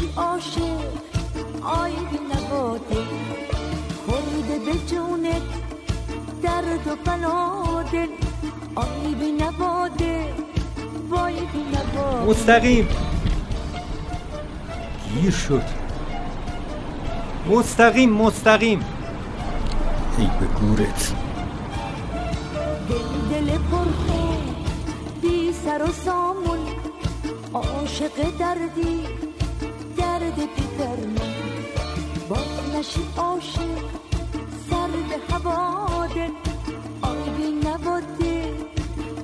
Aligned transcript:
باز 0.00 0.08
نشی 0.08 0.12
عاشق 0.16 0.80
آی 1.62 1.92
بی 1.92 2.18
نواده 2.18 3.02
خورده 4.06 4.58
به 4.66 4.72
جونت 4.90 5.42
درد 6.42 6.86
و 6.86 6.96
بنادل 7.04 8.08
آی 8.74 9.14
بی 9.14 9.32
نواده 9.32 10.24
وای 11.10 11.34
بی 11.34 11.64
نواده 11.98 12.30
مستقیم. 12.30 12.88
گیر 15.14 15.30
شد. 15.30 15.62
مستقیم 17.50 18.12
مستقیم. 18.12 18.84
ای 20.18 20.26
به 20.40 20.46
گورت. 20.46 21.12
دل 22.88 23.46
دل 23.46 23.58
پرخون 23.58 24.54
بی 25.22 25.52
سر 25.64 25.82
و 25.82 25.92
سامون. 25.92 26.58
عاشق 27.54 28.38
دردی. 28.38 29.29
پیکرمون 30.80 31.16
باز 32.28 32.38
نشی 32.78 33.00
عاشق 33.16 33.60
سر 34.70 34.88
به 35.08 35.34
هوا 35.34 36.06
دل 36.06 36.30
آی 37.02 37.30
بی 37.36 37.68
نواده 37.68 38.42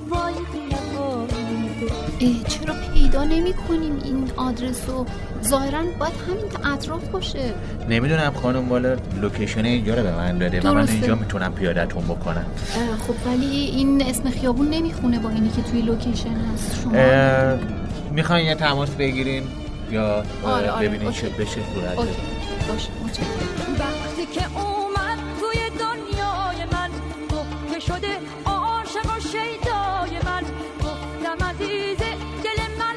وای 0.09 0.33
بی 0.33 0.75
نواده 0.75 2.43
چرا 2.47 2.75
پیدا 2.93 3.23
نمی 3.23 3.53
کنیم 3.53 4.01
این 4.03 4.31
آدرس 4.35 4.89
رو؟ 4.89 5.05
ظاهرا 5.43 5.83
باید 5.99 6.13
همین 6.27 6.73
اطراف 6.73 7.07
باشه. 7.07 7.53
نمی‌دونم 7.89 8.33
خانم 8.41 8.69
والا 8.69 8.97
لوکیشن 9.21 9.65
اینجا 9.65 9.95
رو 9.95 10.03
به 10.03 10.11
من 10.11 10.37
داده 10.37 10.61
و 10.61 10.73
من. 10.73 10.87
اینجا 10.87 11.15
می‌تونم 11.15 11.53
پیادتون 11.53 12.03
بکنم. 12.03 12.45
خب 13.07 13.27
ولی 13.27 13.45
این 13.45 14.01
اسم 14.01 14.29
خیابون 14.29 14.69
نمی‌خونه 14.69 15.19
با 15.19 15.29
اینی 15.29 15.49
که 15.49 15.61
توی 15.61 15.81
لوکیشن 15.81 16.35
هست. 16.53 16.81
شما 16.83 16.91
می‌خواین 18.11 18.45
یه 18.45 18.55
تماس 18.55 18.89
بگیریم؟ 18.89 19.43
یا 19.91 20.15
اه، 20.15 20.25
آره، 20.43 20.71
آره، 20.71 20.89
ببینین. 20.89 21.11
چه 21.11 21.29
بشه 21.29 21.61
صورته. 21.73 22.01
متشکرم 23.03 23.75
وقتی 23.79 24.25
که 24.25 24.59
اومد 24.59 25.19
توی 25.39 25.59
دنیای 25.79 26.65
من 26.71 26.89
گفت 27.31 27.73
که 27.73 27.79
شده 27.79 28.17
عاشق 28.45 29.17
و 29.17 29.19
شیدای 29.19 30.19
من. 30.25 30.43
گفتم 30.79 31.45
عزیز 31.45 31.97
دل 32.43 32.59
من 32.79 32.95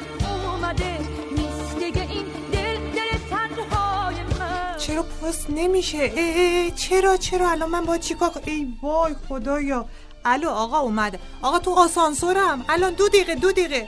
اومده 0.53 0.97
نیست 1.37 1.79
دیگه 1.79 2.01
این 2.01 2.25
دل 2.51 2.75
دل 2.75 3.17
تنهای 3.29 4.15
من. 4.39 4.77
چرا 4.77 5.03
پست 5.03 5.49
نمیشه؟ 5.49 5.97
ای 5.97 6.19
ای 6.19 6.71
چرا 6.71 7.17
چرا؟ 7.17 7.51
الان 7.51 7.69
من 7.69 7.85
باید 7.85 8.01
چیکار 8.01 8.31
ای 8.45 8.67
وای 8.81 9.15
خدایا. 9.29 9.85
الو 10.25 10.49
آقا 10.49 10.79
اومده. 10.79 11.19
آقا 11.41 11.59
تو 11.59 11.71
آسانسورم. 11.71 12.65
الان 12.69 12.93
دو 12.93 13.07
دقیقه 13.07 13.35
دو 13.35 13.51
دقیقه. 13.51 13.87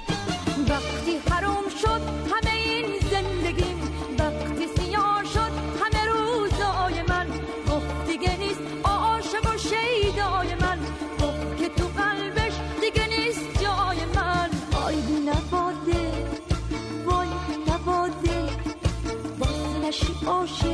وقتی 0.70 1.18
حروم 1.32 1.64
شد 1.82 2.02
همه 2.32 2.53
نشی 19.94 20.14
عاشق 20.28 20.68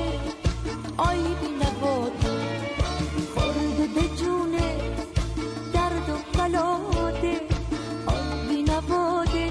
آی 0.97 1.17
بی 1.17 1.47
نواده 1.47 2.29
خورده 3.35 3.87
به 3.95 4.17
جونه 4.17 4.77
درد 5.73 6.09
و 6.09 6.37
بلاده. 6.39 7.41
آی 8.07 8.47
بی 8.49 8.63
نواده 8.63 9.49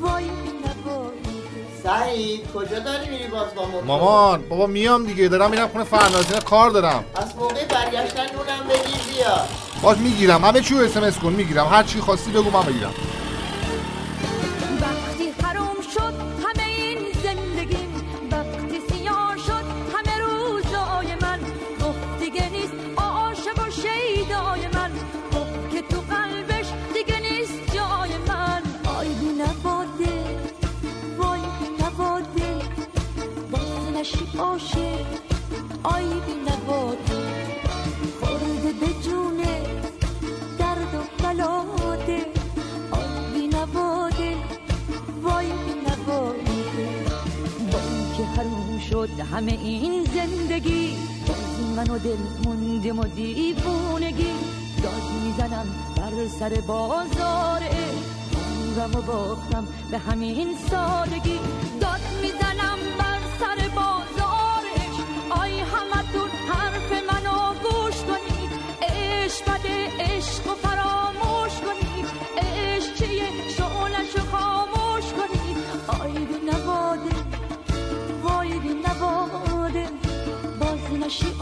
وای 0.00 0.30
سعید 1.82 2.52
کجا 2.54 2.78
داری 2.78 3.10
میری 3.10 3.26
باز 3.28 3.54
با 3.54 3.64
موتور؟ 3.64 3.84
مامان 3.84 4.42
بابا 4.48 4.66
میام 4.66 5.06
دیگه 5.06 5.28
دارم 5.28 5.50
میرم 5.50 5.68
خونه 5.68 5.84
فرنازینه 5.84 6.40
کار 6.40 6.70
دارم. 6.70 7.04
از 7.14 7.36
موقع 7.36 7.64
برگشتن 7.64 8.22
نونم 8.22 8.68
بگیر 8.68 9.14
بیا. 9.14 9.36
باش 9.82 9.98
می‌گیرم 9.98 10.44
همه 10.44 10.60
چی 10.60 10.74
رو 10.74 11.04
اس 11.04 11.18
کن 11.18 11.32
می‌گیرم 11.32 11.66
هر 11.66 11.82
چی 11.82 12.00
خواستی 12.00 12.30
بگو 12.30 12.50
من 12.50 12.62
بگیرم 12.62 12.94
همه 49.42 49.52
این 49.52 50.04
زندگی 50.04 50.96
باز 51.26 51.76
من 51.76 51.94
و 51.94 51.98
دل 51.98 52.16
موندیم 52.44 52.98
و 52.98 53.04
دیوونگی. 53.04 54.32
داد 54.82 55.02
می‌زنم 55.24 55.66
بر 55.96 56.28
سر 56.28 56.60
بازار 56.66 57.62
عمرم 57.62 58.94
و 58.94 59.02
باختم 59.02 59.66
به 59.90 59.98
همین 59.98 60.56
سادگی. 60.70 61.38
داد 61.80 62.00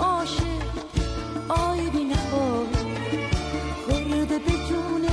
عاشق 0.00 0.44
آی 1.48 1.90
بی 1.90 2.04
نواده 2.04 2.78
خورده 3.86 4.38
به 4.38 4.52
جونه 4.68 5.08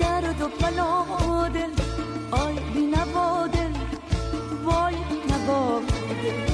درد 0.00 0.42
و 0.42 0.48
بلاده 0.48 1.66
آی 2.30 2.54
بی 2.74 2.80
نواده 2.80 3.70
وای 4.64 4.94
نواده 5.30 6.46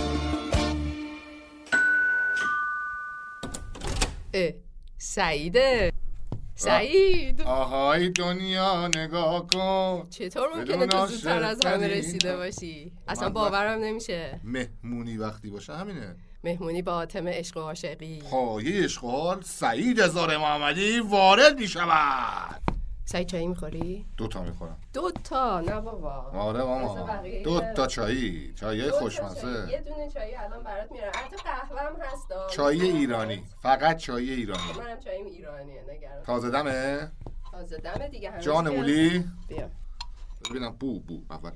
اه، 4.34 4.50
سعیده. 4.98 5.92
سعید. 6.54 7.42
آهای 7.42 8.10
دنیا 8.10 8.88
نگاه 8.88 9.46
کن. 9.46 10.06
چطور 10.10 10.48
ممکنه 10.56 10.86
تو 10.86 11.06
زودتر 11.06 11.42
از 11.42 11.66
همه. 11.66 11.86
رسیده 11.88 12.36
باشی؟ 12.36 12.92
اصلا 13.08 13.30
باورم 13.30 13.80
نمیشه. 13.80 14.40
مهمونی 14.44 15.16
وقتی 15.16 15.50
باشه 15.50 15.76
همینه. 15.76 16.16
مهمونی 16.44 16.82
با 16.82 16.92
آتم 16.92 17.28
عشق 17.28 17.56
و 17.56 17.60
عاشقی. 17.60 18.22
پایه 18.30 18.84
اشغال 18.84 19.42
سعید 19.42 20.00
هزار 20.00 20.36
محمدی 20.36 21.00
وارد 21.00 21.58
می 21.58 21.68
شود 21.68 22.62
سعید 23.04 23.26
چایی 23.26 23.46
می‌خوری؟ 23.46 24.06
دو 24.16 24.28
تا 24.28 24.42
می‌خورم. 24.42 24.76
دو 24.92 25.10
تا؟ 25.10 25.60
نه 25.60 25.80
بابا. 25.80 26.10
آره 26.34 26.62
ماما. 26.62 27.22
دو 27.44 27.60
تا 27.60 27.86
چایی. 27.86 28.30
چایی 28.30 28.54
چایی. 28.54 28.78
یه 28.78 28.90
خوشمزه 28.90 29.82
دونه 29.86 30.10
چایی 30.14 30.34
الان 30.34 30.62
برات 30.62 30.92
میارم. 30.92 31.12
البته 31.14 31.36
قهوهم 31.36 32.00
هست 32.00 32.28
چای 32.50 32.82
ایرانی. 32.82 33.44
فقط 33.62 33.96
چای 33.96 34.30
ایرانی. 34.30 34.62
منم 34.78 35.00
چاییم 35.00 35.26
ایرانیه 35.26 35.82
نگران. 35.82 36.22
تازه 36.22 36.50
دمه؟ 36.50 37.10
تازه 37.52 37.76
دمه 37.76 38.08
دیگه 38.08 38.32
جان 38.40 38.68
مولی؟ 38.76 39.24
بیا. 39.48 39.70
ببینم 40.50 40.70
بو 40.70 41.00
بو 41.00 41.22
اول. 41.30 41.50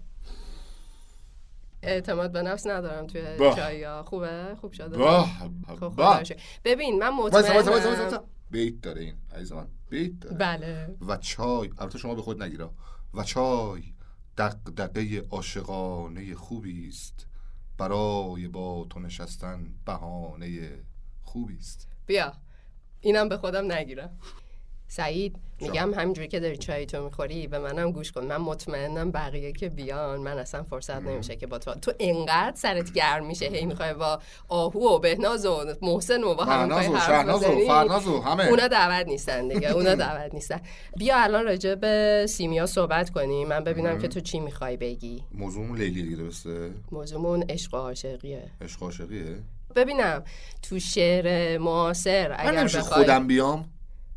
اعتماد 1.87 2.33
به 2.33 2.43
نفس 2.43 2.67
ندارم 2.67 3.07
توی 3.07 3.37
باه. 3.39 3.57
چایی 3.57 4.03
خوبه؟ 4.03 4.57
خوب 4.61 4.73
شده. 4.73 4.99
باه. 4.99 5.51
خب 5.81 5.89
باه. 5.89 6.19
رو 6.19 6.25
شکر. 6.25 6.43
ببین 6.65 6.99
من 6.99 7.09
مطمئنم. 7.09 8.21
بیت 8.51 8.81
داره 8.81 9.03
این 9.03 9.15
عزیز 9.35 9.53
من 9.53 9.67
بیت 9.91 10.21
داره. 10.21 10.37
بله. 10.37 10.97
و 11.09 11.17
چای 11.17 11.71
البته 11.79 11.99
شما 11.99 12.15
به 12.15 12.23
خود 12.23 12.43
نگیره 12.43 12.69
و 13.15 13.23
چای 13.25 13.83
دقدقه 14.39 15.27
عاشقانه 15.31 16.35
خوبی 16.35 16.89
است. 16.89 17.27
برای 17.79 18.49
با 18.49 18.87
تو 18.91 19.01
نشستن 19.01 19.75
بهانه 19.87 20.71
خوبی 21.23 21.57
است. 21.59 21.89
بیا. 22.07 22.33
اینم 23.01 23.29
به 23.29 23.37
خودم 23.37 23.73
نگیرم. 23.73 24.19
سعید 24.89 25.37
میگم 25.61 25.95
همینجوری 25.95 26.29
که 26.29 26.41
داری 26.41 26.57
چای 26.57 26.87
تو 26.87 27.05
می‌خوری 27.05 27.47
به 27.47 27.59
منم 27.59 27.93
گوش 27.93 28.13
کن. 28.13 28.25
من 28.25 28.37
مطمئنم 28.37 29.11
بقیه 29.11 29.53
که 29.53 29.69
بیان. 29.69 30.21
من 30.21 30.39
اصلا 30.39 30.63
فرصت 30.63 31.03
نمیشه 31.03 31.37
که 31.37 31.47
با 31.47 31.59
تو 31.59 31.75
تو 31.75 31.93
انقدر 32.01 32.57
سرت 32.57 32.93
گرم 32.93 33.27
میشه 33.27 33.47
هی 33.47 33.67
می‌خوای 33.67 33.95
با 33.95 34.21
آهو 34.49 34.81
و 34.81 34.99
بهناز 34.99 35.47
و 35.47 35.65
محسن 35.83 36.23
و 36.25 36.35
با 36.35 36.45
هم 36.45 36.73
حرف 36.73 38.07
و 38.07 38.21
همه. 38.21 38.45
اونا 38.49 38.69
دعوت 38.69 39.07
نیستن 39.07 39.49
دیگه. 39.49 39.73
اونا 39.73 39.95
دعوت 40.05 40.35
نیستن. 40.35 40.61
بیا 40.97 41.23
الان 41.23 41.45
راجع 41.45 41.75
به 41.75 42.27
سیمیا 42.29 42.67
صحبت 42.67 43.11
کنیم. 43.11 43.49
من 43.49 43.65
ببینم 43.65 43.99
که 43.99 44.09
تو 44.09 44.21
چی 44.21 44.41
می‌خوای 44.41 44.77
بگی. 44.77 45.23
موضوعمون 45.35 45.79
لیلی 45.79 46.03
دیگه 46.03 46.17
درسته؟ 46.17 46.71
موضوعمون 46.93 47.45
عشق 47.49 47.75
و 47.75 47.77
عاشقیه. 47.77 48.51
عشق 48.61 48.83
عاشقیه؟ 48.83 49.37
ببینم. 49.77 50.25
تو 50.63 50.79
شعر 50.79 51.59
معاصر 51.59 52.35
اگر 52.39 52.65
بخوای 52.65 52.83
خودم 52.83 53.27
بیام. 53.27 53.69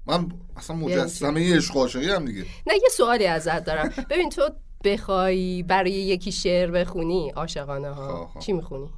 من 0.09 0.31
اصلا 0.55 0.75
مجسمه 0.75 1.55
عشق 1.55 1.77
عاشقی 1.77 2.09
هم 2.09 2.25
دیگه. 2.25 2.45
نه 2.67 2.73
یه 2.73 2.89
سوالی 2.91 3.25
ازت 3.25 3.63
دارم. 3.63 3.89
ببین 4.09 4.29
تو 4.29 4.49
بخوای 4.83 5.63
برای 5.63 5.91
یکی 5.91 6.31
شعر 6.31 6.71
بخونی 6.71 7.29
عاشقانه 7.29 7.89
ها 7.89 8.07
خواه، 8.07 8.27
خواه. 8.27 8.45
چی 8.45 8.53
می‌خونی؟ 8.53 8.89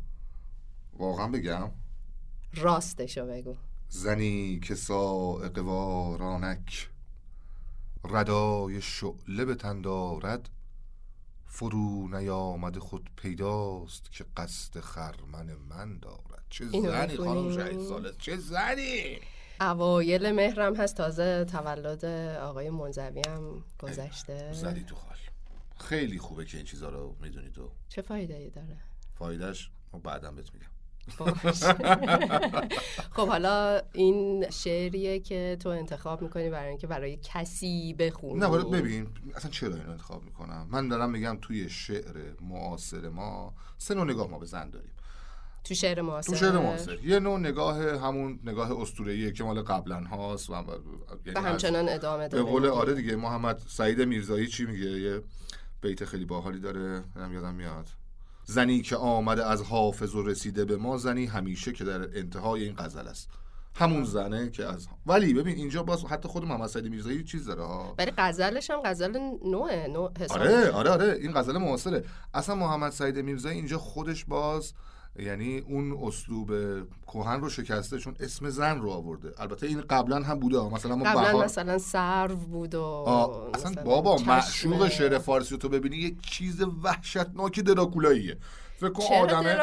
واقعا 0.97 1.27
بگم. 1.27 1.71
راستشو 2.53 3.25
بگو. 3.25 3.55
زنی 3.89 4.59
که 4.59 4.75
سائق 4.75 5.57
وارانک 5.57 6.89
ردای 8.09 8.81
شعله 8.81 9.45
به 9.45 9.55
تن 9.55 9.81
دارد 9.81 10.49
فرو 11.45 12.07
نیامد 12.07 12.77
خود 12.77 13.09
پیداست 13.15 14.11
که 14.11 14.25
قصد 14.37 14.79
خرمن 14.79 15.55
من 15.69 15.99
دارد. 15.99 16.45
چه 16.49 16.65
زنی 16.65 17.17
خانم؟ 17.17 17.55
شهید 17.55 17.81
ساله 17.81 18.11
چه 18.19 18.37
زنی؟ 18.37 19.19
اوایل 19.61 20.31
مهرم 20.31 20.75
هست. 20.75 20.97
تازه 20.97 21.45
تولد 21.45 22.05
آقای 22.35 22.69
منزوی 22.69 23.21
هم 23.27 23.63
گذشته. 23.79 24.53
زدی 24.53 24.83
تو 24.83 24.95
خال. 24.95 25.17
خیلی 25.79 26.19
خوبه 26.19 26.45
که 26.45 26.57
این 26.57 26.65
چیزا 26.65 26.89
رو 26.89 27.15
می‌دونی 27.21 27.49
تو. 27.49 27.71
چه 27.89 28.01
فایده 28.01 28.35
ای 28.35 28.49
داره؟ 28.49 28.77
فایدهش 29.15 29.71
ما 29.93 29.99
بعدم 29.99 30.35
بهت 30.35 30.53
میگم. 30.53 30.67
خب 33.15 33.27
حالا 33.27 33.81
این 33.93 34.49
شعریه 34.49 35.19
که 35.19 35.57
تو 35.59 35.69
انتخاب 35.69 36.21
می‌کنی 36.21 36.49
برای 36.49 36.69
اینکه 36.69 36.87
برای 36.87 37.19
کسی 37.23 37.93
بخونی. 37.93 38.39
نه 38.39 38.45
ولی 38.45 38.81
ببین 38.81 39.07
اصلا 39.35 39.51
چرا 39.51 39.75
اینو 39.75 39.91
انتخاب 39.91 40.23
می‌کنم؟ 40.23 40.67
من 40.69 40.87
دارم 40.87 41.09
میگم 41.09 41.37
توی 41.41 41.69
شعر 41.69 42.33
معاصر 42.41 43.09
ما 43.09 43.53
سه 43.77 43.93
نوع 43.93 44.05
نگاه 44.05 44.27
ما 44.27 44.39
به 44.39 44.45
زن 44.45 44.69
داریم. 44.69 44.91
تو 45.63 45.73
شعر 45.73 46.01
معاصر. 46.01 46.31
تو 46.31 46.37
شعر 46.37 46.51
معاصر. 46.59 46.99
یه 47.03 47.19
نوع 47.19 47.39
نگاه 47.39 47.97
همون 47.97 48.39
نگاه 48.43 48.81
اسطوره‌ایه 48.81 49.31
که 49.31 49.43
مال 49.43 49.61
قبلا 49.61 50.03
هاست 50.03 50.49
و 50.49 50.53
یعنی 50.53 51.39
و 51.39 51.41
همچنان 51.41 51.89
ادامه 51.89 52.23
به 52.23 52.29
داره. 52.29 52.43
قول 52.43 52.65
آره 52.65 52.93
دیگه. 52.93 53.15
محمد 53.15 53.61
سعید 53.67 54.01
میرزایی 54.01 54.47
چی 54.47 54.65
میگه؟ 54.65 54.85
یه 54.85 55.21
بیت 55.81 56.05
خیلی 56.05 56.25
باحالی 56.25 56.59
داره. 56.59 57.03
هم 57.15 57.33
یادم 57.33 57.53
میاد. 57.55 57.87
زنی 58.45 58.81
که 58.81 58.95
آمده 58.95 59.45
از 59.45 59.61
حافظ 59.61 60.15
و 60.15 60.23
رسیده 60.23 60.65
به 60.65 60.77
ما 60.77 60.97
زنی 60.97 61.25
همیشه 61.25 61.71
که 61.71 61.83
در 61.83 62.01
انتهای 62.01 62.63
این 62.63 62.75
غزل 62.75 63.07
است. 63.07 63.29
همون 63.75 64.03
زنه 64.03 64.49
که 64.49 64.65
از 64.65 64.87
ولی 65.05 65.33
ببین 65.33 65.55
اینجا 65.55 65.83
باز 65.83 66.05
حتی 66.05 66.27
خود 66.27 66.45
محمد 66.45 66.69
سعید 66.69 66.85
میرزایی 66.85 67.23
چیز 67.23 67.45
داره 67.45 67.63
ها. 67.63 67.95
ولی 67.97 68.11
غزلش 68.17 68.69
هم 68.69 68.81
غزل 68.85 69.19
نوعه 69.45 69.87
نوع 69.87 70.11
حساب 70.19 70.41
آره 70.41 70.71
آره 70.71 70.89
آره. 70.89 71.17
این 71.21 71.33
غزل 71.33 71.57
معاصره. 71.57 72.03
اصلا 72.33 72.55
محمد 72.55 72.91
سعید 72.91 73.19
میرزایی 73.19 73.55
اینجا 73.57 73.77
خودش 73.77 74.25
باز 74.25 74.73
یعنی 75.19 75.59
اون 75.59 75.99
اسلوب 76.03 76.51
کهن 77.07 77.41
رو 77.41 77.49
شکسته 77.49 77.97
چون 77.97 78.15
اسم 78.19 78.49
زن 78.49 78.79
رو 78.81 78.89
آورده 78.89 79.33
البته 79.37 79.67
این 79.67 79.81
قبلا 79.81 80.19
هم 80.19 80.39
بوده. 80.39 80.73
مثلا 80.73 80.95
ما 80.95 81.05
قبلا 81.05 81.21
بهار 81.21 81.45
مثلا 81.45 81.77
سرو 81.77 82.35
بود 82.35 82.75
و 82.75 82.83
اصلا 83.53 83.71
مثلا 83.71 83.83
بابا. 83.83 84.17
معشوق 84.17 84.89
شعر 84.89 85.17
فارسی 85.17 85.57
تو 85.57 85.69
ببینی 85.69 85.97
یه 85.97 86.15
چیز 86.21 86.61
وحشتناک 86.83 87.59
دراکولاییه 87.59 88.37
فکر 88.79 88.89
کن 88.89 89.03
آدمه 89.15 89.57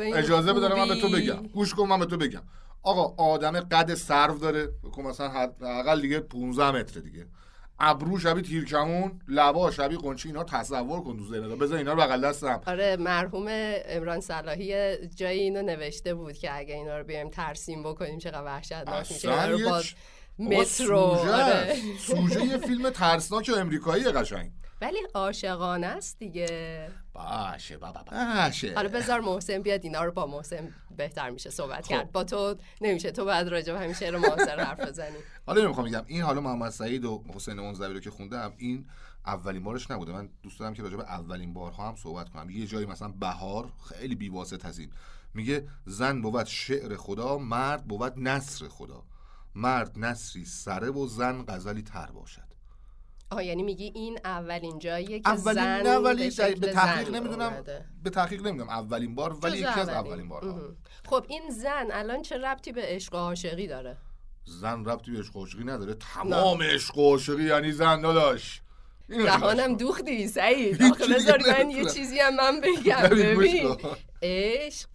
این 0.00 0.16
اجازه 0.16 0.52
بده 0.52 0.74
من 0.76 0.88
به 0.88 1.00
تو؟ 1.00 1.08
بگم 1.08 1.46
گوش 1.46 1.74
کن 1.74 1.88
من 1.88 1.98
به 1.98 2.06
تو 2.06 2.16
بگم 2.16 2.42
آقا 2.82 3.24
آدم 3.24 3.60
قد 3.60 3.94
سرو 3.94 4.38
داره 4.38 4.68
فکر 4.82 4.90
کن 4.90 5.02
مثلا 5.02 5.28
حداقل 5.28 6.00
دیگه 6.00 6.20
15 6.20 6.70
متر 6.70 7.00
دیگه 7.00 7.26
ابرو 7.80 8.18
شبیه 8.18 8.42
تیرکمون 8.42 9.20
لبا 9.28 9.70
شبیه 9.70 9.98
قنچه 9.98 10.28
اینا 10.28 10.44
تصور 10.44 11.00
کن 11.00 11.16
تو 11.16 11.24
ذهنت. 11.24 11.58
بذار 11.58 11.78
اینا 11.78 11.92
رو 11.92 12.00
بغل 12.00 12.28
دستم. 12.28 12.60
آره 12.66 12.96
مرحوم 12.96 13.46
امران 13.48 14.20
صلاحی 14.20 14.96
جایی 15.06 15.40
اینو 15.40 15.62
نوشته 15.62 16.14
بود 16.14 16.38
که 16.38 16.56
اگه 16.58 16.74
اینا 16.74 16.98
رو 16.98 17.04
بیایم 17.04 17.28
ترسیم 17.30 17.82
بکنیم 17.82 18.18
چقدر 18.18 18.44
وحشتناک 18.44 19.12
میشه. 19.12 19.30
اصلا 19.30 19.48
رو 19.48 19.58
بابا 19.58 19.82
مترو 20.38 21.16
سوژه 21.16 21.32
آره. 21.32 21.76
سوژه 21.98 22.44
یه 22.44 22.58
فیلم 22.58 22.90
ترسناک 22.90 23.50
امریکایی 23.56 24.04
قشنگ. 24.04 24.52
ولی 24.80 24.98
عاشقانه 25.14 25.86
است 25.86 26.18
دیگه. 26.18 26.88
باشه 27.12 27.78
بابا 27.78 28.02
باشه. 28.02 28.74
حالا 28.74 28.88
بذار 28.88 29.20
محسن 29.20 29.62
بیاد 29.62 29.80
اینا 29.84 30.04
رو 30.04 30.12
با 30.12 30.26
محسن 30.26 30.74
بهتر 30.96 31.30
میشه 31.30 31.50
صحبت 31.50 31.86
کرد. 31.86 32.12
با 32.12 32.24
تو 32.24 32.56
نمیشه. 32.80 33.10
تو 33.10 33.24
بعد 33.24 33.48
راجع 33.48 33.72
به 33.72 33.78
همین 33.78 33.94
شعر 33.94 34.16
معاصر 34.16 34.60
حرف 34.60 34.80
بزنی. 34.80 35.16
حالا 35.46 35.64
نمی‌خوام 35.64 35.86
بگم. 35.86 36.04
این 36.06 36.22
حالا 36.22 36.40
محمد 36.40 36.70
سعید 36.70 37.04
و 37.04 37.24
حسین 37.34 37.54
منزوی 37.60 37.94
رو 37.94 38.00
که 38.00 38.10
خوندم 38.10 38.52
این 38.56 38.86
اولین 39.26 39.64
بارش 39.64 39.90
نبوده. 39.90 40.12
من 40.12 40.28
دوست 40.42 40.60
دارم 40.60 40.74
که 40.74 40.82
راجع 40.82 40.96
به 40.96 41.02
اولین 41.02 41.54
بارها 41.54 41.88
هم 41.88 41.96
صحبت 41.96 42.28
کنم. 42.28 42.50
یه 42.50 42.66
جایی 42.66 42.86
مثلا 42.86 43.08
بهار 43.08 43.72
خیلی 43.88 44.14
بیواسط 44.14 44.64
از 44.64 44.78
این. 44.78 44.92
میگه 45.34 45.68
زن 45.86 46.22
بود 46.22 46.44
شعر 46.44 46.96
خدا 46.96 47.38
مرد 47.38 47.84
بود 47.84 48.12
نصر 48.16 48.68
خدا. 48.68 49.04
مرد 49.54 49.98
نصری 49.98 50.44
سره 50.44 50.90
و 50.90 51.06
زن 51.06 51.44
غزلی 51.48 51.82
تر 51.82 52.06
باشد. 52.06 52.49
آه 53.30 53.44
یعنی 53.44 53.62
میگی 53.62 53.92
این 53.94 54.18
اولین 54.24 54.78
جاییه 54.78 55.20
که 55.20 55.28
اولین 55.28 55.54
زن 55.54 55.82
نه 55.86 55.96
ولی 55.96 56.30
به, 56.30 56.54
به 56.54 56.72
تحقیق 56.72 57.14
نمی‌دونم 57.14 57.52
اومده. 57.52 57.84
به 58.04 58.10
تحقیق 58.10 58.46
نمی‌دونم 58.46 58.70
اولین 58.70 59.14
بار 59.14 59.36
ولی 59.42 59.58
یکی 59.58 59.66
از 59.66 59.88
اولین. 59.88 60.12
اولین 60.12 60.28
بارها. 60.28 60.60
خب 61.06 61.24
این 61.28 61.50
زن 61.50 61.86
الان 61.92 62.22
چه 62.22 62.38
ربطی 62.38 62.72
به 62.72 62.82
عشق 62.84 63.14
و 63.14 63.16
عاشقی 63.16 63.66
داره 63.66 63.96
زن 64.44 64.84
ربطی 64.84 65.10
به 65.10 65.18
عشق 65.18 65.36
و 65.36 65.40
عاشقی 65.40 65.64
نداره 65.64 65.94
تمام 65.94 66.62
عشق 66.62 66.98
و 66.98 67.10
عاشقی 67.10 67.44
یعنی 67.44 67.72
زن 67.72 68.00
داداش 68.00 68.62
چیکارش 69.08 69.24
دهانم؟ 69.26 69.76
دوختی 69.76 70.28
سعید 70.28 70.82
آخه 70.82 71.14
بذار 71.14 71.38
من 71.48 71.70
یه. 71.70 71.84
چیزی 71.84 72.18
هم 72.18 72.36
من 72.36 72.60
بگم 72.60 73.08
ببین،. 73.08 73.76
عشق 74.22 74.88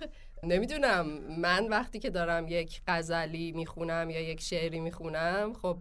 نمی‌دونم 0.44 1.08
من 1.40 1.68
وقتی 1.68 2.00
که 2.00 2.10
دارم 2.10 2.48
یک 2.48 2.82
غزلی 2.88 3.52
می‌خونم 3.52 4.10
یا 4.10 4.22
یک 4.22 4.42
شعری 4.42 4.80
می‌خونم 4.80 5.54
خب 5.62 5.78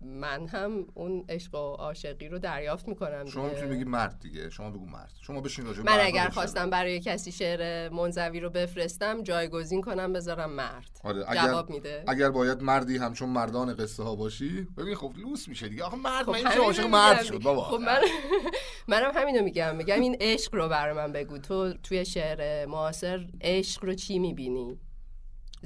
من 0.00 0.46
هم 0.46 0.86
اون 0.94 1.24
عشق 1.28 1.54
و 1.54 1.58
عاشقی 1.58 2.28
رو 2.28 2.38
دریافت 2.38 2.88
می‌کنم 2.88 3.24
شما. 3.26 3.48
می‌تونی 3.48 3.70
بگی 3.70 3.84
مرد 3.84 4.18
دیگه. 4.20 4.50
شما 4.50 4.70
بگو 4.70 4.86
مرد. 4.86 5.12
شما 5.20 5.40
بشین 5.40 5.66
راجع 5.66 5.82
من 5.82 5.98
اگر 6.00 6.28
خواستم. 6.28 6.70
برای 6.70 7.00
کسی 7.00 7.32
شعر 7.32 7.88
منزوی 7.88 8.40
رو 8.40 8.50
بفرستم 8.50 9.22
جایگزین 9.22 9.82
کنم 9.82 10.12
بذارم 10.12 10.50
مرد. 10.50 11.00
آره 11.04 11.24
اگر 11.28 11.42
جواب 11.42 11.70
میده. 11.70 12.04
اگر 12.08 12.30
باید 12.30 12.62
مردی 12.62 12.96
همچون 12.96 13.28
مردان 13.28 13.74
قصه 13.74 14.02
ها 14.02 14.14
باشی 14.16 14.66
ببین 14.76 14.94
خب 14.94 15.12
لوس 15.16 15.48
میشه 15.48 15.68
دیگه. 15.68 15.84
آخه 15.84 15.96
مرد 15.96 16.24
خب 16.26 16.32
من 16.44 16.52
عاشق 16.52 16.86
مرد. 16.86 17.22
شد 17.22 17.42
بابا. 17.42 17.62
خب 17.62 17.80
من 17.80 18.00
منم 18.88 19.10
همینو 19.14 19.42
میگم. 19.44 19.76
میگم 19.76 20.00
این 20.00 20.16
عشق 20.20 20.54
رو 20.54 20.68
برای 20.68 20.94
من 20.94 21.12
بگو. 21.12 21.38
تو 21.38 21.72
توی 21.72 22.04
شعر 22.04 22.66
معاصر 22.66 23.26
عشق 23.40 23.84
رو 23.84 23.94
چی 23.94 24.18
می‌بینی؟ 24.18 24.78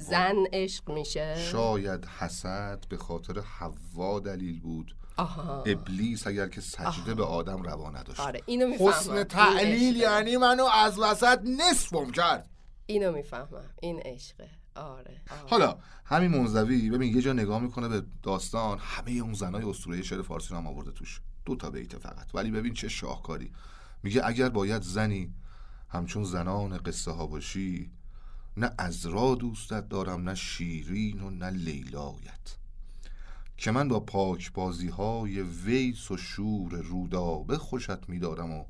زن 0.01 0.35
عشق 0.53 0.91
میشه. 0.91 1.35
شاید 1.51 2.05
حسد 2.05 2.85
به 2.89 2.97
خاطر 2.97 3.39
حوا 3.39 4.19
دلیل 4.19 4.59
بود. 4.59 4.95
آها. 5.17 5.63
ابلیس 5.63 6.27
اگر 6.27 6.47
که 6.47 6.61
سجده 6.61 7.13
به 7.13 7.23
آدم 7.23 7.61
روا 7.63 7.89
نداشت. 7.89 8.19
آره 8.19 8.41
اینو 8.45 8.67
می‌فهمم. 8.67 8.89
حسن 8.89 9.23
تعلیل 9.23 9.95
یعنی 9.95 10.37
منو 10.37 10.63
از 10.63 10.99
وسط 10.99 11.39
نصفم 11.59 12.11
کرد. 12.11 12.49
اینو 12.85 13.11
می‌فهمم. 13.11 13.69
این 13.81 13.99
عشقه. 13.99 14.49
آره, 14.75 15.21
آره. 15.31 15.49
حالا 15.49 15.77
همین 16.05 16.31
منزوی 16.31 16.89
ببین 16.89 17.15
یه 17.15 17.21
جا 17.21 17.33
نگاه 17.33 17.59
می‌کنه 17.61 17.87
به 17.87 18.03
داستان. 18.23 18.77
همه 18.81 19.11
اون 19.11 19.33
زنای 19.33 19.63
اسطوره 19.63 20.01
شعر 20.01 20.21
فارسی 20.21 20.49
رو 20.49 20.57
هم 20.57 20.67
آورده 20.67 20.91
توش. 20.91 21.21
دو 21.45 21.55
تا 21.55 21.69
بیت 21.69 21.97
فقط. 21.97 22.35
ولی 22.35 22.51
ببین 22.51 22.73
چه 22.73 22.89
شاهکاری. 22.89 23.51
میگه 24.03 24.21
اگر 24.25 24.49
باید 24.49 24.81
زنی 24.81 25.33
همچون 25.89 26.23
زنان 26.23 26.77
قصه 26.77 27.11
ها 27.11 27.27
باشی 27.27 27.91
نه 28.57 28.71
ازرا 28.77 29.35
دوستت 29.35 29.89
دارم 29.89 30.29
نه 30.29 30.35
شیرین 30.35 31.21
و 31.21 31.29
نه 31.29 31.49
لیلایت. 31.49 32.57
که 33.57 33.71
من 33.71 33.87
با 33.87 33.99
پاک 33.99 34.53
بازی 34.53 34.89
های 34.89 35.41
ویس 35.41 36.11
و 36.11 36.17
شور 36.17 36.71
رودابه 36.71 37.57
خوشت 37.57 38.09
میدارم 38.09 38.51
و 38.51 38.65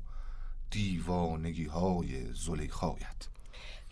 دیوانگی 0.70 1.64
های 1.64 2.34
زلیخایت. 2.34 3.28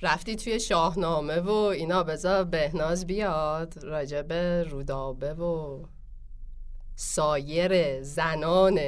رفتی 0.02 0.36
توی 0.36 0.60
شاهنامه 0.60 1.40
و 1.40 1.50
اینا 1.50 2.02
بذار 2.02 2.44
بهناز 2.44 3.06
بیاد 3.06 3.84
راجب 3.84 4.32
رودابه 4.70 5.34
و 5.34 5.84
سایر 6.96 8.02
زنان 8.02 8.78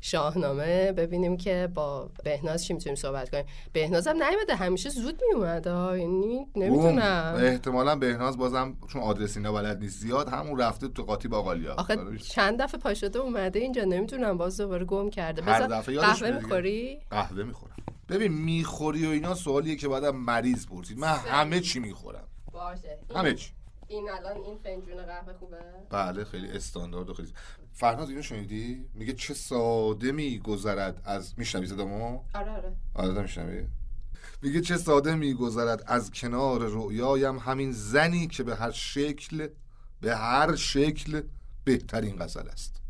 شاهنامه 0.00 0.92
ببینیم 0.92 1.36
که 1.36 1.68
با 1.74 2.10
بهناز 2.24 2.64
چی 2.64 2.72
می‌تونیم 2.72 2.96
صحبت 2.96 3.30
کنیم. 3.30 3.44
بهناز 3.72 4.06
هم 4.06 4.22
نیومده 4.22 4.54
همیشه 4.54 4.88
زود 4.88 5.20
میومد. 5.28 5.66
یعنی 5.66 6.46
نمی‌دونم. 6.56 7.34
احتمالا 7.38 7.96
بهناز 7.96 8.38
بازم 8.38 8.76
چون 8.92 9.02
آدرس 9.02 9.36
اینا 9.36 9.52
بلد 9.52 9.78
نیست 9.78 10.00
زیاد 10.00 10.28
همون 10.28 10.60
رفته 10.60 10.88
تو 10.88 11.02
قاطی 11.02 11.28
باقالیا 11.28 11.74
آخه 11.74 11.98
چند 12.28 12.62
دفعه 12.62 12.80
پا 12.80 12.94
شده 12.94 13.18
اومده 13.18 13.58
اینجا 13.58 13.84
نمی‌تونم 13.84 14.38
باز 14.38 14.56
دوباره 14.56 14.84
گم 14.84 15.10
کرده. 15.10 15.42
هر 15.42 15.66
دفعه 15.66 15.98
قهوه. 15.98 16.30
می‌خوری؟ 16.30 16.98
قهوه 17.10 17.42
می‌خورم. 17.42 17.76
ببین 18.08 18.32
می‌خوری 18.32 19.06
و 19.06 19.10
اینا 19.10 19.34
سوالیه 19.34 19.76
که 19.76 19.88
بعد 19.88 20.04
مریض 20.04 20.66
پرسید. 20.66 20.98
من 20.98 21.08
همه 21.08 21.60
چی 21.60 21.80
می‌خورم. 21.80 22.24
باشه. 22.52 22.98
همه 23.14 23.34
چی. 23.34 23.50
این 23.90 24.10
الان 24.10 24.36
این 24.36 24.58
فنجون 24.58 25.06
قهوه 25.06 25.32
خوبه؟ 25.32 25.58
بله 25.90 26.24
خیلی 26.24 26.48
استاندارد 26.48 27.10
و 27.10 27.14
خیلی 27.14 27.32
فرناز 27.72 28.08
اینو 28.08 28.22
شنیدی؟ 28.22 28.84
میگه 28.94 29.12
چه 29.12 29.34
ساده 29.34 30.12
میگذرد 30.12 31.02
از 31.04 31.34
میشنوی 31.38 31.66
صدامو؟ 31.66 32.22
آره 32.34 32.50
آره. 32.50 32.72
آره 32.94 33.22
میشنوی؟ 33.22 33.66
میگه 34.42 34.60
چه 34.60 34.76
ساده 34.76 35.14
میگذرد 35.14 35.82
از 35.86 36.10
کنار 36.10 36.60
رؤیایم 36.60 37.38
همین 37.38 37.72
زنی 37.72 38.26
که 38.26 38.42
به 38.42 38.56
هر 38.56 38.70
شکل 38.70 39.48
به 40.00 40.16
هر 40.16 40.56
شکل 40.56 41.22
بهترین 41.64 42.16
غزل 42.22 42.48
است. 42.48 42.82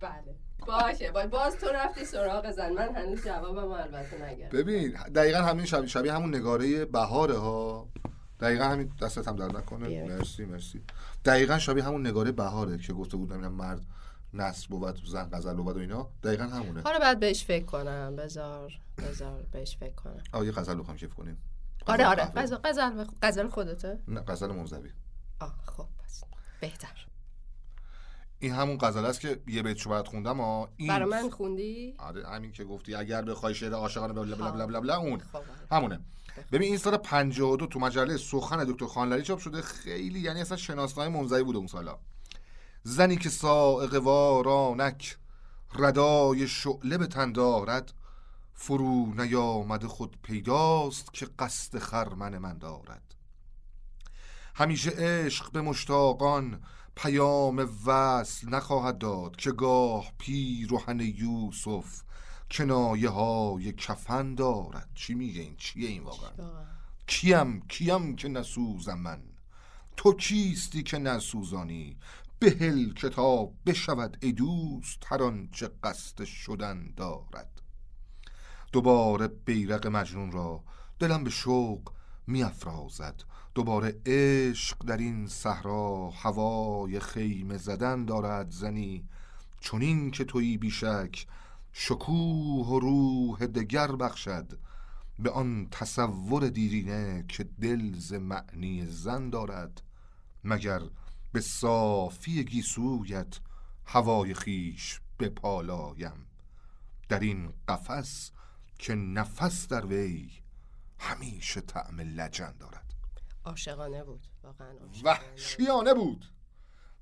بله. 0.00 0.36
باشه. 0.66 1.10
باز, 1.10 1.30
باز 1.30 1.56
تو 1.56 1.66
رفتی 1.66 2.04
سراغ 2.04 2.50
زن. 2.50 2.72
من 2.72 2.94
هنوز 2.94 3.24
جوابم 3.24 3.70
البته 3.72 4.24
نگرد 4.24 4.52
ببین 4.52 4.90
دقیقا 5.14 5.38
همین 5.38 5.64
شبیه, 5.64 5.86
شبیه 5.86 6.12
همون 6.12 6.34
نگاره 6.34 6.84
بهاره 6.84 7.36
ها. 7.36 7.88
دقیقا 8.40 8.64
همین 8.64 8.92
دستت 9.02 9.28
هم 9.28 9.36
در 9.36 9.46
نکنه. 9.58 10.04
مرسی 10.04 10.44
مرسی. 10.44 10.82
دقیقا 11.24 11.58
شبیه 11.58 11.84
همون 11.84 12.06
نگاره 12.06 12.32
بهاره 12.32 12.78
که 12.78 12.92
گفته 12.92 13.16
بود 13.16 13.32
نمی‌دونم 13.32 13.54
مرد 13.54 13.80
نصر 14.34 14.66
بود 14.68 15.04
زن 15.06 15.30
غزل 15.32 15.54
بود 15.54 15.76
و 15.76 15.80
اینا. 15.80 16.08
دقیقا 16.22 16.44
همونه. 16.44 16.82
حالا 16.82 16.98
بعد 16.98 17.20
بهش 17.20 17.44
فکر 17.44 17.64
کنم. 17.64 18.16
بذار 18.16 18.72
بذار 18.98 19.42
بهش 19.52 19.76
فکر 19.76 19.94
کنم. 19.94 20.22
آه 20.32 20.46
یه 20.46 20.52
غزل 20.52 20.78
بخوام 20.80 20.96
کیف 20.96 21.14
کنیم. 21.14 21.38
آره 21.86 22.06
آره. 22.06 22.24
غزل 22.36 22.56
غزل 23.22 23.48
خودته؟ 23.48 23.98
نه 24.08 24.20
غزل 24.20 24.52
منزوی 24.52 24.90
آه 25.40 25.54
خب 25.66 25.86
پس 26.04 26.24
بهتر. 26.60 27.06
این 28.38 28.52
همون 28.52 28.78
غزل 28.80 29.04
است 29.04 29.20
که 29.20 29.40
یه 29.46 29.62
بیت 29.62 29.76
شو 29.76 29.90
برات 29.90 30.08
خوندم 30.08 30.40
ها 30.40 30.68
این 30.76 30.88
برای 30.88 31.10
من 31.10 31.30
خوندی؟ 31.30 31.94
آره 31.98 32.28
همین 32.28 32.52
که 32.52 32.64
گفتی 32.64 32.94
اگر 32.94 33.22
بخوای 33.22 33.54
شعر 33.54 33.72
عاشقانه 33.72 34.12
بلا 34.12 34.36
بلا 34.36 34.66
بلا 34.66 34.80
بلا, 34.80 34.96
اون. 34.96 35.20
خب 35.20 35.36
آره. 35.36 35.46
همونه. 35.70 36.00
ببین 36.52 36.68
این 36.68 36.78
سال 36.78 36.96
52 36.96 37.66
تو 37.66 37.80
مجله 37.80 38.16
سخن 38.16 38.64
دکتر 38.64 38.86
خانلری 38.86 39.22
چاپ 39.22 39.38
شده. 39.38 39.62
خیلی 39.62 40.20
یعنی 40.20 40.40
اصلا 40.40 40.56
شناسنامه 40.56 41.20
منزوی 41.20 41.42
بوده 41.42 41.58
اون 41.58 41.66
سالا. 41.66 41.98
زنی 42.82 43.16
که 43.16 43.28
سائق 43.28 43.94
وارانک 43.94 45.16
ردای 45.74 46.48
شعله 46.48 46.98
به 46.98 47.06
تن 47.06 47.32
دارد 47.32 47.92
فرو 48.54 49.14
نیامده 49.14 49.88
خود 49.88 50.16
پیداست 50.22 51.14
که 51.14 51.28
قصد 51.38 51.78
خرمن 51.78 52.38
من 52.38 52.58
دارد. 52.58 53.14
همیشه 54.54 54.90
عشق 54.90 55.52
به 55.52 55.60
مشتاقان 55.60 56.62
پیام 56.96 57.68
وصل 57.86 58.48
نخواهد 58.48 58.98
داد 58.98 59.36
که 59.36 59.52
گاه 59.52 60.12
پیرهن 60.18 61.00
یوسف 61.00 62.02
کنایه 62.50 63.08
های 63.08 63.72
کفن 63.72 64.34
دارد. 64.34 64.88
چی 64.94 65.14
میگه 65.14 65.40
این؟ 65.40 65.56
چیه 65.56 65.88
این 65.88 66.02
واقعا. 66.02 66.30
کیم 67.06 67.60
کیم 67.60 68.16
که 68.16 68.28
نسوزم 68.28 68.98
من. 68.98 69.22
تو 69.96 70.12
کیستی 70.12 70.82
که 70.82 70.98
نسوزانی؟ 70.98 71.96
بهل 72.38 72.92
کتاب 72.92 73.54
بشود 73.66 74.16
ای 74.20 74.32
دوست 74.32 75.02
هر 75.06 75.22
آنچه 75.22 75.70
قصد 75.82 76.24
شدن 76.24 76.92
دارد. 76.96 77.62
دوباره 78.72 79.28
بیرق 79.28 79.86
مجنون 79.86 80.32
را 80.32 80.64
دلم 80.98 81.24
به 81.24 81.30
شوق 81.30 81.92
میافرازد. 82.26 83.22
دوباره 83.54 84.00
عشق 84.06 84.84
در 84.86 84.96
این 84.96 85.26
صحرا 85.26 86.10
هوای 86.10 87.00
خیمه 87.00 87.56
زدن 87.56 88.04
دارد 88.04 88.50
زنی 88.50 89.08
چونین 89.60 90.10
که 90.10 90.24
تویی 90.24 90.58
بیشک 90.58 91.26
شکوه 91.80 92.66
و 92.66 92.78
روح 92.80 93.46
دگر 93.46 93.92
بخشد 93.92 94.58
به 95.18 95.30
آن 95.30 95.68
تصور 95.70 96.48
دیرینه 96.48 97.24
که 97.28 97.44
دل 97.44 97.98
ز 97.98 98.12
معنی 98.12 98.86
زن 98.86 99.30
دارد 99.30 99.82
مگر 100.44 100.80
به 101.32 101.40
صافی 101.40 102.44
گیسویت 102.44 103.40
هوای 103.86 104.34
خیش 104.34 105.00
بپالایم. 105.18 106.26
در 107.08 107.20
این 107.20 107.52
قفس 107.68 108.30
که 108.78 108.94
نفس 108.94 109.68
در 109.68 109.86
وی 109.86 110.30
همیشه 110.98 111.60
طعم 111.60 112.00
لجن 112.00 112.54
دارد. 112.60 112.94
عاشقانه 113.44 114.04
بود 114.04 114.26
واقعا. 114.44 114.74
وحشیانه 115.04 115.94
بود. 115.94 116.24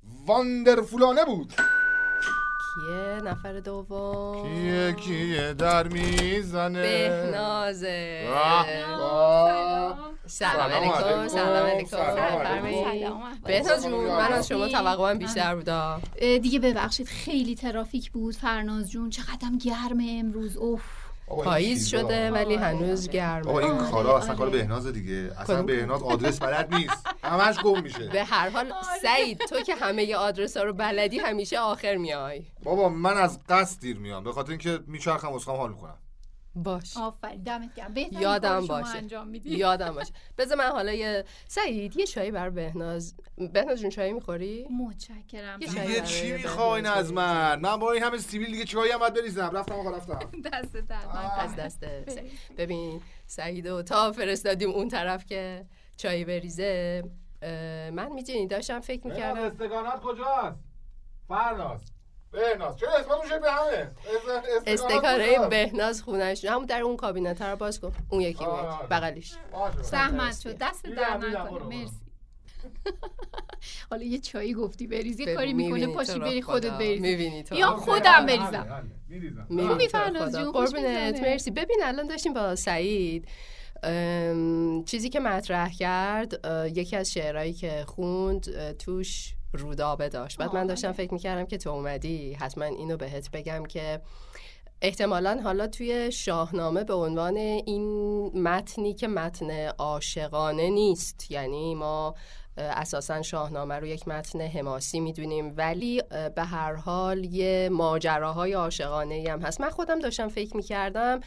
واندرفولانه 0.03 1.25
بود. 1.25 1.55
کیه؟ 2.77 3.31
نفر 3.31 3.53
دوم. 3.53 4.43
کیه؟ 4.43 4.93
کیه؟ 4.93 5.53
در 5.53 5.89
می‌زنه. 5.89 6.83
بهنازه. 6.83 8.27
سلام 10.27 10.27
سلام 10.27 10.73
علیکم. 10.73 11.29
سلام 11.29 11.67
علیکم. 11.67 13.21
بهناز 13.45 13.85
جون 13.85 13.93
من 13.93 14.33
از 14.33 14.49
شما 14.49 14.69
توقعم 14.69 15.19
بیشتر 15.19 15.55
بودا 15.55 16.01
دیگه 16.21 16.59
ببخشید 16.59 17.07
خیلی 17.07 17.55
ترافیک 17.55 18.11
بود. 18.11 18.35
فرناز 18.35 18.91
جون 18.91 19.11
چقدرم 19.11 19.59
گرمه 19.59 20.17
امروز. 20.21 20.57
اوف. 20.57 21.06
پاییز. 21.27 21.89
شده 21.89 22.31
ولی 22.31 22.55
هنوز 22.55 23.07
بابا 23.07 23.13
گرمه 23.13 23.55
این 23.55 23.71
آره، 23.71 23.91
کارا 23.91 24.19
اصلا 24.19 24.29
آره. 24.29 24.39
کار 24.39 24.51
بهناز 24.51 24.87
دیگه. 24.87 25.31
اصلا؟ 25.39 25.63
بهناز 25.63 26.03
آدرس 26.03 26.39
بلد 26.39 26.75
نیست. 26.75 27.07
همش 27.23 27.59
گم 27.61 27.83
میشه. 27.83 28.09
به 28.09 28.25
هر 28.25 28.49
حال 28.51 28.73
سعید 29.03 29.39
تو 29.39 29.61
که 29.61 29.75
همه 29.75 30.15
آدرس 30.15 30.57
ها 30.57 30.63
رو 30.63 30.73
بلدی 30.73 31.19
همیشه 31.19 31.59
آخر 31.59 31.97
میای. 31.97 32.43
بابا 32.63 32.89
من 32.89 33.17
از 33.17 33.39
قصد 33.49 33.81
دیر 33.81 33.99
میام. 33.99 34.25
به 34.25 34.33
خاطر 34.33 34.51
اینکه 34.51 34.79
میچرخم 34.87 35.33
اسخام 35.33 35.57
حال 35.57 35.71
می‌کنم. 35.71 35.99
باش. 36.57 36.97
آفرین 36.97 37.43
دمت 37.43 37.75
گرم. 37.75 37.95
بهترین 37.95 38.21
یادم 38.21 38.67
باشه. 38.67 38.97
انجام 38.97 39.29
میدی. 39.29 39.57
یادم 39.57 39.95
باشه. 39.95 40.13
بذار 40.39 40.59
من 40.59 40.65
حالا 40.65 40.93
یه 40.93 41.25
سعید 41.49 41.97
یه 41.97 42.07
چایی 42.07 42.31
بر 42.31 42.51
بهناز 42.51 43.15
بهناز 43.53 43.81
جون 43.81 43.91
چایی 43.91 44.13
می‌خوری؟ 44.13 44.67
متشکرم. 44.71 45.61
یه 45.61 45.69
چایی 45.69 45.87
دیگه 45.87 46.01
چی 46.01 46.33
می‌خواین 46.33 46.87
از. 46.87 47.13
من؟ 47.13 47.61
من 47.61 47.77
با 47.77 47.93
این 47.93 48.03
همه 48.03 48.19
سیبیل 48.19 48.53
دیگه 48.53 48.65
چیکاری 48.65 48.91
هم 48.91 48.99
باید 48.99 49.15
بریزم؟ 49.15 49.51
رفتم 49.53 49.75
آقا 49.75 49.91
رفتم. 49.91 50.19
دست 50.53 50.77
در 50.77 50.97
از 51.39 51.57
دست. 51.57 51.85
ببین 52.59 53.01
سعید 53.27 53.67
و 53.67 53.83
تا 53.83 54.13
فرستادیم 54.13 54.71
اون 54.71 54.89
طرف 54.89 55.27
که 55.27 55.67
چای 55.97 56.25
بریزه. 56.25 57.03
من 57.93 58.13
می‌دونی 58.13 58.47
داشتم 58.47 58.81
فکر 58.81 59.07
می‌کردم 59.07 59.41
استگانات 59.41 60.01
کجاست؟ 60.01 60.59
فرناز. 61.29 61.81
بهناز 62.33 62.77
چرا 62.77 62.93
اسمتون 62.93 63.41
به 63.41 63.53
همه؟ 63.53 63.91
استکاره 64.67 65.49
بهناز 65.49 66.03
خونش. 66.03 66.45
همون 66.45 66.67
در 66.67 66.81
اون 66.81 66.97
کابینت 66.97 67.43
رو 67.43 67.57
باز 67.57 67.81
کن. 67.81 67.93
اون 68.09 68.21
یکی 68.21 68.45
آه، 68.45 68.61
بود 68.61 68.71
آه. 68.71 68.89
بغلیش 68.89 69.35
زحمت 69.83 70.41
شد. 70.41 70.57
دست 70.61 70.87
در 70.87 71.17
نکنه. 71.17 71.65
مرسی. 71.65 72.01
حالا 73.91 74.03
یه 74.03 74.19
چایی 74.19 74.55
گفتی 74.55 74.87
بریز 74.87 75.21
یه 75.21 75.27
ببین، 75.27 75.37
کاری 75.37 75.53
می‌کنه 75.53 75.87
پاشی 75.87 76.19
بری. 76.19 76.43
خودت 76.43 76.71
بریزی. 76.71 77.01
می‌بینی 77.01 77.43
تو. 77.43 77.55
یا 77.55 77.71
رو 77.71 77.77
خودم. 77.77 78.27
بریزم. 78.27 78.91
می‌بینی 79.49 79.89
فرناز. 79.89 80.33
جون، 80.37 80.53
قربونت. 80.53 81.21
مرسی. 81.21 81.51
ببین 81.51 81.81
الان 81.85 82.07
داشتیم 82.07 82.33
با 82.33 82.57
سعید 82.57 83.29
چیزی 84.87 85.09
که 85.09 85.21
مطرح 85.21 85.73
کرد 85.73 86.47
یکی 86.75 86.97
از 86.97 87.13
شعرهایی 87.13 87.53
که 87.53 87.85
خوند 87.87 88.73
توش 88.73 89.35
رودابه 89.57 90.09
داشت 90.09 90.39
بعد 90.39 90.55
من 90.55 90.67
داشتم 90.67 90.89
بله. 90.89 90.97
فکر 90.97 91.15
می‌کردم 91.15 91.47
که 91.47 91.59
تو 91.59 91.71
اومدی 91.71 92.33
حتما 92.33 92.65
اینو 92.65 92.97
بهت 92.97 93.31
بگم 93.31 93.65
که 93.65 94.01
احتمالا 94.83 95.41
حالا 95.45 95.67
توی 95.67 96.13
شاهنامه 96.13 96.85
به 96.85 96.95
عنوان 96.95 97.37
این 97.37 98.27
متنی 98.43 98.95
که 98.95 99.09
متن 99.09 99.69
عاشقانه 99.69 100.71
نیست. 100.71 101.31
یعنی 101.31 101.75
ما 101.75 102.15
اساسا 102.59 103.23
شاهنامه 103.23 103.75
رو 103.75 103.87
یک 103.87 104.09
متن 104.09 104.41
حماسی 104.41 105.01
می‌دونیم 105.01 105.55
ولی 105.57 106.03
به 106.35 106.43
هر 106.43 106.75
حال 106.75 107.25
یه 107.25 107.69
ماجراهای 107.73 108.53
عاشقانه 108.53 109.25
هم 109.29 109.43
هست. 109.43 109.61
من 109.61 109.71
خودم 109.71 109.99
داشتم 109.99 110.29
فکر 110.29 110.57
می‌کردم 110.57 111.21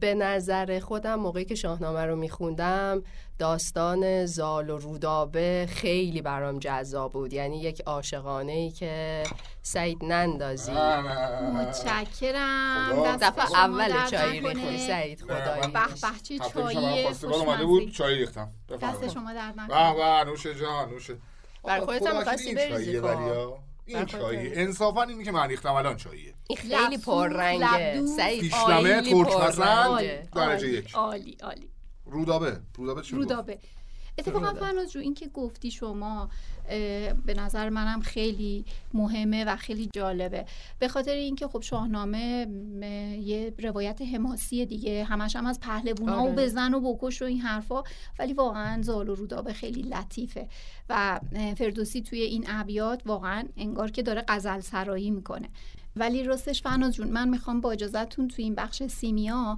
به 0.00 0.14
نظر 0.14 0.80
خودم 0.80 1.14
موقعی 1.14 1.44
که 1.44 1.54
شاهنامه 1.54 2.06
رو 2.06 2.16
میخوندم 2.16 3.02
داستان 3.38 4.26
زال 4.26 4.70
و 4.70 4.78
رودابه 4.78 5.68
خیلی 5.70 6.22
برام 6.22 6.58
جذاب 6.58 7.12
بود. 7.12 7.32
یعنی 7.32 7.60
یک 7.60 7.80
عاشقانه 7.80 8.52
ای 8.52 8.70
که 8.70 9.22
سعید 9.62 9.98
نندازی. 10.02 10.72
متشکرم. 11.54 13.16
دفعه 13.20 13.58
اول 13.58 13.92
نکنه. 13.92 14.30
ریختی 14.30 14.78
سعید 14.78 15.20
خدایی. 15.20 15.72
به 15.72 15.80
به 16.02 16.18
چه 16.22 16.38
چایی 16.38 17.06
اومده 17.22 17.64
بود 17.64 17.92
چای 17.92 18.14
ریختم. 18.14 18.50
دست. 18.82 19.08
شما 19.08 19.32
درد 19.32 19.54
به 19.54 19.62
نکنه. 19.62 20.24
به 20.24 20.30
نوش 20.30 20.46
جان 20.46 20.88
نوش. 20.90 21.10
برای 21.64 21.80
خودت 21.86 22.06
هم 22.06 22.18
می‌خواستی 22.18 22.54
بریزی 22.54 23.00
این 23.88 24.04
چاییه 24.04 24.52
انصافا 24.54 25.02
اینی 25.02 25.24
که 25.24 25.32
من 25.32 25.48
ریختم 25.48 25.72
الان 25.72 25.96
چاییه. 25.96 26.34
این 26.48 26.58
خیلی 26.58 26.98
پررنگه. 26.98 28.06
سعید 28.16 28.52
ترک 28.52 29.36
پسند 29.36 29.88
پررنگه. 29.90 30.28
درجه 30.34 30.66
عالی، 30.66 30.78
یک. 30.78 30.94
عالی 30.94 31.36
عالی. 31.42 31.70
رودابه. 32.04 32.60
رودابه 32.74 33.02
چی؟ 33.02 33.16
رودابه. 33.16 33.58
اتفاقا. 34.18 34.54
فرناز 34.54 34.92
جو 34.92 35.00
این 35.00 35.14
که 35.14 35.28
گفتی 35.28 35.70
شما 35.70 36.30
به 37.26 37.34
نظر 37.36 37.68
منم 37.68 38.00
خیلی 38.00 38.64
مهمه 38.94 39.44
و 39.44 39.56
خیلی 39.56 39.90
جالبه. 39.92 40.44
به 40.78 40.88
خاطر 40.88 41.12
اینکه 41.12 41.48
خب 41.48 41.62
شاهنامه 41.62 42.46
یه 43.22 43.54
روایت 43.58 44.02
حماسی 44.02 44.66
دیگه. 44.66 45.04
همش 45.04 45.36
هم 45.36 45.46
از 45.46 45.60
پهلوونا 45.60 46.20
آره. 46.20 46.32
و 46.32 46.34
بزن 46.34 46.74
و 46.74 46.80
بکش 46.80 47.22
و 47.22 47.24
این 47.24 47.40
حرفا. 47.40 47.82
ولی 48.18 48.32
واقعا 48.32 48.82
زال 48.82 49.08
و 49.08 49.14
رودابه 49.14 49.52
خیلی 49.52 49.82
لطیفه. 49.82 50.48
و 50.88 51.20
فردوسی 51.58 52.02
توی 52.02 52.20
این 52.20 52.44
ابیات 52.48 53.02
واقعا 53.06 53.44
انگار 53.56 53.90
که 53.90 54.02
داره 54.02 54.24
غزل 54.28 54.60
سرایی 54.60 55.10
می‌کنه. 55.10 55.48
ولی 55.96 56.22
راستش 56.24 56.62
فناز 56.62 56.94
جون 56.94 57.08
من 57.08 57.28
می‌خوام 57.28 57.60
با 57.60 57.72
اجازهتون 57.72 58.28
توی 58.28 58.44
این 58.44 58.54
بخش 58.54 58.82
سیمیا 58.82 59.56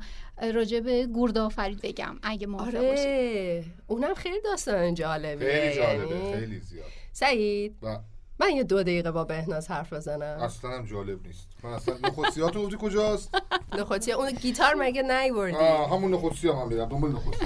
راجع 0.55 0.81
به 0.81 1.09
گردآفرید 1.15 1.81
بگم 1.83 2.17
اگه 2.23 2.47
موافق 2.47 2.73
باشید. 2.89 2.89
آره 3.09 3.65
اونم 3.87 4.15
خیلی 4.15 4.41
داستان 4.45 4.95
جالبیه 4.95 5.49
خیلی 5.61 5.77
جالبه 5.77 6.17
یعنی- 6.17 6.35
خیلی 6.41 6.61
زیاد. 6.61 6.87
سعید 7.13 7.77
و 7.83 7.99
من 8.41 8.51
یه 8.51 8.65
دو 8.65 8.83
دقیقه 8.83 9.11
با 9.11 9.25
بهناز 9.25 9.69
حرف 9.71 9.93
بزنم. 9.93 10.41
اصلا 10.41 10.71
هم 10.71 10.87
جالب 10.87 11.27
نیست. 11.27 11.49
من 11.65 11.71
اصلا 11.71 11.95
نخوصیات 12.05 12.55
رو 12.57 12.63
گفتی 12.63 12.77
کجاست؟ 12.81 13.35
نخوتی 13.79 14.13
اون 14.13 14.31
گیتار 14.31 14.75
مگه 14.75 15.03
نیوردی؟ 15.03 15.57
همون 15.95 16.15
نخوصی 16.15 16.49
هم 16.49 16.69
میرم 16.69 16.89
دنبال 16.89 17.13
نخوصی 17.13 17.45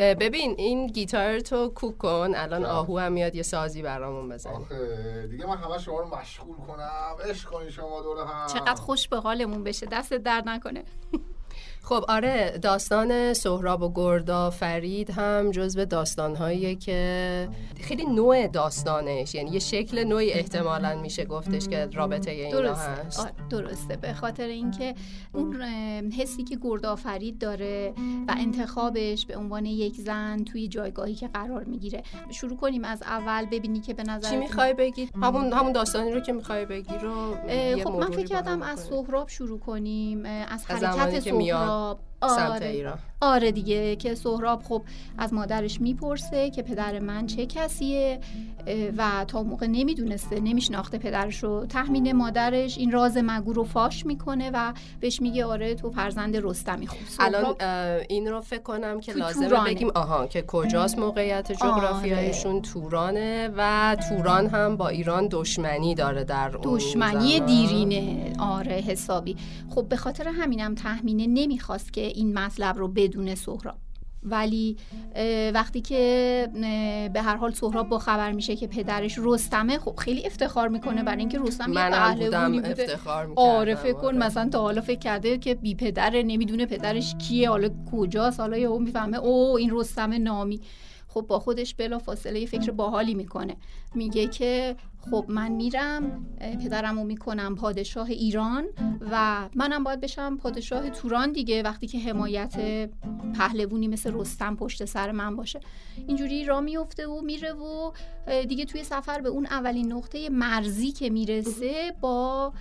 اه، 0.00 0.14
ببین 0.14 0.54
این 0.58 0.86
گیتار 0.86 1.40
تو 1.40 1.68
کوک 1.68 1.98
کن 1.98 2.32
الان. 2.36 2.64
آهو 2.64 2.98
هم 2.98 3.12
میاد 3.12 3.34
یه 3.34 3.42
سازی 3.42 3.82
برامون 3.82 4.28
بزن 4.28 4.50
آخه 4.50 5.26
دیگه 5.30 5.46
من 5.46 5.56
همه 5.56 5.78
شما 5.78 6.00
رو 6.00 6.16
مشغول 6.18 6.56
کنم. 6.56 7.30
عشق 7.30 7.48
کنی 7.50 7.70
شما 7.70 8.02
دوره 8.02 8.24
هم. 8.26 8.46
چقدر 8.46 8.74
خوش 8.80 9.08
به 9.08 9.16
حالمون 9.16 9.64
بشه. 9.64 9.86
دست 9.86 10.12
درد 10.14 10.48
نکنه. 10.48 10.84
خب 11.88 12.04
آره 12.08 12.58
داستان 12.62 13.32
سهراب 13.32 13.82
و 13.82 13.92
گردا 13.94 14.50
فرید 14.50 15.10
هم 15.10 15.50
جزو 15.50 15.84
داستانهاییه 15.84 16.74
که 16.74 17.48
خیلی 17.80 18.04
نوع 18.04 18.46
داستانش 18.46 19.34
یعنی 19.34 19.50
یه 19.50 19.58
شکل 19.58 20.04
نوعی 20.04 20.32
احتمالا 20.32 20.94
میشه 21.02 21.24
گفتش 21.24 21.68
که 21.68 21.88
رابطه 21.94 22.30
اینا 22.30 22.60
درسته. 22.60 22.90
هست. 22.90 23.32
درسته. 23.50 23.96
به 23.96 24.12
خاطر 24.12 24.46
اینکه 24.46 24.94
اون 25.32 25.62
حسی 26.12 26.44
که 26.44 26.58
گردآفرید 26.62 27.38
داره 27.38 27.92
و 28.28 28.34
انتخابش 28.38 29.26
به 29.26 29.36
عنوان 29.36 29.66
یک 29.66 29.94
زن 29.94 30.44
توی 30.44 30.68
جایگاهی 30.68 31.14
که 31.14 31.28
قرار 31.28 31.64
می‌گیره. 31.64 32.02
شروع 32.30 32.56
کنیم 32.56 32.84
از 32.84 33.02
اول 33.02 33.44
ببینی 33.44 33.80
که 33.80 33.94
به 33.94 34.02
نظر 34.02 34.30
چی 34.30 34.36
می‌خوای 34.36 34.74
بگی؟ 34.74 35.08
همون 35.22 35.52
همون 35.52 35.72
داستانی 35.72 36.12
رو 36.12 36.20
که 36.20 36.32
می‌خوای 36.32 36.64
بگی 36.64 36.94
رو 37.02 37.34
خب 37.84 37.90
من 37.90 38.10
فکر 38.10 38.26
کردم 38.26 38.62
از. 38.62 38.80
سهراب 38.80 39.28
شروع 39.28 39.58
کنیم 39.58 40.26
از 40.26 40.66
حرکت 40.66 41.24
که 41.24 41.32
میاد 41.76 41.98
سهراب 41.98 42.15
سمت 42.28 42.50
آره. 42.50 42.66
ایران 42.66 42.98
آره 43.20 43.52
دیگه 43.52 43.96
که 43.96 44.14
سهراب 44.14 44.62
خب 44.62 44.82
از 45.18 45.32
مادرش 45.32 45.80
می‌پرسه 45.80 46.50
که 46.50 46.62
پدر 46.62 46.98
من 46.98 47.26
چه 47.26 47.46
کسیه 47.46 48.20
و 48.96 49.24
تا 49.28 49.42
موقع 49.42 49.66
نمی‌دونسته 49.66 50.40
نمیشناخته 50.40 50.98
پدرش 50.98 51.42
رو 51.42 51.66
تحمین 51.66 52.12
مادرش 52.12 52.78
این 52.78 52.92
راز 52.92 53.16
مگو 53.16 53.52
رو 53.52 53.64
فاش 53.64 54.06
می‌کنه 54.06 54.50
و 54.54 54.72
بهش 55.00 55.22
میگه 55.22 55.44
آره 55.44 55.74
تو 55.74 55.90
فرزند 55.90 56.36
رستمی 56.36 56.86
خوب 56.86 56.98
الان 57.18 57.54
این 58.08 58.28
رو 58.28 58.40
فکر 58.40 58.62
کنم 58.62 59.00
که 59.00 59.12
تو 59.12 59.18
لازمه 59.18 59.48
تورانه. 59.48 59.70
بگیم 59.70 59.90
آها 59.94 60.26
که 60.26 60.42
کجاست 60.42 60.98
موقعیت 60.98 61.50
آره. 61.50 61.56
جغرافیایشون 61.56 62.62
تورانه 62.62 63.50
و 63.56 63.96
توران 64.08 64.46
هم 64.46 64.76
با 64.76 64.88
ایران 64.88 65.28
دشمنی 65.30 65.94
داره 65.94 66.24
در 66.24 66.56
اون 66.56 66.76
دشمنی 66.76 67.36
زمان. 67.36 67.46
دیرینه 67.46 68.32
آره 68.38 68.72
حسابی 68.72 69.36
خب 69.70 69.88
به 69.88 69.96
خاطر 69.96 70.28
همینم 70.28 70.74
تحمینه 70.74 71.26
نمی‌خواست 71.26 71.92
که 71.92 72.00
این 72.16 72.38
مطلب 72.38 72.78
رو 72.78 72.88
بدون 72.88 73.34
سهراب. 73.34 73.76
ولی 74.22 74.76
وقتی 75.54 75.80
که 75.80 76.48
به 77.12 77.22
هر 77.22 77.36
حال 77.36 77.52
سهراب 77.52 77.88
با 77.88 77.98
خبر 77.98 78.32
میشه 78.32 78.56
که 78.56 78.66
پدرش 78.66 79.18
رستمه 79.22 79.78
خب 79.78 79.96
خیلی 79.96 80.26
افتخار 80.26 80.68
می‌کنه. 80.68 81.02
برای 81.02 81.18
اینکه 81.18 81.38
رستم 81.38 81.72
یه 81.72 81.90
پهلوانی 81.90 82.60
بوده. 82.60 82.82
افتخار 82.82 83.32
آره 83.36 83.74
فکر 83.74 83.92
کن 83.92 84.16
مثلا 84.16 84.48
تا 84.48 84.60
حالا 84.60 84.80
فکر 84.80 84.98
کرده 84.98 85.38
که 85.38 85.54
بی 85.54 85.74
پدره 85.74 86.22
نمی‌دونه 86.22 86.66
پدرش 86.66 87.14
کیه 87.14 87.50
حالا 87.50 87.68
کجاست 87.92 88.40
حالا 88.40 88.56
یهو 88.56 88.78
می‌فهمه 88.78 89.16
او 89.16 89.56
این 89.56 89.70
رستم 89.72 90.12
نامی. 90.12 90.60
خب 91.16 91.26
با 91.26 91.38
خودش 91.38 91.74
بلا 91.74 91.98
فاصله 91.98 92.40
یه 92.40 92.46
فکر 92.46 92.70
باحالی 92.70 93.14
می‌کنه. 93.14 93.56
میگه 93.94 94.26
که 94.26 94.76
خب 95.10 95.24
من 95.28 95.52
میرم 95.52 96.26
پدرمو 96.40 97.04
می‌کنم 97.04 97.54
پادشاه 97.54 98.10
ایران 98.10 98.64
و 99.10 99.48
منم 99.54 99.84
باید 99.84 100.00
بشم 100.00 100.36
پادشاه 100.36 100.90
توران 100.90 101.32
دیگه 101.32 101.62
وقتی 101.62 101.86
که 101.86 101.98
حمایت 101.98 102.54
پهلوونی 103.34 103.88
مثل 103.88 104.14
رستم 104.14 104.56
پشت 104.56 104.84
سر 104.84 105.12
من 105.12 105.36
باشه. 105.36 105.60
اینجوری 106.06 106.44
را 106.44 106.60
میفته 106.60 107.06
و 107.06 107.20
میره 107.20 107.52
و 107.52 107.92
دیگه 108.48 108.64
توی 108.64 108.84
سفر 108.84 109.20
به 109.20 109.28
اون 109.28 109.46
اولین 109.46 109.92
نقطه 109.92 110.28
مرزی 110.28 110.92
که 110.92 111.10
می‌رسه 111.10 111.92
با 112.00 112.52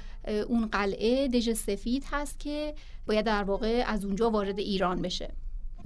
اون 0.47 0.65
قلعه 0.65 1.27
دژ 1.27 1.53
سفید 1.53 2.03
هست 2.11 2.39
که 2.39 2.75
باید 3.07 3.25
در 3.25 3.43
واقع 3.43 3.83
از 3.87 4.05
اونجا 4.05 4.29
وارد 4.29 4.59
ایران 4.59 5.01
بشه. 5.01 5.33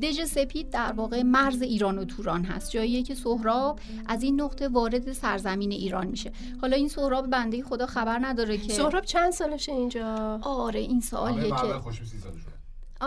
دژ 0.01 0.23
سپید 0.23 0.69
در 0.69 0.91
واقع 0.91 1.21
مرز 1.23 1.61
ایران 1.61 1.97
و 1.97 2.05
توران 2.05 2.43
هست 2.45 2.71
جاییه 2.71 3.03
که 3.03 3.15
سهراب 3.15 3.79
از 4.07 4.23
این 4.23 4.41
نقطه 4.41 4.67
وارد 4.67 5.13
سرزمین 5.13 5.71
ایران 5.71 6.07
میشه. 6.07 6.31
حالا 6.61 6.75
این 6.75 6.87
سهراب 6.87 7.29
بنده 7.29 7.63
خدا 7.63 7.85
خبر 7.85 8.19
نداره 8.21 8.57
که 8.57 8.73
سهراب 8.73 9.05
چند 9.05 9.31
سالشه 9.31 9.71
اینجا؟ 9.71 10.39
آره 10.41 10.79
این 10.79 11.01
سوالیه 11.01 11.49
که 11.49 11.55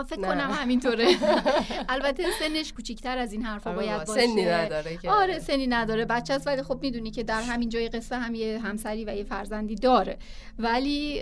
فکر 0.01 0.19
نه. 0.19 0.27
کنم 0.27 0.51
همینطوره. 0.51 1.07
البته 1.89 2.23
سنش 2.39 2.73
کوچیکتر 2.73 3.17
از 3.17 3.33
این 3.33 3.41
حرفا 3.43 3.73
باید 3.73 4.03
باشه. 4.05 4.21
سنی 4.27 4.45
نداره 4.45 4.97
که. 4.97 5.11
آره 5.11 5.39
سنی 5.39 5.67
نداره. 5.67 6.05
بچه 6.05 6.33
است 6.33 6.47
ولی 6.47 6.63
خب 6.63 6.79
می‌دونی 6.81 7.11
که 7.11 7.23
در 7.23 7.41
همین 7.41 7.69
جای 7.69 7.89
قصه 7.89 8.15
هم 8.17 8.35
یه 8.35 8.59
همسری 8.59 9.05
و 9.05 9.15
یه 9.15 9.23
فرزندی 9.23 9.75
داره. 9.75 10.17
ولی 10.59 11.21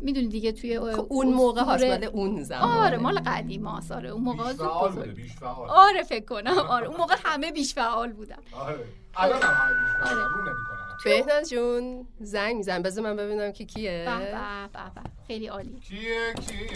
می‌دونی 0.00 0.28
دیگه 0.28 0.52
توی 0.52 0.80
خب 0.92 1.06
اون 1.08 1.26
موقع 1.34 1.60
هست 1.62 1.70
اسطوره- 1.70 1.90
مال 1.98 2.04
اون 2.04 2.42
زمان. 2.42 2.62
آره 2.86 2.96
مال 2.98 3.18
قدیم 3.26 3.66
هاست. 3.66 3.92
آره 3.92 4.08
اون 4.08 4.22
موقع 4.22 4.44
بیش 4.44 4.52
زود 4.56 4.66
فعال 4.66 4.90
بزرگ. 4.90 5.04
بوده 5.04 5.12
بیش 5.22 5.32
فعال. 5.32 5.70
آره 5.70 6.02
فکر 6.02 6.24
کنم. 6.24 6.58
آره 6.58 6.86
اون 6.86 6.96
موقع 6.96 7.14
همه 7.24 7.52
بیش 7.52 7.74
فعال 7.74 8.12
بودن. 8.12 8.36
آره. 8.52 8.84
الان 9.16 9.42
هم 9.42 9.54
همه 9.54 9.74
بیش 9.80 10.10
فعال. 10.10 10.18
آره. 10.18 10.87
بهناز 11.04 11.50
جون 11.50 12.06
زنگ 12.20 12.56
میزن 12.56 12.82
بذار 12.82 13.04
من 13.04 13.16
ببینم 13.16 13.52
که 13.52 13.64
کیه. 13.64 14.04
به 14.06 14.18
به 14.18 14.32
به 14.72 15.02
به. 15.02 15.10
خیلی 15.26 15.46
عالی. 15.46 15.80
کیه؟ 15.80 16.34
کیه؟ 16.34 16.68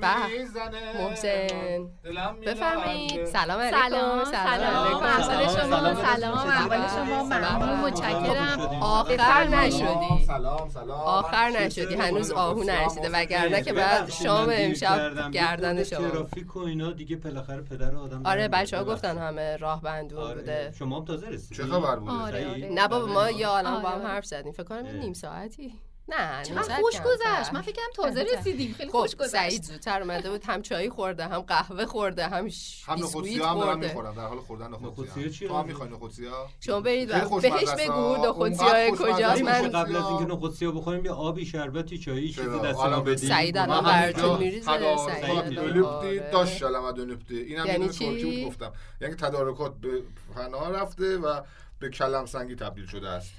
در. 0.00 0.26
می‌زنه. 0.38 1.08
محسن. 1.08 1.88
دلم 2.04 2.36
بفرمایید. 2.46 3.24
سلام 3.24 3.60
علیکم. 3.60 4.24
سلام. 4.24 4.24
سلام. 4.24 5.04
احوال 5.04 5.48
شما 5.48 5.94
سلام. 5.94 5.94
سلام. 5.94 6.48
احوال 6.48 6.88
شما 6.88 7.24
ممنون. 7.24 7.80
متشکرم. 7.80 8.60
آخر. 8.82 9.46
نشدی. 9.48 10.26
سلام. 10.26 10.68
سلام. 10.68 10.90
آخر 11.00 11.48
نشدی. 11.50 11.94
هنوز 11.94 12.30
آهو 12.30 12.62
نرسیده. 12.64 13.08
وگرنه 13.12 13.62
که 13.62 13.72
بعد 13.72 14.10
شام 14.10 14.48
امشب 14.52 15.30
گردن 15.30 15.84
شما. 15.84 16.08
ترافیک 16.08 16.56
و 16.56 16.58
اینا 16.58 16.92
دیگه 16.92 17.16
بالاخره 17.16 17.62
پدر 17.62 17.94
آدم 17.96 18.22
آره 18.26 18.48
در 18.48 18.62
بچه 18.62 18.76
ها 18.76 18.82
میاره. 18.82 18.96
گفتن 18.96 19.18
همه 19.18 19.56
راه 19.56 19.82
بندون 19.82 20.18
آره. 20.18 20.34
بوده. 20.34 20.72
شما 20.78 20.98
هم 20.98 21.04
تازه 21.04 21.28
رسیدی؟ 21.28 21.54
چه 21.54 21.64
خبر 21.64 21.96
بوده 21.96 22.12
آره،؟ 22.12 22.50
آره. 22.50 22.68
نه 22.72 22.88
بابا 22.88 23.06
ما 23.06 23.30
یه 23.30 23.46
عالم 23.66 23.82
با 23.82 23.88
هم 23.88 23.98
آره. 24.00 24.08
حرف 24.08 24.24
زدیم 24.26 24.52
فکر 24.52 24.62
کنم. 24.62 24.86
نیم 24.86 25.12
ساعتی 25.12 25.74
نه 26.08 26.34
نیم 26.36 26.42
چقدر 26.44 26.62
ساعت 26.62 26.80
خوش. 26.80 27.00
گذشت 27.00 27.52
من 27.52 27.60
فکرم 27.62 27.84
تازه. 27.96 28.22
رسیدیم 28.38 28.74
خیلی 28.74 28.90
خب 28.92 28.98
خوش 28.98 29.16
گذشت 29.16 29.28
سعید 29.32 29.62
زودتر 29.62 30.02
اومده 30.02 30.30
بود 30.30 30.44
هم 30.44 30.62
چای 30.62 30.90
خورده 30.90 31.26
هم 31.28 31.40
قهوه 31.40 31.86
خورده 31.86 32.28
هم 32.28 32.44
بیسکویت 32.44 33.42
هم 33.42 33.54
دارم 33.54 33.54
خورده 33.54 33.86
می‌خورم 33.88 34.14
در 34.14 34.26
حال 34.26 34.38
خوردن 34.38 34.66
نخودسی‌ها 34.68 34.90
نخودسی 34.90 35.30
چیه؟ 35.30 35.48
تو 35.48 35.54
هم 35.56 35.66
می‌خوای 35.66 35.90
نخودسی 35.90 36.26
ها 36.26 36.48
شما 36.60 36.80
برید 36.80 37.08
بهش. 37.08 37.20
بگو 37.22 37.34
اونقدر 37.92 38.28
نخودسی 38.28 38.64
های 38.64 38.90
خوشمزه 38.90 39.12
کجاست 39.12 39.42
است. 39.42 39.42
من 39.42 39.68
قبل 39.82 39.96
از 39.96 40.04
اینکه 40.06 40.24
نخودسی‌ها- 40.24 40.36
نخودسی 40.36 40.64
ها 40.64 40.72
بخوریم 40.72 41.04
یه 41.04 41.10
آبی 41.10 41.46
شربتی 41.46 41.98
چایی 41.98 42.28
چیزی 42.28 42.42
چرا؟ 42.42 42.58
دست 42.58 42.78
حالا 42.78 42.96
ما 42.96 43.02
بدیم 43.02 43.28
سعید 43.28 43.58
ما 43.58 43.62
الان 43.64 43.84
براتون 43.84 44.38
میریزه 44.38 44.66
سعید. 45.06 46.30
داشت 46.30 46.56
شلمه 46.56 46.92
دلوپتی 46.92 47.36
اینم 47.38 47.66
یعنی 47.66 47.88
چی؟ 47.88 48.44
گفتم 48.46 48.72
یعنی 49.00 49.14
تدارکات 49.14 49.74
به 49.80 50.02
فنا 50.34 50.70
رفته 50.70 51.18
و 51.18 51.40
به 51.82 51.90
کلم 51.90 52.26
سنگی 52.26 52.54
تبدیل 52.54 52.86
شده 52.86 53.08
است. 53.08 53.32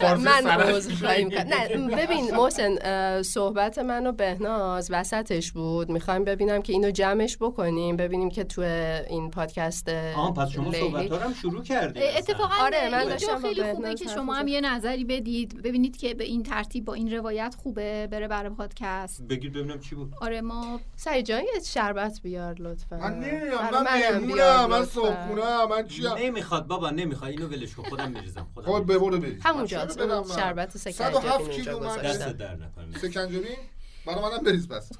من 0.00 0.16
می‌کنم. 0.16 1.48
نه 1.48 1.96
ببین 1.96 2.34
محسن 2.34 3.22
صحبت 3.22 3.78
من 3.78 4.06
و 4.06 4.12
بهناز 4.12 4.88
وسطش 4.90 5.52
بود. 5.52 5.90
می‌خوایم 5.90 6.24
ببینم 6.24 6.62
که 6.62 6.72
اینو 6.72 6.90
جمعش 6.90 7.36
بکنیم 7.40 7.96
ببینیم 7.96 8.30
که 8.30 8.44
تو 8.44 8.62
این 9.10 9.30
پادکست 9.30 9.88
آها 9.88 10.30
پس 10.30 10.50
شما 10.50 10.72
صحبت 10.72 11.12
ها 11.12 11.18
هم 11.18 11.34
شروع 11.34 11.62
کردید 11.62 12.02
اتفاقا 12.16 12.54
آره، 12.60 12.90
من 12.92 13.04
داشتم 13.04 13.40
خیلی 13.40 13.62
خوبه 13.62 13.72
بهناز 13.72 13.98
که 13.98 14.08
شما 14.08 14.34
هم. 14.34 14.48
یه 14.48 14.60
نظری 14.60 15.04
بدید. 15.04 15.62
ببینید 15.62 15.96
که 15.96 16.14
به 16.14 16.24
این 16.24 16.42
ترتیب 16.42 16.84
با 16.84 16.94
این 16.94 17.12
روایت 17.12 17.56
خوبه 17.62 18.06
بره 18.06 18.28
برای 18.28 18.50
پادکست. 18.50 19.22
بگید 19.22 19.52
ببینم 19.52 19.80
چی 19.80 19.94
بود. 19.94 20.12
آره 20.20 20.40
ما 20.40 20.80
سعید 20.96 21.26
جان 21.26 21.40
یه 21.40 21.60
شربت 21.66 22.20
بیار 22.22 22.54
لطفا. 22.58 22.96
من 22.96 23.18
نمیام 23.18 23.64
من 23.64 23.70
منم 23.70 23.84
مهمونم 23.84 24.70
من. 24.70 24.84
صبحونه 24.84 25.66
من 25.70 25.86
چیم 25.86 26.06
نمی‌خواد 26.18 26.66
بابا 26.66 26.90
نمی‌خواد. 26.90 27.30
اینو 27.30 27.47
ولش 27.48 27.74
کن 27.74 27.82
خودم 27.82 28.10
میریزم 28.12 28.46
خودم 28.54 28.66
خب 28.66 28.72
میریزم. 28.72 28.86
ببرو 28.98 29.18
برید 29.18 29.40
همونجا؟ 29.44 29.88
شربت 30.36 30.76
107 30.76 30.78
سکنجبین 30.78 31.50
کیلو 31.50 31.78
اونجا 31.78 31.80
من 31.80 31.98
گذاشتم 31.98 32.26
دست 32.26 32.38
در 32.38 32.54
نکنه 32.54 32.98
سکنجبین 32.98 33.56
برای 34.06 34.22
منم 34.22 34.44
بریز 34.44 34.68
پس 34.68 34.90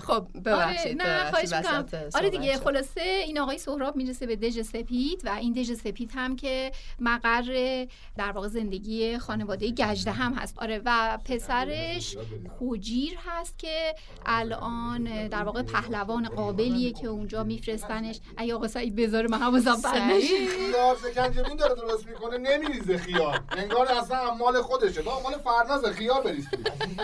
خب 0.00 0.10
آره 0.10 0.22
ببخشید 0.44 1.02
نه 1.02 1.30
ببخشید 1.30 1.66
خواهش 1.66 2.14
آره 2.14 2.30
دیگه 2.30 2.56
خلاصه 2.56 3.00
این 3.00 3.38
آقای 3.38 3.58
سهراب 3.58 3.96
می‌رسه 3.96 4.26
به 4.26 4.36
دژ 4.36 4.60
سپید 4.60 5.22
و 5.24 5.28
این 5.28 5.52
دژ 5.52 5.72
سپید 5.72 6.10
هم 6.14 6.36
که 6.36 6.72
مقر 7.00 7.86
در 8.16 8.32
واقع 8.32 8.48
زندگی 8.48 9.18
خانواده 9.18 9.70
گجده 9.70 10.10
هم 10.10 10.34
هست. 10.34 10.58
آره 10.58 10.82
و 10.84 11.18
پسرش 11.24 12.16
خوجیر 12.58 13.18
هست 13.26 13.58
که 13.58 13.94
الان 14.26 15.28
در 15.28 15.44
واقع 15.44 15.62
پهلوان 15.62 16.28
قابلیه 16.28 16.92
که 16.92 17.06
اونجا 17.06 17.44
میفرستنش. 17.44 18.20
ای 18.38 18.52
آقا 18.52 18.68
سعید 18.68 18.96
بذاره 18.96 19.28
من 19.28 19.38
حواسم 19.38 19.70
نشه. 19.86 20.26
خیار 20.46 20.96
سکنجبین 20.96 21.56
داره 21.56 21.74
درست 21.74 22.06
می‌کنه 22.06 22.38
نمیریزه 22.38 22.98
خیار. 22.98 23.40
انگار 23.50 23.88
اصلا 23.88 24.34
مال 24.34 24.62
خودشه. 24.62 25.02
با 25.02 25.22
مال 25.22 25.32
فرنازه 25.38 25.92
خیار 25.92 26.22
بریز 26.22 26.48
توی. 26.50 26.64
عزیز 26.82 27.00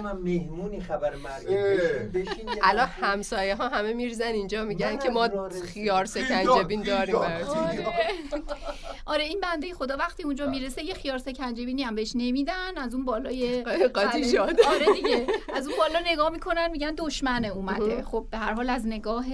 مهمونی 0.70 0.84
خبر 0.84 1.14
مرگ. 1.14 1.46
بشین 2.14 2.48
الان. 2.62 2.88
همسایه 2.88 3.54
ها 3.54 3.68
همه 3.68 3.92
میرزن 3.92 4.24
اینجا 4.24 4.64
میگن 4.64 4.98
که 4.98 5.10
ما. 5.10 5.48
خیار 5.74 6.04
سکنجبین 6.04 6.82
داریم 6.82 7.18
خیار. 7.18 7.94
آره 9.06 9.24
این 9.24 9.40
بنده 9.40 9.74
خدا 9.74 9.96
وقتی 9.96 10.22
اونجا 10.22 10.46
می‌رسه 10.46 10.84
یه 10.84 10.94
خیار 10.94 11.18
سکنجبینی 11.18 11.82
هم 11.82 11.94
بهش 11.94 12.12
نمیدن 12.14 12.78
از 12.78 12.94
اون 12.94 13.04
بالای 13.04 13.62
قاطی. 13.94 14.24
شد. 14.30 14.36
آره 14.38 14.86
دیگه 14.94 15.26
از 15.54 15.66
اون 15.66 15.76
بالا 15.78 16.00
نگاه 16.06 16.30
می‌کنن 16.30 16.70
میگن 16.70 16.94
دشمنه 16.98 17.48
اومده 17.48 18.02
خب 18.02 18.26
به 18.30 18.38
هر 18.38 18.52
حال 18.52 18.70
از 18.70 18.86
نگاه 18.86 19.26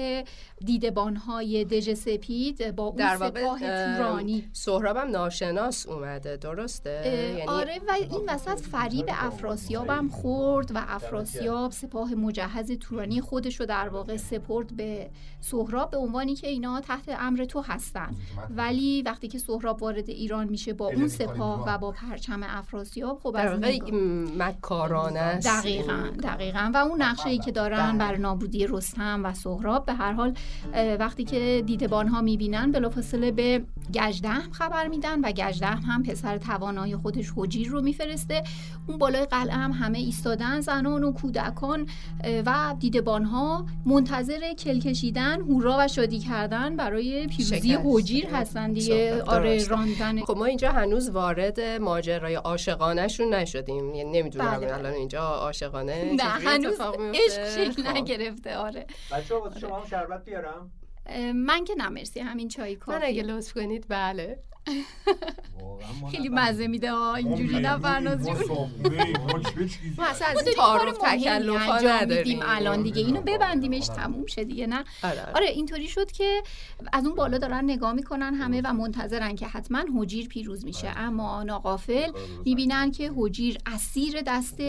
دیدبانهای 0.65 1.65
دژ 1.65 1.95
سپید 1.95 2.77
با 2.77 2.85
اون 2.85 2.97
در 2.97 3.17
واقع 3.17 3.41
سپاه 3.41 3.59
تورانی. 3.59 4.49
سهرابم 4.53 5.11
ناشناس 5.11 5.87
اومده 5.87 6.37
درسته؟ 6.37 7.03
یعنی 7.39 7.49
آره 7.49 7.81
و 7.89 7.93
این 7.93 8.21
وسط 8.29 8.61
فریب 8.61 9.07
افراسیاب 9.09 9.89
هم 9.91 10.09
خورد 10.09 10.71
و 10.75 10.83
افراسیاب 10.89 11.73
سپاه 11.73 12.15
مجهز 12.15 12.73
تورانی 12.73 13.21
خودش 13.21 13.61
رو 13.61 13.67
در 13.67 13.89
واقع 13.89 14.17
سپرد 14.17 14.77
به 14.77 15.11
سهراب 15.41 15.91
به 15.91 15.97
عنوانی 15.97 16.35
که 16.35 16.49
اینا 16.49 16.81
تحت 16.81 17.09
امر 17.09 17.45
تو 17.45 17.61
هستن. 17.61 18.15
ولی 18.51 19.03
وقتی 19.03 19.29
که 19.29 19.39
سهراب 19.39 19.83
وارد 19.83 20.11
ایران 20.11 20.49
میشه 20.49 20.73
با 20.73 20.87
اون 20.87 21.09
سپاه 21.09 21.65
و 21.69 21.79
با 21.79 21.91
پرچم 21.91 22.43
افراسیاب 22.43 23.21
خب 23.23 23.37
از 23.39 23.61
مکارانه 24.39 25.19
است. 25.19 25.47
دقیقا 25.47 26.11
دقیقا. 26.23 26.71
و 26.75 26.77
اون 26.77 27.03
نقشه 27.03 27.29
ای 27.29 27.39
که 27.39 27.53
دارن 27.53 27.99
بر 27.99 28.17
نابودی 28.17 28.67
رستم 28.67 29.21
و 29.25 29.35
سهراب 29.35 29.87
به 29.87 29.93
هر 29.93 30.13
حال 30.13 30.35
وقتی 30.99 31.25
که 31.25 31.63
دیدبان 31.67 32.09
ها 32.09 32.21
می‌بینن 32.21 32.73
بلافاصله 32.73 33.31
به 33.31 33.63
گجدهم 33.95 34.53
خبر 34.53 34.89
میدن 34.89 35.21
و 35.21 35.33
گجدهم 35.33 35.83
هم 35.87 36.03
پسر 36.03 36.39
توانای 36.39 36.97
خودش 36.97 37.33
حجیر 37.37 37.69
رو 37.69 37.81
میفرسته 37.81 38.43
اون 38.89 38.99
بالای 38.99 39.25
قلعه 39.25 39.57
هم 39.57 39.73
همه 39.73 39.99
ایستادن 39.99 40.61
زنان 40.61 41.05
و 41.05 41.13
کودکان 41.13 41.87
و 42.47 42.75
دیدبان 42.79 43.25
ها 43.25 43.67
منتظر 43.87 44.53
کل 44.53 44.81
کشیدن 44.81 45.41
هورا 45.41 45.77
و 45.81 45.89
شادی 45.89 46.19
کردن 46.19 46.77
برای 46.77 47.27
پیروزی. 47.27 47.79
حجیر 47.85 48.27
هستن 48.27 48.73
دیگه 48.73 49.23
آره. 49.23 49.67
راندن 49.67 50.21
خب 50.21 50.37
ما 50.37 50.45
اینجا 50.45 50.73
هنوز 50.73 51.11
وارد 51.11 51.61
ماجرای 51.61 52.35
عاشقانهشون 52.35 53.35
نشدیم 53.35 53.95
یعنی 53.95 54.21
نمی‌دونم 54.21 54.51
بله، 54.51 54.67
بله. 54.67 54.75
الان 54.75 54.93
اینجا 54.93 55.21
عاشقانه 55.21 56.13
نه 56.17 56.23
هنوز؟ 56.23 56.81
عشق 57.15 57.49
شکل 57.49 57.83
خب. 57.83 57.97
نگرفته 57.97 58.57
آره 58.57 58.87
بچه‌ها 59.13 59.41
واسه 59.41 59.61
شما 59.61 59.77
هم 59.79 59.87
شربت 59.87 60.25
بیارم 60.41 60.71
من 61.35 61.65
که 61.65 61.75
نه 61.75 61.89
مرسی. 61.89 62.21
همین 62.21 62.49
چای 62.49 62.79
من 62.87 62.95
اگه 63.03 63.23
کافی 63.23 63.33
لطف 63.33 63.53
کنید 63.53 63.87
بله. 63.89 64.39
خیلی. 66.11 66.29
مزه 66.29 66.67
میده. 66.67 66.93
ها 66.93 67.15
اینجوری 67.15 67.61
نه 67.61 67.79
فرناز 67.79 68.27
جون. 68.27 68.37
ما 69.99 70.05
اصلا 70.05 70.29
از 70.29 70.37
ما 70.37 70.43
این 70.47 70.55
تعارف 70.57 71.05
نداریم. 71.85 72.41
الان 72.43 72.83
دیگه 72.83 73.03
اینو 73.03 73.21
ببندیمش 73.21 73.87
تموم 73.87 74.27
شه 74.27 74.45
دیگه 74.45 74.67
نه. 74.67 74.85
آره، 75.03 75.23
آره. 75.23 75.33
آره 75.35 75.47
اینطوری 75.47 75.89
شد 75.89 76.13
که 76.13 76.43
از 76.93 77.07
اون 77.07 77.15
بالا 77.15 77.39
دارن 77.39 77.65
نگاه 77.65 77.93
می‌کنن 77.93 78.35
همه 78.35 78.61
و 78.65 78.73
منتظرن 78.73 79.35
که 79.35 79.47
حتما 79.47 79.85
حجیر 79.99 80.29
پیروز 80.29 80.65
میشه. 80.65 80.89
اما 80.97 81.43
ناقافل 81.43 82.13
می‌بینن 82.45 82.91
که 82.91 83.13
حجیر 83.17 83.59
اسیر 83.67 84.23
دست 84.27 84.61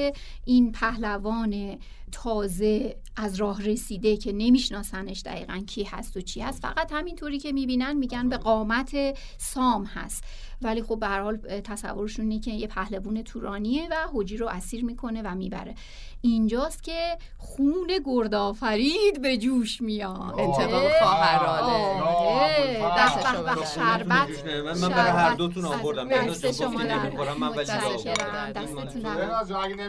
این 0.46 0.72
پهلوان 0.72 1.78
تازه 2.12 2.96
از 3.16 3.36
راه 3.36 3.64
رسیده 3.64 4.18
که 4.18 4.32
نمیشناسنش 4.32 5.22
دقیقا 5.22 5.58
کی 5.68 5.84
هست 5.84 6.18
و 6.18 6.22
چی 6.22 6.42
هست. 6.42 6.62
فقط 6.62 6.92
همینطوری 6.92 7.40
که 7.40 7.52
می‌بینن 7.52 7.94
میگن 7.94 8.30
به 8.30 8.38
قامت 8.38 8.96
سام 9.38 9.84
هست. 9.84 10.24
ولی 10.62 10.84
خب 10.84 11.00
به 11.00 11.08
هر 11.08 11.22
حال 11.22 11.38
تصورشون 11.38 12.32
اینه 12.32 12.44
که 12.44 12.52
یه 12.52 12.68
پهلوان 12.68 13.22
تورانیه 13.22 13.88
و 13.92 13.96
حجیر 14.14 14.40
رو 14.40 14.48
اسیر 14.48 14.86
می‌کنه 14.86 15.22
و 15.22 15.36
می‌بره. 15.36 15.76
اینجاست 16.28 16.84
که 16.84 17.18
خون 17.38 17.88
گردآفرید 18.06 19.22
به 19.22 19.38
جوش 19.38 19.82
میاد. 19.82 20.40
انتقام 20.40 20.90
خواهرانه. 21.02 22.08
دست 22.98 23.76
شربت. 23.76 24.46
من 24.82 24.90
برای 24.90 25.12
هر 25.12 25.34
دوتون 25.34 25.66
آوردم. 25.66 26.10
دست 26.10 26.52
شما 26.52 26.70
من. 26.70 27.10
دستتون 28.52 29.06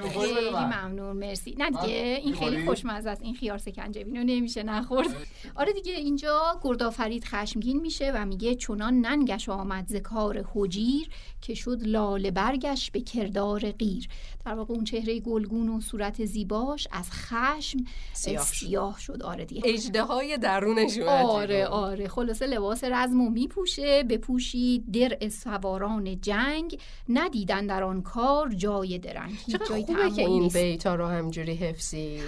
خیلی 0.09 0.51
من. 0.51 0.65
ممنون. 0.65 1.17
مرسی. 1.17 1.55
نه 1.59 1.71
دیگه 1.71 2.21
این 2.23 2.35
خیلی؟ 2.35 2.65
خوشمزه 2.67 3.11
است. 3.11 3.23
این 3.23 3.35
خیار 3.35 3.59
سکنجبین 3.59 4.17
رو 4.17 4.23
نمیشه 4.25 4.63
نخورد. 4.63 5.09
آره 5.55 5.73
دیگه 5.73 5.93
اینجا 5.93 6.61
گردآفرید 6.63 7.25
خشمگین 7.25 7.81
میشه 7.81 8.13
و 8.15 8.27
میگه 8.27 8.55
چنان 8.55 9.01
ننگش 9.01 9.49
آمد 9.49 9.87
ز 9.87 9.97
کار 9.97 10.45
حجیر 10.55 11.09
که 11.41 11.55
شد 11.55 11.79
لاله 11.83 12.31
برگش 12.31 12.91
به 12.91 13.01
کردار 13.01 13.61
غیر 13.71 14.09
در 14.45 14.55
واقع 14.55 14.75
اون 14.75 14.85
چهره 14.85 15.21
گلگون 15.21 15.69
و 15.69 15.81
صورت 15.81 16.25
زیباش 16.29 16.89
از 16.91 17.11
خشم 17.11 17.79
سیاه 18.13 18.45
شد. 18.45 18.55
سیاه 18.55 19.01
شد. 19.01 19.23
آره 19.23 19.45
دیگه. 19.45 19.63
اجده 19.65 20.03
های 20.03 20.39
درونش 20.39 20.99
آره 20.99 21.67
آره. 21.67 22.09
خلاصه 22.09 22.47
لباس 22.47 22.85
رزم 22.85 23.21
و 23.21 23.31
میپوشه 23.31 24.03
بپوشید 24.03 24.93
درع 24.93 25.29
سواران 25.29 26.21
جنگ. 26.21 26.79
ندیدن 27.09 27.67
در 27.67 27.83
آن 27.83 28.03
کار 28.03 28.49
جای 28.49 28.99
درنگ. 28.99 29.39
چقدر 29.53 29.67
جای 29.69 29.85
خوبه 29.85 30.11
که 30.11 30.23
این. 30.23 30.49
بیتا 30.49 30.95
رو 30.95 31.07
همجوری 31.07 31.55
حفظی 31.55 32.21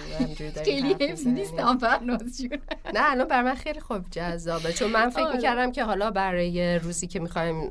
خیلی 0.63 0.95
حفظ. 0.99 1.27
نیستم 1.27 1.77
فرناز 1.77 2.37
جون. 2.37 2.59
نه 2.93 3.11
الان 3.11 3.27
بر 3.27 3.41
من 3.41 3.55
خیلی 3.55 3.79
خوب 3.79 4.01
جذابه. 4.11 4.73
چون 4.73 4.91
من 4.91 5.09
فکر 5.09 5.21
آره. 5.21 5.35
می‌کردم 5.35 5.71
که 5.71 5.83
حالا 5.83 6.11
برای 6.11 6.79
روزی 6.79 7.07
که 7.07 7.19
می‌خوایم 7.19 7.69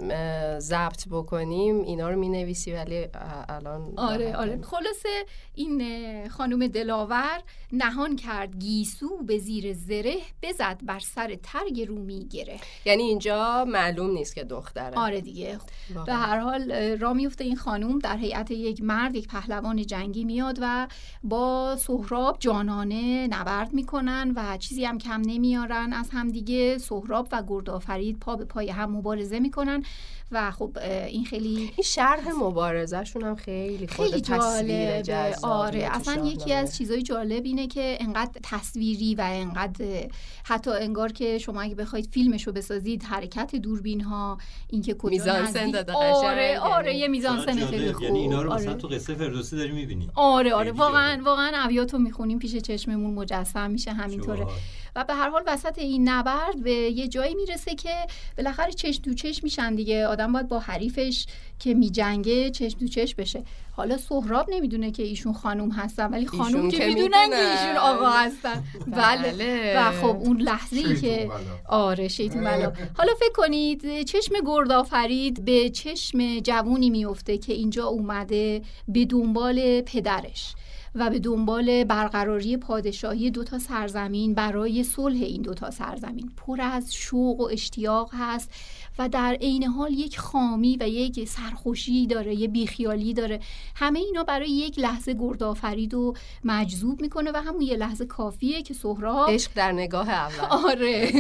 ضبط 0.59 1.09
بکنیم 1.11 1.81
اینا 1.81 2.11
رو 2.11 2.19
می‌نویسی 2.19 2.73
ولی 2.73 3.07
الان 3.49 3.93
آره 3.97 4.37
آره. 4.37 4.63
خلاصه 4.63 5.25
این 5.55 5.83
خانم 6.31 6.67
دلاور 6.67 7.43
نهان 7.73 8.17
کرد 8.17 8.59
گیسو 8.59 9.09
به 9.27 9.39
زیر 9.39 9.73
زره 9.73 10.17
بزد 10.43 10.79
بر 10.83 10.99
سر 10.99 11.39
ترگ 11.43 11.81
رومی 11.89 12.29
گره. 12.29 12.57
یعنی 12.85 13.03
اینجا 13.03 13.65
معلوم 13.69 14.11
نیست 14.11 14.35
که 14.35 14.45
دختره. 14.45 14.99
آره 14.99 15.21
دیگه. 15.21 15.59
به 15.89 15.95
واقعا. 15.95 16.17
هر 16.17 16.39
حال 16.39 16.73
را 16.99 17.13
میفته 17.13 17.45
این 17.45 17.57
خانوم 17.57 17.99
در 17.99 18.17
هیئت 18.17 18.51
یک 18.51 18.83
مرد 18.83 19.17
یک 19.17 19.29
پهلوان 19.29 19.87
جنگی 19.87 20.25
میاد 20.25 20.59
و 20.61 20.89
با 21.25 21.77
سهراب 21.77 22.37
جانانه 22.41 23.27
نبرد 23.27 23.73
می‌کنن 23.73 24.33
و 24.37 24.57
چیزی 24.57 24.85
هم 24.85 24.99
کم 24.99 25.21
نمیارن. 25.27 25.93
از 25.93 26.11
همدیگه 26.13 26.79
سهراب 26.79 27.29
و 27.33 27.43
گردآفرید 27.49 28.19
پا 28.19 28.37
به 28.37 28.45
پای 28.45 28.71
هم 28.71 28.97
مبارزه 28.97 29.41
می‌کنن. 29.41 29.85
و 30.33 30.51
خب 30.51 30.79
این 31.09 31.25
خیلی 31.25 31.57
این 31.57 31.85
شرح 31.85 32.29
مبارزهشون 32.41 33.23
هم 33.23 33.35
خیلی 33.35 33.87
خود 33.87 34.07
خیلی 34.07 34.21
جالبه 34.21 35.37
آره 35.43 35.89
اصلا 35.93 36.27
یکی. 36.27 36.53
از 36.53 36.77
چیزای 36.77 37.03
جالب 37.03 37.45
اینه 37.45 37.67
که 37.67 37.97
انقدر 38.01 38.41
تصویری 38.43 39.15
و 39.15 39.21
انقدر 39.31 40.09
حتی 40.45 40.71
انگار 40.71 41.13
که 41.13 41.39
شما 41.39 41.61
اگه 41.61 41.75
بخواید 41.75 42.09
فیلمش 42.13 42.47
رو 42.47 42.53
بسازید 42.53 43.03
حرکت 43.03 43.57
دوربین 43.57 44.01
ها 44.01 44.39
اینکه 44.69 44.95
کجا 44.95 45.11
میزانسن 45.11 45.71
داده 45.71 45.93
آره 45.93 46.59
آره 46.59 46.87
یعنی. 46.87 46.99
یه 46.99 47.09
میزانسن 47.09 47.53
چقدر 47.53 47.67
خیلی 47.67 47.85
جالب. 47.85 47.93
خوب 47.93 48.03
یعنی 48.03 48.19
اینا 48.19 48.43
رو 48.43 48.53
مثلا 48.53 48.71
آره. 48.71 48.81
تو 48.81 48.89
قصه 48.89 49.15
فردوسی 49.15 49.57
داری 49.57 49.73
می‌بینی 49.73 50.11
آره 50.15 50.55
آره 50.55 50.73
واقعا. 50.73 51.23
واقعا 51.25 51.53
ابیاتو 51.55 51.99
می‌خونیم 51.99 52.39
پیش 52.39 52.57
چشممون 52.57 53.15
مجسم 53.15 53.71
میشه 53.71 53.93
همینطوره 53.93 54.47
و 54.97 55.05
به 55.05 55.15
هر 55.15 55.31
حال 55.31 55.43
وسط 55.47 55.79
این 55.79 56.09
نبرد 56.09 56.63
به 56.63 56.71
یه 56.71 57.09
جایی 57.09 57.35
می‌رسه 57.35 57.75
که 57.75 57.95
بالاخره 58.37 58.73
چشم 58.73 59.03
تو 59.03 59.15
چشم 59.15 59.41
میشن 59.43 59.75
دیگه. 59.75 60.07
آدم 60.07 60.33
باید 60.33 60.49
با 60.49 60.59
حریفش 60.59 61.27
که 61.59 61.75
میجنگه 61.75 62.51
چشم 62.51 62.79
تو 62.79 62.89
چشم 62.89 63.15
بشه. 63.19 63.43
حالا 63.77 63.97
سهراب 63.97 64.51
نمی‌دونه 64.51 64.91
که 64.91 65.03
ایشون 65.03 65.33
خانوم 65.33 65.71
هستن 65.71 66.11
ولی 66.11 66.27
خانوم 66.27 66.71
که 66.71 66.87
می‌دونن 66.87 67.31
که. 67.31 67.51
ایشون 67.51 67.77
آقا 67.77 68.11
هستن. 68.11 68.65
بله. 68.87 69.33
بله. 69.33 69.75
و 69.79 69.93
خب 69.93 70.17
اون 70.17 70.41
لحظه 70.41 70.77
ای 70.77 71.01
که. 71.01 71.31
آره 71.69 72.09
شیطون 72.09 72.45
بلا. 72.45 72.73
حالا 72.97 73.15
فکر 73.15 73.33
کنید 73.35 74.03
چشم 74.03 74.35
گردآفرید 74.47 75.45
به 75.45 75.71
چشم 75.71 76.39
جوونی 76.39 76.91
میفته 76.91 77.39
که 77.39 77.53
اینجا 77.53 77.87
اومده 77.87 78.63
به 78.89 79.05
دنبال 79.05 79.81
پدرش. 79.81 80.55
و 80.95 81.11
به 81.11 81.19
دنبال 81.19 81.85
برقراری 81.85 82.57
پادشاهی 82.57 83.31
دوتا 83.31 83.59
سرزمین 83.59 84.35
برای 84.35 84.85
صلح 84.85 85.23
این 85.23 85.43
دوتا 85.43 85.71
سرزمین. 85.71 86.33
پر 86.37 86.61
از 86.61 86.95
شوق 86.95 87.41
و 87.41 87.49
اشتیاق 87.53 88.11
هست. 88.13 88.51
و 88.99 89.09
در 89.09 89.37
عین 89.41 89.65
حال 89.65 89.93
یک 89.93 90.19
خامی 90.19 90.77
و 90.81 90.89
یک 90.89 91.29
سرخوشی 91.29 92.07
داره 92.07 92.35
یه 92.35 92.49
بیخیالی 92.49 93.15
داره. 93.15 93.41
همه 93.75 93.99
اینا 93.99 94.25
برای 94.25 94.51
یک 94.51 94.79
لحظه 94.79 95.15
گردآفرید 95.15 95.95
و 95.95 96.15
مجذوب 96.45 97.01
می‌کنه 97.01 97.31
و 97.35 97.37
همون 97.37 97.61
یه 97.61 97.77
لحظه 97.77 98.07
کافیه 98.07 98.63
که 98.63 98.75
سهراب 98.75 99.31
عشق 99.31 99.51
در 99.55 99.73
نگاه 99.73 100.09
اول. 100.11 100.69
آره 100.71 101.13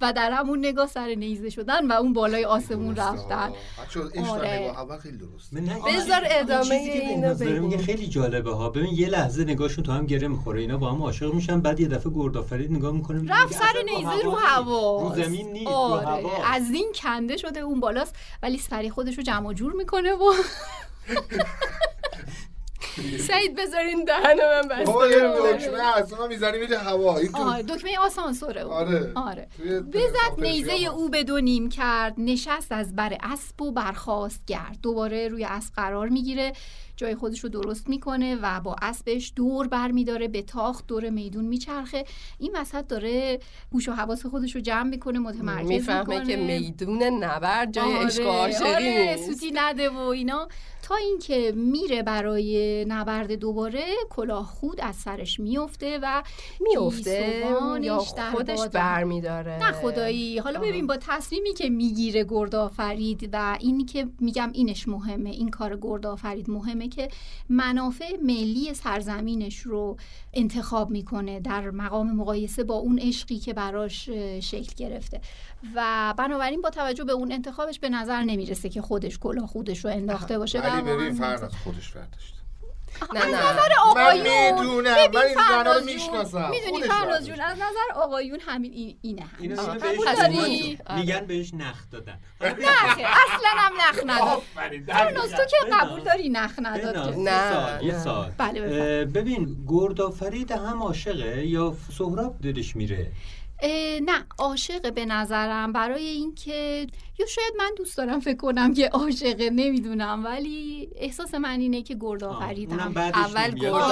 و 0.00 0.12
در 0.12 0.30
همون 0.30 0.58
نگاه 0.58 0.86
سر 0.86 1.14
نیزه 1.14 1.50
شدن 1.50 1.86
و 1.86 1.92
اون 1.92 2.12
بالای 2.12 2.44
آسمون 2.44 2.96
رفتن. 2.96 3.52
آره. 4.30 4.72
بذار 5.86 6.22
ادامه 6.24 6.64
چیزی 6.64 6.92
که 6.92 7.08
اینو 7.08 7.34
بگو. 7.34 7.76
خیلی 7.76 8.06
جالبه 8.06 8.54
ها. 8.54 8.70
ببین 8.70 8.94
یه 8.94 9.08
لحظه 9.08 9.44
نگاهشون 9.44 9.84
تو 9.84 9.92
هم 9.92 10.06
گره 10.06 10.28
می‌خوره. 10.28 10.60
اینا 10.60 10.76
با 10.76 10.92
هم 10.92 11.02
عاشق 11.02 11.34
میشن 11.34 11.60
بعد 11.60 11.80
یه 11.80 11.88
دفعه 11.88 12.12
گردآفرید 12.14 12.72
نگاه 12.72 12.92
می‌کنه 12.92 13.34
رفت 13.34 13.52
سر 13.52 13.72
نیزه 13.96 14.22
رو. 14.24 14.30
هوا. 14.30 15.02
رو 15.02 15.22
زمین 15.22 15.52
نیست 15.52 15.66
رو 15.66 15.72
آره. 15.72 16.06
هوا. 16.06 16.30
از 16.44 16.70
این 16.70 16.92
کنده 17.12 17.36
شده 17.36 17.60
اون 17.60 17.80
بالاست 17.80 18.14
ولی 18.42 18.58
سری 18.58 18.90
خودش 18.90 19.16
رو 19.16 19.22
جمع 19.22 19.48
و 19.48 19.52
جور 19.52 19.72
می‌کنه 19.72 20.12
و 20.12 20.32
سعید 23.28 23.56
بذارین 23.56 24.04
دهن 24.04 24.36
من 24.36 24.68
بسته 24.68 24.84
بابا 24.84 25.08
یه. 25.08 25.18
دکمه 25.18 25.96
اصلا 25.96 26.26
می‌زنی 26.26 26.58
میره 26.58 26.78
هوا 26.78 27.22
دکمه 27.68 27.98
آسانسوره. 27.98 28.64
آره. 28.64 29.12
آره 29.14 29.48
بزد 29.92 30.40
نیزه. 30.40 30.72
او 30.72 31.08
به 31.08 31.24
دو 31.24 31.40
نیم 31.40 31.68
کرد 31.68 32.14
نشست 32.18 32.72
از 32.72 32.96
بر 32.96 33.16
اسب 33.22 33.62
و 33.62 33.72
برخاست 33.72 34.44
گرد 34.46 34.78
دوباره 34.82 35.28
روی 35.28 35.44
اسب 35.44 35.74
قرار 35.74 36.08
می‌گیره 36.08 36.52
جای 36.96 37.14
خودش 37.14 37.40
رو 37.40 37.48
درست 37.48 37.88
می‌کنه 37.88 38.36
و 38.42 38.60
با 38.60 38.76
اسبش 38.82 39.32
دور 39.36 39.68
بر 39.68 39.90
میداره 39.90 40.28
به 40.28 40.42
تاخت 40.42 40.86
دور 40.86 41.10
میدون 41.10 41.44
میچرخه. 41.44 42.04
این 42.38 42.52
وسط 42.54 42.86
داره 42.86 43.40
هوش 43.72 43.88
و 43.88 43.92
حواس 43.92 44.26
خودش 44.26 44.54
رو 44.54 44.60
جمع 44.60 44.90
می‌کنه 44.90 45.18
متمرکز 45.18 45.68
می‌فهمه 45.68 46.00
می‌کنه. 46.00 46.26
که 46.26 46.36
میدون 46.36 47.02
نبرد 47.02 47.72
جای 47.72 47.94
آره، 47.94 48.06
عشق 48.06 48.26
آره، 48.26 49.16
سوتی 49.16 49.50
نده 49.54 49.90
و 49.90 49.98
اینا. 49.98 50.48
تا 50.82 50.96
اینکه 50.96 51.52
میره 51.56 52.02
برای 52.02 52.84
نبرد 52.88 53.32
دوباره 53.32 53.84
کلاه 54.10 54.46
خود 54.46 54.80
از 54.80 54.96
سرش 54.96 55.40
میفته 55.40 55.98
و 56.02 56.22
میفته 56.60 57.46
یا 57.80 57.98
خودش 58.32 58.60
برمیداره. 58.72 59.58
نه 59.58 59.72
خدایی. 59.72 60.38
حالا. 60.38 60.60
ببین 60.60 60.86
با 60.86 60.96
تصمیمی 60.96 61.54
که 61.54 61.70
می‌گیره 61.70 62.24
گردآفرید 62.28 63.30
و 63.32 63.56
اینی 63.60 63.84
که 63.84 64.08
میگم 64.20 64.50
اینش 64.52 64.88
مهمه 64.88 65.30
این 65.30 65.48
کار 65.48 65.78
گردآفرید 65.82 66.50
مهمه. 66.50 66.81
که 66.88 67.08
منافع 67.48 68.16
ملی 68.22 68.74
سرزمینش 68.74 69.58
رو 69.58 69.96
انتخاب 70.34 70.90
می‌کنه 70.90 71.40
در 71.40 71.70
مقام 71.70 72.16
مقایسه 72.16 72.64
با 72.64 72.74
اون 72.74 72.98
عشقی 72.98 73.38
که 73.38 73.52
براش 73.52 74.08
شکل 74.40 74.72
گرفته. 74.76 75.20
و 75.74 76.14
بنابراین 76.18 76.60
با 76.60 76.70
توجه 76.70 77.04
به 77.04 77.12
اون 77.12 77.32
انتخابش 77.32 77.78
به 77.78 77.88
نظر 77.88 78.22
نمی‌رسه 78.22 78.68
که 78.68 78.82
خودش 78.82 79.18
کلا 79.18 79.46
خودش 79.46 79.84
رو 79.84 79.90
انداخته 79.90 80.38
باشه 80.38 80.60
ولی 80.60 81.12
فرد 81.12 81.44
از 81.44 81.54
خودش 81.64 81.92
برداشت 81.92 82.41
نه 83.14 83.26
نه 83.26 83.38
آقایون 83.84 84.26
من 84.26 84.60
می‌دونم 84.60 85.10
من 85.14 85.20
این 85.20 85.34
فرناز 85.34 85.76
رو 85.76 85.80
جون، 85.80 85.94
می‌شناسم 85.94 86.50
می‌دونی 86.50 86.82
فرناز. 86.82 87.26
جون 87.26 87.40
از 87.40 87.56
نظر 87.56 87.92
آقایون 87.94 88.40
همین 88.40 88.72
این 88.72 88.98
اینه 89.02 89.28
داری؟ 90.16 90.78
آره. 90.86 91.00
میگن 91.00 91.26
بهش 91.26 91.54
نخ 91.54 91.90
دادن 91.90 92.18
نه 92.40 92.48
اصلا 92.98 93.50
هم 93.56 93.72
نخ 93.76 94.00
نداد 94.06 94.42
فرناز 94.86 95.30
تو 95.30 95.44
که. 95.44 95.56
قبول 95.72 96.00
داری 96.00 96.28
نخ 96.28 96.52
نداد 96.58 97.14
نه، 97.18 97.52
سال، 97.52 97.82
یه. 97.82 97.98
سال 97.98 98.32
بله، 98.38 98.60
ببین 99.04 99.64
گردآفرید 99.68 100.52
هم 100.52 100.82
عاشقه 100.82 101.46
یا 101.46 101.74
سهراب 101.98 102.40
دلش 102.42 102.76
میره 102.76 103.12
نه 104.06 104.24
عاشق 104.38 104.92
به 104.94 105.06
نظرم 105.06 105.72
برای 105.72 106.06
اینکه 106.06 106.86
یا 107.18 107.26
شاید 107.26 107.54
من 107.58 107.70
دوست 107.76 107.96
دارم 107.96 108.20
فکر 108.20 108.36
کنم 108.36 108.74
که 108.74 108.88
عاشقه 108.88 109.50
نمی‌دونم. 109.50 110.24
ولی 110.24 110.88
احساس 110.96 111.34
من 111.34 111.60
اینه 111.60 111.82
که 111.82 111.96
گرد 112.00 112.24
آفرید 112.24 112.70
اونم 112.70 112.82
هم 112.82 112.92
بعدش 112.92 113.16
اول. 113.16 113.50
گرد 113.50 113.72
آره، 113.74 113.84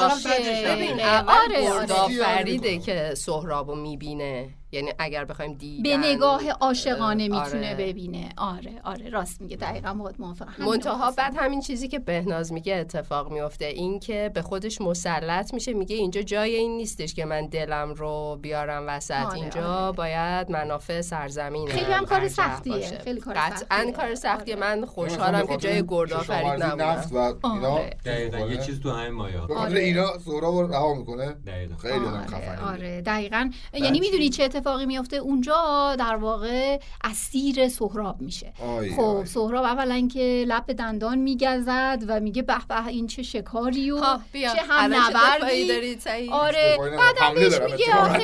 اول 1.03 1.29
آره. 1.29 1.71
آره. 1.71 1.93
آفریده 1.93 2.79
که 2.79 3.15
سهرابو 3.17 3.75
می‌بینه. 3.75 4.49
یعنی 4.73 4.93
اگر 4.99 5.25
بخوایم 5.25 5.55
دیدن. 5.55 5.83
به 5.83 5.97
نگاه 5.97 6.51
عاشقانه 6.51 7.35
آره. 7.35 7.45
می‌تونه 7.45 7.75
ببینه. 7.75 8.29
آره 8.37 8.81
آره 8.85 9.09
راست 9.09 9.41
میگه. 9.41 9.57
دقیقا 9.57 9.95
باهات 9.95 10.21
موافقم. 10.21 10.65
منتها 10.65 11.11
بعد. 11.11 11.35
همین 11.37 11.61
چیزی 11.61 11.89
که 11.89 11.99
بهناز 11.99 12.53
میگه 12.53 12.77
اتفاق 12.77 13.33
میفته 13.33 13.65
این 13.65 14.01
که 14.01 14.31
به 14.35 14.43
خودش 14.43 14.81
مسلط 14.81 15.55
میشه. 15.55 15.73
میگه 15.73 15.97
اینجا 15.97 16.23
جای 16.23 16.55
این 16.55 16.77
نیستش 16.77 17.15
که 17.15 17.25
من 17.25 17.47
دلم 17.47 17.95
رو 17.95 18.39
بیارم 18.43 18.85
وسط. 18.89 19.15
آره، 19.15 19.35
اینجا 19.35 19.75
آره. 19.75 19.97
باید 19.97 20.51
منافع 20.51 21.01
سرزمین 21.01 21.69
خیلی 21.69 21.93
هم 21.93 22.07
کار 22.07 22.29
سختیه، 22.29 22.99
خیلی 23.05 23.20
کار 23.21 23.35
قطعا. 23.35 23.91
کار 23.97 24.15
سختیه 24.15 24.57
آره. 24.57 24.77
من 24.77 24.85
خوشحالم 24.85 25.47
که 25.47 25.57
جای 25.57 25.85
گرد 25.89 26.13
آفرید 26.13 26.63
نفت 26.63 27.13
نبودم 27.13 27.43
و 27.43 27.47
اینا 27.47 27.69
آره. 27.69 27.97
دقیقا. 28.05 28.39
یه. 28.39 28.57
چیز 28.57 28.81
تو 28.81 28.91
همین 28.91 29.13
مایا 29.13 29.49
آره. 29.57 29.81
اینا 29.81 30.19
سهراب 30.19 30.55
رو 30.55 30.67
رها 30.67 30.95
می‌کنه. 30.95 31.37
دقیقا. 31.47 31.77
خیلی 31.77 31.95
آدم 31.95 32.07
آره 32.07 32.27
خفنی 32.27 32.69
آره. 32.69 33.01
دقیقا. 33.01 33.51
یعنی؟ 33.73 34.01
می‌دونی 34.01 34.29
چه 34.29 34.45
اتفاقی 34.45 34.87
میفته 34.87 35.17
اونجا 35.17 35.97
در 35.99 36.17
واقع 36.17 36.79
اسیر 37.05 37.69
سهراب 37.69 38.21
میشه. 38.21 38.53
خب. 38.97 39.25
سهراب 39.25 39.65
اولا 39.65 40.09
که 40.13 40.45
لب 40.49 40.67
به 40.67 40.75
دندان 40.75 41.19
میگزد 41.19 42.05
و 42.09 42.21
میگه 42.21 42.43
به 42.43 42.55
به 42.69 42.87
این 42.87 43.07
چه 43.07 43.23
شکاری 43.23 43.91
و 43.91 44.01
چه 44.33 44.63
هم 44.69 44.95
نبردی؟ 44.95 45.99
آره. 46.33 46.77
بعدم 46.79 47.21
حمله 47.21 47.49
بهش 47.49 47.61
میگه. 47.73 47.97
آخه 47.97 48.23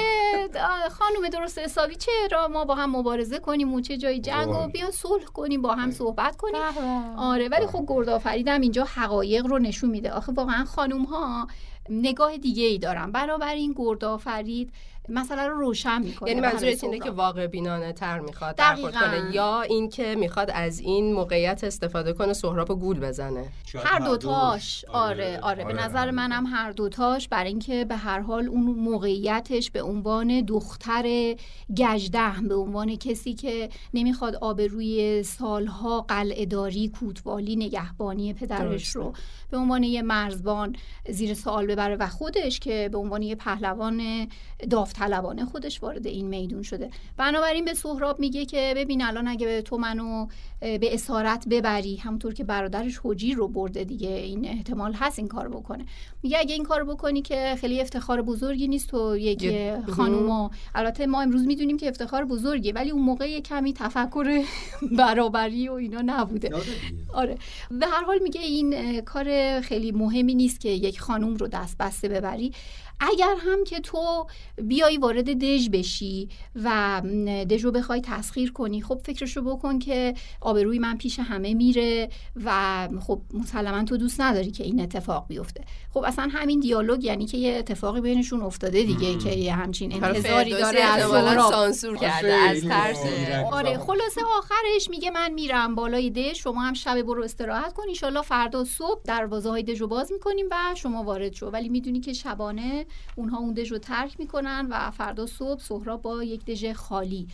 آه، 0.61 0.89
خانم 0.89 1.29
درست 1.33 1.59
حسابی 1.59 1.97
چرا 1.97 2.49
ما 2.49 2.65
با 2.65 2.75
هم 2.75 2.97
مبارزه 2.97 3.39
کنیم 3.39 3.75
و 3.75 3.81
چه 3.81 3.97
جای 3.97 4.21
جنگ 4.21 4.49
و 4.49 4.69
وای. 4.77 4.83
بیا 4.83 4.91
صلح 4.91 5.25
کنیم 5.25 5.63
با 5.63 5.75
هم 5.75 5.91
صحبت 5.91 6.37
کنیم. 6.37 6.63
آره 7.17 7.49
ولی 7.49 7.67
خب 7.67 7.85
گردآفریدم 7.89 8.61
اینجا 8.61 8.85
حقایق 8.85 9.47
رو 9.47 9.59
نشون 9.59 9.91
میده. 9.91 10.13
آخه 10.13 10.33
واقعا 10.33 10.65
خانوم 10.65 11.05
ها 11.05 11.47
نگاه 11.91 12.37
دیگه 12.37 12.65
ای 12.65 12.79
دارن 12.79 13.13
بنابراین 13.13 13.75
گردآفرید 13.77 14.73
مسئله 15.09 15.47
رو 15.47 15.59
روشن 15.59 16.03
می‌کنه 16.03 16.29
یعنی 16.29 16.41
منظورت 16.41 16.85
اینه. 16.85 16.99
که 16.99 17.11
واقع 17.11 17.47
بینانه 17.47 17.93
تر 17.93 18.21
می‌خواد 18.21 18.57
دقیقاً. 18.57 18.91
کنه 18.91 19.35
یا 19.35 19.63
اینکه 19.63 20.15
می‌خواد 20.15 20.51
از 20.55 20.81
این 20.81 21.13
موقعیت 21.13 21.65
استفاده 21.65 22.13
کنه 22.13 22.33
سهراب 22.33 22.69
گول 22.69 23.01
بزنه 23.01 23.49
هر. 23.75 23.99
دوتاش 23.99 24.85
آره 24.89 25.39
آره 25.43 25.65
به 25.65 25.73
آره. 25.73 25.85
نظر 25.85 26.11
منم 26.11 26.47
هر 26.47 26.73
دوتاش 26.73 27.29
برای 27.29 27.49
اینکه 27.49 27.85
به 27.85 27.97
هر 27.97 28.21
حال 28.21 28.49
اون 28.49 28.63
موقعیتش 28.63 29.71
به 29.71 29.83
عنوان 29.83 30.41
دختر 30.41 31.35
گجدهم 31.77 32.49
به 32.49 32.55
عنوان 32.55 32.97
کسی 32.97 33.35
که 33.35 33.69
نمی‌خواد 33.95 34.37
آبروی 34.37 35.23
سالها 35.23 36.01
قلعه 36.01 36.47
داری 36.47 36.89
کوتوالی 36.89 37.57
نگهبانی 37.57 38.35
پدرش. 38.35 38.89
رو 38.89 39.13
به 39.51 39.57
عنوان 39.57 39.83
یه 39.83 40.03
مرزبان 40.03 40.77
زیر 41.09 41.35
سوال 41.35 41.67
ببره 41.67 41.97
و 41.97 42.07
خودش 42.07 42.61
که 42.61 42.89
به 42.93 42.99
عنوان 42.99 43.23
یه 43.23 43.35
پهلوان 43.35 44.29
داوطلبانه 45.01 45.45
خودش 45.45 45.83
وارد 45.83 46.07
این 46.07 46.27
میدون 46.29 46.63
شده. 46.63 46.91
بنابراین 47.17 47.65
به 47.65 47.75
سهراب 47.75 48.21
میگه 48.21 48.45
که 48.45 48.73
ببین 48.77 49.03
الان 49.03 49.29
اگه 49.29 49.63
تو 49.63 49.77
منو 49.79 50.27
به 50.61 50.95
اسارت 50.95 51.49
ببری 51.51 51.97
همونطور 51.97 52.35
که 52.35 52.45
برادرش 52.45 53.01
حجیر 53.05 53.37
رو 53.37 53.49
برده 53.49 53.85
دیگه 53.85 54.09
این 54.09 54.45
احتمال 54.49 54.93
هست 54.93 55.19
این 55.19 55.29
کار 55.29 55.49
بکنه. 55.49 55.85
میگه 56.23 56.39
اگه 56.39 56.55
این 56.55 56.65
کار 56.65 56.85
بکنی 56.85 57.23
که 57.23 57.57
خیلی 57.61 57.81
افتخار 57.81 58.23
بزرگی 58.23 58.69
نیست 58.69 58.89
تو 58.91 59.17
یک 59.17 59.43
یه- 59.43 59.83
خانوم 59.97 60.31
و 60.31 60.49
البته 60.75 61.07
ما 61.07 61.23
امروز 61.23 61.47
می‌دونیم 61.47 61.77
که 61.77 61.89
افتخار 61.89 62.25
بزرگیه 62.25 62.73
ولی 62.73 62.91
اون 62.91 63.03
موقع 63.03 63.41
کمی 63.41 63.73
تفکر 63.73 64.43
برابری 64.99 65.69
و 65.69 65.73
اینا 65.73 66.03
نبوده. 66.07 66.51
آره. 67.15 67.39
به 67.71 67.87
هر 67.87 68.05
حال 68.05 68.19
میگه 68.23 68.41
این 68.41 69.01
کار 69.01 69.61
خیلی 69.61 69.93
مهمی 69.93 70.35
نیست 70.35 70.61
که 70.61 70.69
یک 70.69 71.01
خانوم 71.01 71.35
رو 71.35 71.49
دست 71.49 71.77
بسته 71.79 72.09
ببری. 72.09 72.53
اگر 73.01 73.35
هم 73.39 73.65
که 73.65 73.81
تو 73.81 74.27
بیای 74.63 74.97
وارد 74.97 75.39
دژ 75.39 75.69
بشی 75.69 76.29
و 76.55 77.03
دژ 77.51 77.65
رو 77.65 77.71
بخوای 77.71 78.01
تسخیر 78.01 78.53
کنی 78.53 78.83
خب 78.83 79.01
فکرشو 79.05 79.43
بکن 79.43 79.79
که 79.79 80.15
آبروی 80.41 80.79
من 80.79 80.99
پیش 80.99 81.19
همه 81.19 81.55
میره 81.55 82.09
و 82.45 82.89
خب 83.01 83.21
مسلما 83.35 83.85
تو 83.85 83.97
دوست 83.97 84.21
نداری 84.21 84.51
که 84.51 84.65
این 84.65 84.81
اتفاق 84.81 85.27
بیفته. 85.29 85.65
خب 85.97 86.05
اصلا 86.05 86.29
همین 86.33 86.61
دیالوگ 86.61 87.05
یعنی 87.05 87.27
که 87.27 87.39
یه 87.39 87.59
اتفاقی 87.59 88.01
بینشون 88.01 88.43
افتاده 88.43 88.83
دیگه 88.83 89.19
که 89.19 89.31
یه 89.31 89.55
همچین 89.55 90.05
انتظاری 90.05 90.51
داره 90.51 90.81
از 90.81 91.03
سهراب 91.03 91.51
سانسور 91.51 91.97
کرده 91.97 92.33
از 92.33 92.63
ترس. 92.63 93.03
زیرک. 93.03 93.47
آره 93.53 93.79
خلاصه 93.79 94.21
آخرش 94.39 94.91
میگه 94.91 95.11
من 95.11 95.33
میرم 95.33 95.75
بالای 95.75 96.11
دژ 96.11 96.39
شما 96.39 96.63
هم 96.63 96.75
شب 96.75 97.03
برو 97.03 97.25
استراحت 97.25 97.73
کن 97.73 97.83
انشالله 97.89 98.23
فردا 98.23 98.65
صبح 98.65 99.01
دروازه 99.05 99.51
های 99.51 99.63
دژ 99.63 99.81
رو 99.81 99.87
باز 99.87 100.13
می‌کنیم 100.13 100.47
و 100.51 100.75
شما 100.75 101.03
وارد 101.03 101.33
شو. 101.33 101.47
ولی 101.47 101.69
می‌دونی 101.69 102.01
که 102.01 102.13
شبانه 102.13 102.87
اونها 103.17 103.39
اون 103.39 103.55
دژ 103.55 103.73
رو 103.73 103.79
ترک 103.79 104.21
می‌کنن 104.21 104.69
و 104.71 104.91
فردا 104.91 105.27
صبح 105.27 105.63
سهراب 105.63 106.03
با 106.03 106.25
یک 106.25 106.45
دژ 106.45 106.73
خالی 106.73 107.27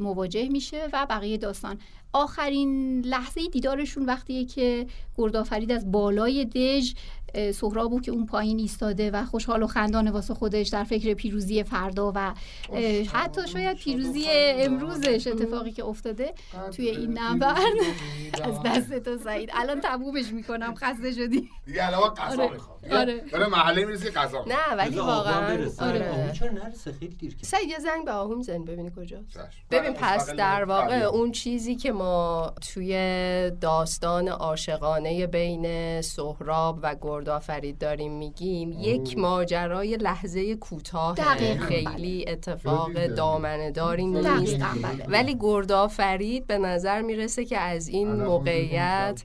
مواجه 0.00 0.48
میشه 0.48 0.88
و 0.92 1.06
بقیه 1.10 1.38
داستان. 1.38 1.78
آخرین 2.12 3.00
لحظه 3.00 3.48
دیدارشون 3.48 4.06
وقتیه 4.06 4.44
که 4.44 4.86
گردآفرید 5.18 5.72
از 5.72 5.92
بالای 5.92 6.44
دژ 6.44 6.92
سهرابو 7.54 8.00
که 8.00 8.10
اون 8.10 8.26
پایین 8.26 8.58
ایستاده 8.58 9.10
و 9.10 9.24
خوشحال 9.24 9.62
و 9.62 9.66
خندانه 9.66 10.10
واسه 10.10 10.34
خودش 10.34 10.68
در 10.68 10.84
فکر 10.84 11.14
پیروزی 11.14 11.62
فردا 11.62 12.12
و 12.14 12.34
حتی 13.12 13.48
شاید 13.48 13.76
پیروزی 13.76 14.24
امروزش 14.30 15.26
اتفاقی 15.26 15.72
که 15.72 15.84
افتاده 15.84 16.34
توی 16.76 16.88
این 16.88 17.18
نبرد 17.18 17.56
از 18.42 18.62
دست 18.64 18.98
تو 18.98 19.18
سعید 19.18 19.50
الان 19.52 19.80
تمومش 19.80 20.32
می‌کنم 20.32 20.74
خسته 20.74 21.12
شدی 21.12 21.48
دیگه 21.66 21.82
علاوه 21.82 22.14
قضا 22.14 22.42
آره. 22.42 22.52
می‌خوام 22.52 22.78
آره. 22.92 23.24
برای 23.32 23.50
محله 23.50 23.84
می‌رسی 23.84 24.10
قضا 24.10 24.44
نه 24.48 24.76
ولی 24.76 24.96
واقعا. 24.96 25.68
آره. 25.80 26.32
چرا 26.32 26.50
نرسه 26.50 26.92
خیلی 26.92 27.14
دیر 27.14 27.34
کرد. 27.34 27.44
سعید 27.44 27.68
یه 27.68 27.78
زنگ 27.78 28.04
به 28.04 28.12
آهو 28.12 28.34
می‌زنی 28.34 28.64
ببینی 28.64 28.90
کجاست 28.96 29.30
چشم. 29.30 29.48
ببین 29.70 29.92
بله، 29.92 30.00
پس 30.00 30.30
در 30.30 30.64
واقع 30.64 30.86
بله. 30.86 31.04
اون 31.04 31.32
چیزی 31.32 31.76
که 31.76 31.92
ما 31.92 32.52
توی 32.74 32.92
داستان 33.60 34.28
عاشقانه 34.28 35.26
بین 35.26 36.00
سهراب 36.00 36.78
و 36.82 36.94
گردآفرید 37.20 37.78
داریم 37.78 38.12
میگیم 38.12 38.72
یک 38.72 39.18
ماجرای 39.18 39.96
لحظه 39.96 40.56
کوتاه 40.56 41.16
خیلی 41.58 42.24
اتفاق 42.28 42.92
خیلی 42.92 43.14
دامنه 43.14 43.70
داری 43.70 44.06
نیست. 44.06 44.26
دقیقاً. 44.56 44.68
بله. 44.82 45.06
ولی 45.08 45.36
گردآفرید 45.40 46.46
به 46.46 46.58
نظر 46.58 47.02
می‌رسه 47.02 47.44
که 47.44 47.58
از 47.58 47.88
این 47.88 48.12
موقعیت 48.12 49.22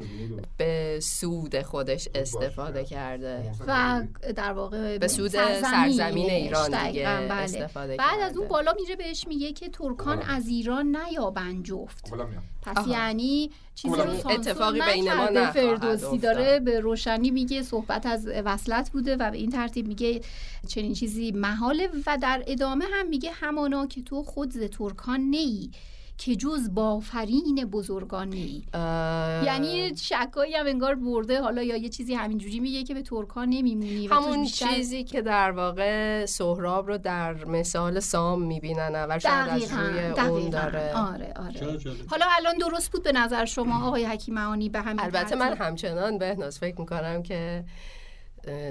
به 0.58 0.99
سود 1.01 1.62
خودش 1.62 2.10
استفاده 2.15 2.84
کرده. 2.84 3.51
و 3.67 4.01
در 4.36 4.53
واقع 4.53 4.97
به 4.97 5.08
سود 5.08 5.29
سرزمین 5.62 6.29
ایران 6.29 6.88
دیگه 6.88 7.05
بله. 7.05 7.34
استفاده 7.34 7.95
بعد 7.95 8.19
از. 8.21 8.38
اون 8.38 8.47
بالا 8.47 8.73
میره 8.81 8.95
بهش 8.95 9.27
میگه 9.27 9.51
که 9.51 9.69
ترکان 9.69 10.21
از 10.21 10.47
ایران 10.47 10.95
نیابن 10.95 11.63
جفت. 11.63 12.13
میام. 12.13 12.43
پس 12.62 12.77
آها. 12.77 12.91
یعنی 12.91 13.51
چیزی 13.75 13.95
سانسور 13.95 14.31
اتفاقی 14.31 14.81
بین 14.93 15.13
ما. 15.13 15.23
نخواهد 15.23 15.51
فردوسی. 15.51 16.17
داره 16.17 16.59
به 16.59 16.79
روشنی 16.79 17.31
میگه 17.31 17.61
صحبت 17.61 18.05
از 18.05 18.27
وصلت 18.27 18.89
بوده 18.91 19.15
و 19.15 19.31
به 19.31 19.38
این 19.38 19.49
ترتیب 19.49 19.88
میگه 19.88 20.21
چنین 20.67 20.93
چیزی 20.93 21.31
محاله 21.31 21.89
و 22.05 22.17
در 22.21 22.43
ادامه 22.47 22.85
هم 22.93 23.07
میگه 23.07 23.31
همانا 23.31 23.88
که 23.88 24.01
تو 24.01 24.23
خود 24.23 24.51
ز 24.51 24.63
ترکان 24.63 25.19
نیی 25.19 25.71
که 26.17 26.36
جز 26.36 26.73
بافرین 26.73 27.65
بزرگان 27.71 28.34
اه، 28.73 29.45
یعنی 29.45 29.91
شکایی 29.97 30.56
هم 30.56 30.65
انگار 30.65 30.95
برده 30.95 31.41
حالا 31.41 31.63
یا 31.63 31.75
یه 31.75 31.89
چیزی 31.89 32.13
همینجوری 32.13 32.60
میگه 32.60 32.84
که 32.84 32.93
به 32.93 33.01
ترکان 33.01 33.49
نمیمونی 33.49 34.08
و 34.08 34.15
توش 34.15 34.25
همون 34.25 34.41
بیشتر- 34.41 34.75
چیزی 34.75 35.04
که 35.04 35.21
در 35.21 35.51
واقع 35.51 36.25
سهراب 36.25 36.88
رو 36.88 36.97
در 36.97 37.34
مثال 37.45 37.99
سام 37.99 38.41
می‌بینن 38.41 39.06
و 39.10 39.19
شاید 39.19 39.49
از 39.49 39.71
دقیقاً 39.71 40.21
روی 40.21 40.30
اون 40.30 40.49
داره 40.49 40.93
آره 40.95 41.34
آره؟ 41.36 41.80
حالا 42.08 42.25
الان 42.38 42.58
درست 42.58 42.91
بود 42.91 43.04
به 43.04 43.12
نظر 43.12 43.45
شما 43.45 43.88
آقای 43.88 44.06
حکیم 44.06 44.34
معانی 44.34 44.69
به 44.69 44.82
همین 44.82 44.99
البته 44.99 45.36
من؟ 45.36 45.54
همچنان 45.58 46.17
بهناز 46.17 46.60
فکر 46.60 46.80
می‌کنم 46.80 47.23
که 47.23 47.63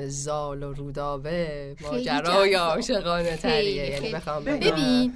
زال 0.06 0.62
و 0.62 0.72
رودابه 0.72 1.76
ماجرای. 1.80 2.54
عاشقانه 2.54 3.36
تریه 3.36 3.90
یعنی. 3.90 4.12
بخوام 4.12 4.44
بگم 4.44 4.70
ببین 4.70 5.12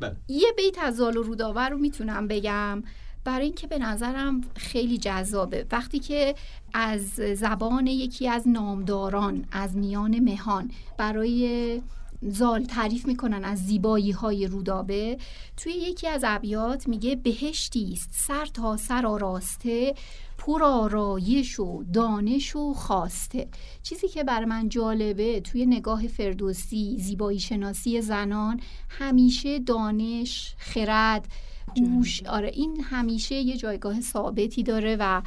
بله. 0.00 0.16
یه 0.28 0.52
بیت 0.56 0.78
از 0.78 0.96
زال 0.96 1.16
و 1.16 1.22
رودابه 1.22 1.60
رو 1.60 1.78
می‌تونم 1.78 2.28
بگم 2.28 2.82
برای 3.24 3.46
اینکه 3.46 3.66
به 3.66 3.78
نظرم 3.78 4.40
خیلی 4.56 4.98
جذابه 4.98 5.66
وقتی 5.72 5.98
که 5.98 6.34
از 6.74 7.02
زبان 7.14 7.86
یکی 7.86 8.28
از 8.28 8.48
نامداران 8.48 9.44
از 9.52 9.76
میان 9.76 10.18
مهان 10.18 10.70
برای 10.96 11.82
زال 12.22 12.64
تعریف 12.64 13.06
می‌کنن 13.06 13.44
از 13.44 13.58
زیبایی 13.58 14.10
های 14.10 14.46
رودابه 14.46 15.18
توی 15.56 15.72
یکی 15.72 16.08
از 16.08 16.24
ابیات 16.26 16.88
میگه 16.88 17.16
بهشتی 17.16 17.90
است 17.92 18.08
سر 18.12 18.46
تا 18.46 18.76
سر 18.76 19.06
آراسته 19.06 19.94
پر 20.40 20.62
آرایش 20.62 21.60
و 21.60 21.84
دانش 21.92 22.56
و 22.56 22.74
خواسته. 22.74 23.48
چیزی 23.82 24.08
که 24.08 24.24
بر 24.24 24.44
من 24.44 24.68
جالبه 24.68 25.40
توی 25.40 25.66
نگاه 25.66 26.06
فردوسی 26.06 26.96
زیبایی 26.98 27.38
شناسی 27.38 28.00
زنان 28.00 28.60
همیشه 28.88 29.58
دانش 29.58 30.54
خرد 30.58 31.28
هوش 31.76 32.22
آره 32.22 32.48
این 32.48 32.80
همیشه 32.80 33.34
یه 33.34 33.56
جایگاه 33.56 34.00
ثابتی 34.00 34.62
داره 34.62 34.96
و 35.00 35.22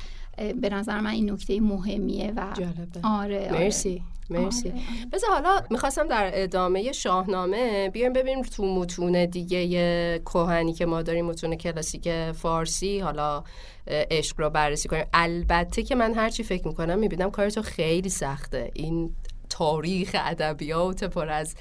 به 0.62 0.69
نظر 0.69 0.99
من 0.99 1.12
این 1.12 1.32
نکته 1.32 1.62
مهمیه 1.62 2.34
و 2.36 2.54
جالبه. 2.58 2.99
آره, 3.04 3.49
آره. 3.49 3.52
مرسی. 3.52 4.02
مرسی. 4.30 4.70
آره، 4.70 4.82
بذار 5.14 5.30
حالا 5.30 5.62
می‌خواستم 5.70 6.08
در 6.08 6.32
ادامه 6.34 6.92
شاهنامه 6.92 7.90
بیایم 7.90 8.14
ببینیم 8.14 8.42
تو 8.42 8.66
متون 8.66 9.26
دیگه 9.26 10.20
کهنی 10.20 10.74
که 10.74 10.86
ما 10.86 11.02
داریم 11.02 11.26
متون 11.26 11.56
کلاسیک 11.56 12.32
فارسی 12.32 13.00
حالا 13.00 13.44
عشق 13.88 14.40
رو 14.40 14.50
بررسی 14.50 14.90
کنیم. 14.90 15.06
البته 15.14 15.84
که 15.84 15.96
من 15.96 16.14
هرچی 16.14 16.44
فکر 16.44 16.68
می‌کنم 16.68 17.00
می‌بینم 17.00 17.32
کار 17.32 17.50
تو 17.50 17.62
خیلی 17.62 18.10
سخته. 18.10 18.72
این 18.74 19.16
تاریخ 19.50 20.16
ادبیات 20.20 21.04
پر 21.04 21.30
از 21.30 21.56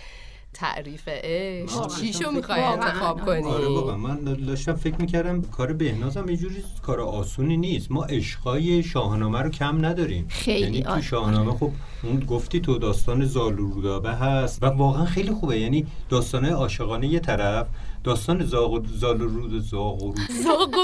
تعریف 0.54 1.08
عشق. 1.08 2.00
چیشو 2.00 2.30
می‌خوای. 2.30 2.60
انتخاب 2.62 3.24
کنی 3.24 3.44
آره 3.44 3.68
واقعا 3.68 3.96
من 3.96 4.24
داشتم 4.24 4.74
فکر 4.74 5.00
می‌کردم 5.00 5.42
کار 5.42 5.72
بهنازم 5.72 6.28
یه 6.28 6.36
جوری 6.36 6.64
کار 6.82 7.00
آسونی 7.00 7.56
نیست 7.56 7.92
ما 7.92 8.04
عشقای 8.04 8.82
شاهنامه 8.82 9.38
رو 9.38 9.50
کم 9.50 9.84
نداریم 9.84 10.26
خیلی، 10.28 10.60
یعنی 10.60 10.82
تو 10.82 10.90
آره. 10.90 11.02
شاهنامه 11.02 11.52
خب 11.52 11.70
اون 12.02 12.20
گفتی 12.20 12.60
تو 12.60 12.78
داستان 12.78 13.24
زال 13.24 13.60
و 13.60 13.66
رودابه 13.66 14.12
هست 14.12 14.62
و 14.62 14.66
واقعا 14.66 15.04
خیلی 15.04 15.30
خوبه 15.30 15.60
یعنی 15.60 15.86
داستانه 16.08 16.50
عاشقانه 16.50 17.06
یه 17.06 17.18
طرف 17.18 17.66
داستان 18.04 18.44
زاغ 18.44 18.72
و 18.72 18.80
زال 18.86 19.20
و 19.20 19.28
رود 19.28 19.62
زاغ 19.62 20.02
و 20.02 20.06
رود. 20.06 20.30
زاغ 20.44 20.74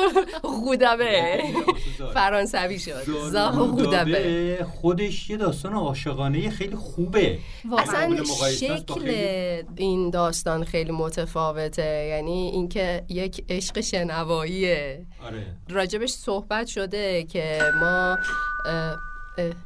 و 0.44 0.48
غودبه 0.48 1.42
فرانسوی 2.14 2.78
شد. 2.78 3.04
غودبه 3.50 4.66
خودش 4.80 5.30
یه 5.30 5.36
داستان 5.36 5.72
عاشقانه 5.72 6.50
خیلی 6.50 6.76
خوبه. 6.76 7.38
اصلا 7.78 8.16
شکل 8.50 9.10
این 9.76 10.10
داستان 10.10 10.64
خیلی 10.64 10.92
متفاوته. 10.92 12.06
یعنی 12.10 12.50
اینکه 12.54 13.04
یک 13.08 13.44
عشق 13.48 13.80
شنواییه. 13.80 15.06
آره. 15.26 15.46
راجبش 15.68 16.10
صحبت 16.10 16.66
شده 16.66 17.24
که 17.24 17.58
ما 17.80 18.18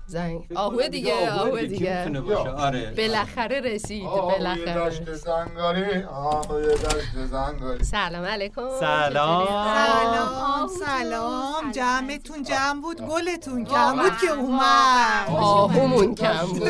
زنگ. 0.06 0.46
آهوه 0.54 0.88
دیگه 0.88 1.30
آهوه 1.32 1.64
دیگه. 1.64 2.22
آره. 2.56 2.94
بالاخره 2.96 3.61
رسید 3.61 4.06
آهوی 4.06 4.32
بالاخره 4.32 4.90
دشت 4.90 5.14
زنگاری 5.14 6.02
آهوی 6.02 6.66
دشت 6.66 7.26
زنگاری. 7.30 7.85
سلام 7.85 8.24
علیکم. 8.24 8.68
سلام. 8.80 9.46
سلام 9.46 10.68
سلام. 10.68 11.70
جمعتون 11.72 12.42
جمع 12.42 12.80
بود 12.82 13.00
گلتون 13.00 13.64
کم 13.64 13.92
بود 13.92 14.18
که 14.20 14.30
اومد. 14.30 15.28
آهومون 15.28 16.14
کم 16.14 16.46
بود. 16.46 16.62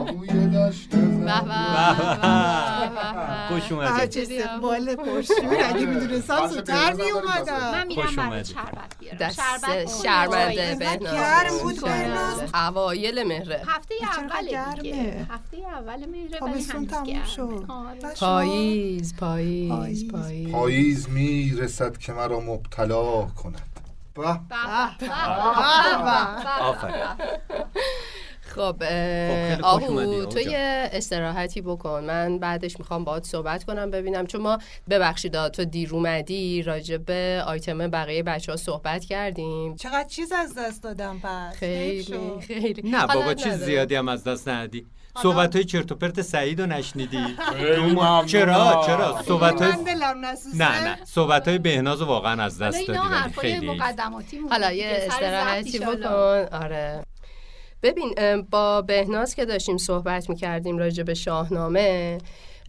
آهوی 0.00 0.46
دشت. 0.46 0.90
خوش 3.48 3.72
اومدید 3.72 4.10
چه 4.10 4.20
استقبال 4.20 4.96
پرشور 4.96 5.56
اگه 5.64 5.86
می‌دونستم 5.86 6.46
زودتر 6.46 6.92
میومدم 6.92 7.70
من 7.72 7.86
میرم 7.86 8.18
اومدی. 8.18 8.54
شربت 8.54 8.96
بیارم. 9.00 9.30
شربت 10.02 10.48
اینقدر 10.48 10.96
بهناز 10.96 11.39
گرم 11.44 11.58
بود 11.62 11.80
بهناز. 11.84 12.40
اوایل 12.54 13.22
مهره 13.22 13.62
هفته 13.66 13.94
اول 14.18 14.74
دیگه. 14.82 15.26
هفته 15.30 15.56
اول 15.56 16.06
مهره 16.06 16.28
ولی 16.28 16.38
تابستون 16.38 16.76
هنوز 16.76 16.90
تموم 16.90 17.04
گرمه. 17.04 17.26
شد. 17.26 17.64
آره. 17.68 18.14
پاییز 18.20 19.16
پاییز 19.16 19.68
پاییز. 19.68 20.08
پاییز 20.08 20.52
پاییز 20.52 21.08
می‌رسد 21.08 21.98
که 21.98 22.12
مرا 22.12 22.40
مبتلا 22.40 23.22
کند 23.22 23.62
به 24.14 24.22
به 24.22 24.38
به 26.04 26.62
آفرین 26.62 27.04
خب 28.54 28.82
اومدی، 28.82 29.62
آهو 29.62 30.24
تو. 30.24 30.40
یه 30.40 30.90
استراحتی 30.92 31.60
بکن. 31.60 32.04
من 32.04 32.38
بعدش 32.38 32.78
می‌خوام 32.78 33.04
باهات 33.04 33.24
صحبت 33.24 33.64
کنم 33.64 33.90
ببینم. 33.90 34.26
چون 34.26 34.40
ما 34.40 34.58
ببخشید 34.90 35.48
تو 35.48 35.64
دیر 35.64 35.94
اومدی 35.94 36.62
راجع 36.62 36.96
به 36.96 37.42
آیتم 37.46 37.90
بقیه 37.90 38.22
بچه 38.22 38.52
ها 38.52 38.56
صحبت 38.56 39.04
کردیم. 39.04 39.76
چقدر 39.76 40.08
چیز 40.08 40.32
از 40.32 40.54
دست 40.58 40.82
دادم 40.82 41.20
پس؟ 41.22 41.56
خیلی. 41.56 42.40
خیلی. 42.40 42.90
نه 42.90 43.06
بابا 43.06 43.34
چیز. 43.34 43.52
زیادی 43.52 43.94
هم 43.94 44.08
از 44.08 44.24
دست 44.24 44.48
ندی 44.48 44.86
صحبت 45.22 45.56
های 45.56 45.64
چرت 45.64 45.92
و 45.92 45.94
پرت 45.94 46.22
سعید 46.22 46.60
رو 46.60 46.66
نشنیدی. 46.66 47.36
چرا 48.26 48.84
چرا؟ 48.86 49.22
صحبت 49.26 49.62
های 49.62 49.72
نه 50.54 50.84
نه. 50.84 50.98
صحبت 51.04 51.48
های 51.48 51.58
بهناز 51.58 52.02
واقعا 52.02 52.42
از 52.42 52.62
دست 52.62 52.86
دادی 52.86 53.00
خیلی. 53.40 53.80
حالا. 54.50 54.72
یه 54.72 55.02
استراحتی. 55.06 55.78
بکن. 55.78 56.02
آره. 56.52 57.02
ببین 57.82 58.14
با 58.50 58.82
بهناز 58.82 59.34
که 59.34 59.44
داشتیم 59.44 59.76
صحبت 59.76 60.30
می‌کردیم 60.30 60.78
راجع 60.78 61.02
به 61.02 61.14
شاهنامه 61.14 62.18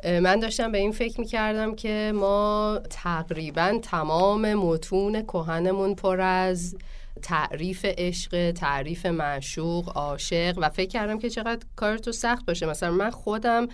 اه، 0.04 0.20
من 0.20 0.40
داشتم 0.40 0.72
به 0.72 0.78
این 0.78 0.92
فکر 0.92 1.20
می‌کردم 1.20 1.76
که 1.76 2.12
ما 2.16 2.80
تقریبا 2.90 3.80
تمام 3.82 4.54
متون 4.54 5.22
کهنمون 5.22 5.96
پر 5.96 6.22
از 6.22 6.76
تعریف 7.22 7.86
عشق 7.86 8.52
تعریف 8.52 9.06
معشوق 9.06 9.98
عاشق 9.98 10.54
و 10.58 10.70
فکر 10.70 10.90
کردم 10.90 11.20
که 11.20 11.30
چقدر 11.30 11.66
کار 11.76 11.98
تو 11.98 12.12
سخت 12.12 12.46
باشه. 12.46 12.66
مثلا 12.66 12.92
من 12.92 13.10
خودم 13.10 13.68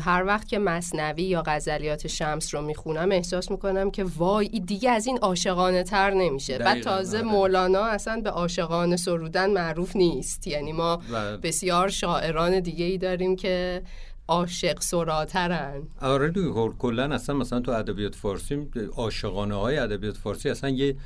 هر 0.00 0.24
وقت 0.26 0.48
که 0.48 0.58
مصنوی 0.58 1.22
یا 1.22 1.42
غزلیات 1.46 2.06
شمس 2.06 2.54
رو 2.54 2.62
می‌خونم 2.62 3.12
احساس 3.12 3.50
می‌کنم 3.50 3.90
که 3.90 4.04
وای 4.16 4.48
دیگه 4.48 4.90
از 4.90 5.06
این 5.06 5.18
عاشقانه 5.18 5.82
تر 5.82 6.10
نمیشه. 6.10 6.58
بعد 6.58 6.82
تازه 6.82 7.18
آره. 7.18 7.26
مولانا 7.26 7.82
اصلا 7.84 8.20
به 8.20 8.30
عاشقانه 8.30 8.96
سرودن 8.96 9.50
معروف 9.50 9.96
نیست. 9.96 10.46
یعنی 10.46 10.72
ما 10.72 11.02
و- 11.12 11.36
بسیار 11.36 11.88
شاعران 11.88 12.60
دیگه 12.60 12.84
ای 12.84 12.98
داریم 12.98 13.36
که 13.36 13.82
عاشق 14.28 14.80
سراترن. 14.80 15.82
آره 16.00 16.28
دیگه 16.30 16.50
کل- 16.50 16.72
کلا 16.78 17.14
اصلا 17.14 17.34
مثلا 17.36 17.60
تو 17.60 17.72
ادبیات 17.72 18.14
فارسی 18.14 18.68
عاشقانه 18.96 19.54
های 19.54 19.78
ادبیات 19.78 20.16
فارسی 20.16 20.50
اصلا 20.50 20.70
یه 20.70 20.96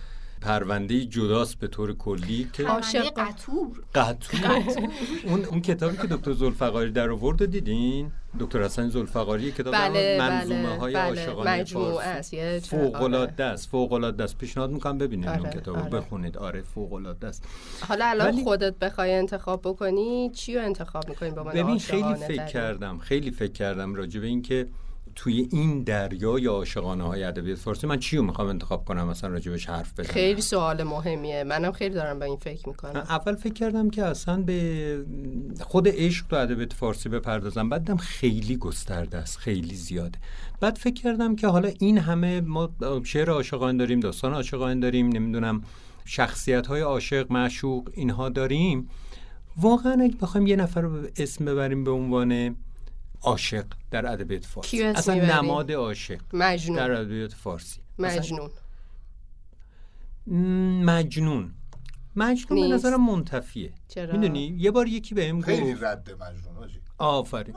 پرونده 0.43 1.05
جداست 1.05 1.59
به 1.59 1.69
طور 1.69 1.93
کلی 1.97 2.49
که 2.53 2.67
عاشق. 2.67 3.13
قطور 3.17 3.69
قطور 3.95 4.41
اون 5.27 5.45
اون 5.45 5.61
کتابی 5.61 5.97
که 5.97 6.07
دکتر 6.07 6.33
زلفقاری 6.33 6.91
در 6.91 7.11
آورد 7.11 7.45
دیدین 7.47 8.13
دکتر 8.41 8.63
حسن 8.63 8.89
زلفقاری 8.89 9.53
کتاب 9.53 9.75
بله 9.75 10.17
منظومه 10.21 10.63
بله 10.63 10.77
های 10.79 10.95
بله 10.95 11.09
عاشقانه 11.09 11.65
چند- 11.65 12.59
فوق 12.61 12.95
آره. 12.95 13.05
العاده 13.05 13.45
است 13.45 13.69
فوق 13.69 13.93
العاده 13.93 14.25
است 14.25 14.39
پیشنهاد 14.39 14.71
می‌کنم 14.71 14.99
ببینید 14.99 15.29
اون 15.29 15.39
آره، 15.41 15.51
کتاب 15.51 15.77
رو 15.77 15.83
آره. 15.83 15.91
بخونید 15.91 16.39
آره 16.39 16.63
فوق 16.63 16.93
العاده 16.93 17.27
است 17.27 17.45
حالا 17.89 18.05
الان 18.07 18.29
ولی- 18.29 18.45
خودت 18.45 18.79
بخوای 18.79 19.15
انتخاب 19.15 19.61
بکنی 19.65 20.31
چی 20.35 20.55
رو 20.55 20.65
انتخاب 20.65 21.09
می‌کنی 21.09 21.31
به 21.31 21.41
عنوان 21.41 21.55
ببین 21.55 21.79
خیلی 21.79 22.15
فکر؟ 22.15 22.47
کردم 22.47 22.99
خیلی 22.99 23.31
فکر 23.31 23.53
کردم 23.53 23.95
راجع 23.95 24.21
به 24.21 24.27
اینکه 24.27 24.67
توی 25.15 25.49
این 25.53 25.83
دریای 25.83 26.47
عاشقانه 26.47 27.05
های 27.05 27.25
ادبیات 27.25 27.59
فارسی 27.59 27.87
من 27.87 27.99
چی 27.99 28.17
رو 28.17 28.23
می‌خوام 28.23 28.49
انتخاب 28.49 28.85
کنم 28.85 29.09
مثلا 29.09 29.31
راجبش 29.31 29.67
حرف 29.67 29.93
بزنم؟ 29.93 30.15
خیلی 30.15 30.41
سوال 30.41 30.83
مهمیه. 30.83 31.45
منم 31.45 31.73
خیلی 31.73 31.95
دارم 31.95 32.19
به 32.19 32.25
این 32.25 32.37
فکر 32.37 32.69
می‌کنم. 32.69 32.97
اول 32.97 33.35
فکر 33.35 33.53
کردم 33.53 33.91
که 33.91 34.05
اصلا 34.05 34.43
به 34.43 35.05
خود 35.61 35.89
عشق 35.89 36.27
تو 36.27 36.37
ادبیات 36.37 36.73
فارسی 36.73 37.09
بپردازم. 37.09 37.69
بعدم 37.69 37.97
خیلی 37.97 38.57
گسترده 38.57 39.19
است 39.19 39.39
خیلی 39.39 39.75
زیاده. 39.75 40.19
بعد 40.61 40.77
فکر 40.77 41.03
کردم 41.03 41.37
که 41.37 41.47
حالا 41.47 41.71
این 41.79 41.99
همه 41.99 42.41
ما 42.41 42.71
شعر 43.05 43.31
عاشقانه 43.31 43.79
داریم 43.79 44.01
داستان 44.01 44.35
عاشقانه 44.35 44.81
داریم 44.81 45.09
نمی‌دونم 45.09 45.63
شخصیت 46.05 46.67
های 46.67 46.81
عاشق 46.81 47.33
معشوق 47.33 47.91
اینها 47.93 48.29
داریم. 48.29 48.89
واقعا 49.57 50.03
اگه 50.03 50.17
بخوایم 50.17 50.47
یه 50.47 50.57
نفر 50.57 50.81
رو 50.81 51.07
اسم 51.17 51.45
ببریم 51.45 51.85
به 51.85 51.91
عنوان 51.91 52.57
عاشق 53.23 53.65
در 53.91 54.13
ادبیات 54.13 54.45
فارسی 54.45 54.83
اصلا 54.83 55.15
می‌بری؟ 55.15 55.33
نماد 55.33 55.73
عاشق 55.73 56.17
در 56.17 56.39
مجنون 56.39 56.79
ادبیات 56.79 57.33
فارسی 57.33 57.81
مجنون 57.99 58.51
مجنون 60.85 61.55
مجنون 62.17 62.61
به. 62.61 62.75
نظرم 62.75 63.07
منتفیه 63.07 63.73
چرا؟ 63.89 64.13
می‌دونی 64.13 64.57
یه 64.59 64.71
بار 64.71 64.87
یکی 64.87 65.15
بهم 65.15 65.41
خیلی 65.41 65.73
گفت 65.73 65.83
رد 65.83 66.11
مجنون. 66.11 66.69
آفرین 66.99 67.55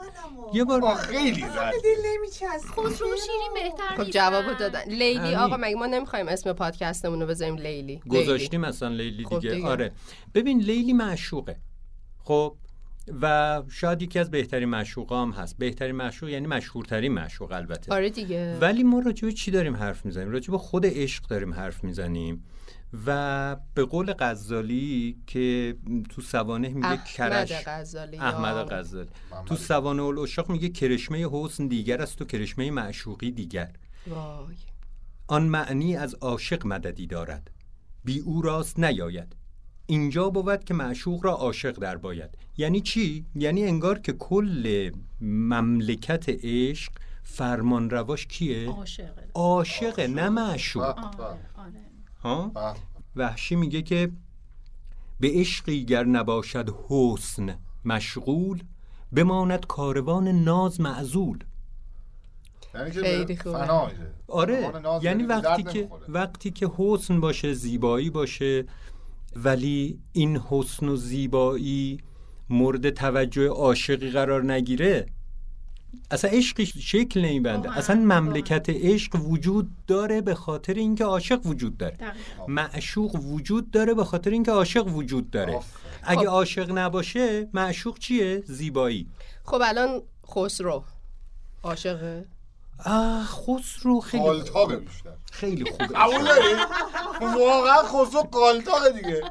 یه 0.54 0.64
بار 0.64 0.94
خیلی 0.94 1.42
رد 1.42 1.74
دل 1.84 1.90
نمیچسب 2.04 2.68
خسرو 2.68 3.08
و 3.08 3.16
شیرین 3.16 3.50
بهتر 3.54 4.04
خب؟ 4.04 4.10
جوابو 4.10 4.54
دادن 4.54 4.82
لیلی 4.88 5.14
همین. 5.18 5.34
آقا 5.34 5.56
مگه 5.56 5.74
ما 5.74 5.86
نمی‌خوایم 5.86 6.28
اسم 6.28 6.52
پادکستمون 6.52 7.20
رو 7.20 7.26
بذاریم 7.26 7.56
لیلی 7.56 8.00
لیلی. 8.06 8.24
گذاشتیم 8.24 8.64
اصلا 8.64 8.88
لیلی 8.88 9.24
خب 9.24 9.40
دیگه. 9.40 9.54
دیگه. 9.54 9.66
آره 9.66 9.92
ببین 10.34 10.60
لیلی 10.60 10.92
معشوقه 10.92 11.56
خب 12.24 12.56
و 13.22 13.62
شاید 13.68 14.02
یکی 14.02 14.18
از 14.18 14.30
بهترین 14.30 14.68
معشوقا 14.68 15.22
هم 15.22 15.30
هست. 15.30 15.58
بهترین 15.58 15.96
معشوق 15.96 16.28
یعنی 16.28 16.46
مشهورترین 16.46 17.12
معشوق 17.12 17.52
البته. 17.52 17.94
آره 17.94 18.10
دیگه. 18.10 18.58
ولی 18.60 18.82
ما 18.82 18.98
راجع 19.00 19.26
به 19.26 19.32
چی 19.32 19.50
داریم 19.50 19.76
حرف 19.76 20.04
می‌زنیم؟ 20.04 20.30
راجع 20.30 20.50
به 20.50 20.58
خود 20.58 20.86
عشق 20.86 21.26
داریم 21.26 21.54
حرف 21.54 21.84
می‌زنیم. 21.84 22.44
و 23.06 23.56
به 23.74 23.84
قول 23.84 24.14
غزالی 24.18 25.18
که 25.26 25.76
تو 26.10 26.22
سوانه 26.22 26.68
میگه 26.68 26.86
احمد 26.86 27.04
کرش 27.04 27.52
غزالی 27.66 28.18
احمد 28.18 28.72
غزالی. 28.72 29.08
تو 29.46 29.56
سوانه 29.56 30.02
الاشاق 30.02 30.50
میگه 30.50 30.68
کرشمه 30.68 31.28
حسن 31.32 31.66
دیگر 31.66 32.02
است 32.02 32.22
و 32.22 32.24
کرشمه 32.24 32.70
معشوقی 32.70 33.30
دیگر. 33.30 33.72
وای. 34.06 34.56
آن 35.26 35.42
معنی 35.42 35.96
از 35.96 36.14
عاشق 36.14 36.66
مددی 36.66 37.06
دارد. 37.06 37.50
بی 38.04 38.18
او 38.20 38.42
راست 38.42 38.78
نیاید. 38.78 39.36
اینجا 39.86 40.30
بود 40.30 40.64
که 40.64 40.74
معشوق 40.74 41.24
را 41.24 41.32
عاشق 41.32 41.78
در 41.78 41.96
باید 41.96 42.30
یعنی 42.56 42.80
چی؟ 42.80 43.24
یعنی 43.34 43.64
انگار 43.64 43.98
که 43.98 44.12
کل 44.12 44.90
مملکت 45.20 46.24
عشق 46.28 46.92
فرمان 47.22 47.90
رواش 47.90 48.26
کیه؟ 48.26 48.68
عاشقه 48.70 49.28
عاشقه 49.34 50.06
نه 50.06 50.28
معشوق 50.28 50.82
آره. 50.82 51.38
ها؟ 52.22 52.52
وحشی 53.16 53.56
میگه 53.56 53.82
که 53.82 54.10
به 55.20 55.30
عشقی 55.34 55.84
گر 55.84 56.04
نباشد 56.04 56.74
حسن 56.88 57.58
مشغول 57.84 58.62
بماند 59.12 59.66
کاروان 59.66 60.28
ناز 60.28 60.80
معزول 60.80 61.38
یعنی 62.74 62.90
خیلی 62.90 63.24
به 63.24 63.36
خوبه. 63.36 63.70
آره 64.28 64.60
یعنی 64.62 64.98
یعنی 65.02 65.22
وقتی 65.22 65.62
که. 65.62 65.88
وقتی 66.08 66.50
که 66.50 66.70
حسن 66.76 67.20
باشه 67.20 67.52
زیبایی 67.52 68.10
باشه 68.10 68.64
ولی 69.44 69.98
این 70.12 70.36
حسن 70.36 70.88
و 70.88 70.96
زیبایی 70.96 71.98
مورد 72.50 72.90
توجه 72.90 73.48
عاشقی 73.48 74.10
قرار 74.10 74.52
نگیره. 74.52 75.06
اصلا 76.10 76.30
عشقی 76.30 76.66
شکل 76.66 77.20
نمیبنده. 77.20 77.78
اصلا 77.78 77.96
مملکت 77.96 78.66
عشق 78.68 79.16
وجود 79.16 79.70
داره 79.86 80.20
به 80.20 80.34
خاطر 80.34 80.74
اینکه 80.74 81.04
عاشق 81.04 81.46
وجود 81.46 81.76
داره. 81.76 81.96
معشوق 82.48 83.14
وجود 83.14 83.70
داره 83.70 83.94
به 83.94 84.04
خاطر 84.04 84.30
اینکه 84.30 84.52
عاشق 84.52 84.86
وجود 84.86 85.30
داره. 85.30 85.60
اگه 86.02 86.20
خب. 86.20 86.26
عاشق 86.26 86.78
نباشه 86.78 87.48
معشوق 87.54 87.98
چیه؟ 87.98 88.42
زیبایی. 88.46 89.06
خب 89.44 89.60
الان 89.64 90.02
خسرو 90.30 90.84
عاشقه؟ 91.62 92.24
خسرو 93.24 94.00
خیلی 94.00 94.22
قالتاقه 94.22 94.74
خوبه. 94.74 94.76
بیشتر 94.76 95.10
خیلی 95.32 95.64
خوبه 95.70 95.86
قبول 96.00 96.24
داری؟ 96.24 96.54
واقعا 97.20 97.82
خسرو 97.82 98.22
قالتاقه 98.22 98.90
دیگه 98.90 99.22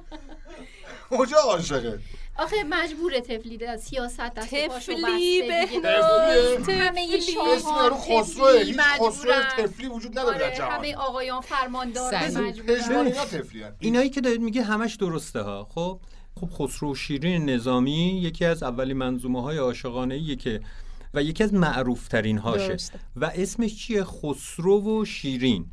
کجا 1.09 1.37
عاشقه 1.37 1.99
آخه 2.37 2.63
مجبوره 2.69 3.21
تفلی 3.21 3.65
از 3.65 3.83
سیاست 3.83 4.19
دست 4.19 4.55
تفلی. 4.55 5.41
بهناز 5.47 6.69
همه 6.69 7.19
خسروه 7.91 8.59
تفلی 8.59 8.65
هیچ 8.65 8.79
خسرو. 8.79 9.33
تفلی 9.57 9.87
وجود 9.87 10.19
نداره 10.19 10.37
در 10.37 10.45
آره 10.45 10.55
جهان 10.57 10.71
همه 10.71 10.95
آقایان 10.95 11.41
فرماندار. 11.41 12.13
مجبورن 12.27 13.07
اینا 13.07 13.25
تفلی. 13.25 13.65
اینایی 13.79 14.09
که 14.09 14.21
دارید 14.21 14.41
میگه 14.41 14.63
همش 14.63 14.95
درسته 14.95 15.41
ها 15.41 15.67
خب 15.75 15.99
خب 16.39 16.49
خسرو 16.53 16.95
شیرین 16.95 17.49
نظامی 17.49 18.21
یکی 18.23 18.45
از 18.45 18.63
اولین 18.63 18.97
منظومه 18.97 19.41
های 19.41 19.57
عاشقانه 19.57 20.35
که 20.35 20.61
و 21.15 21.23
یکی 21.23 21.43
از 21.43 21.53
معروف 21.53 22.07
ترین 22.07 22.37
هاشه 22.37 22.67
درسته. 22.67 22.99
و 23.15 23.31
اسمش 23.35 23.75
چیه؟ 23.75 24.03
خسرو 24.03 25.01
و 25.01 25.05
شیرین. 25.05 25.65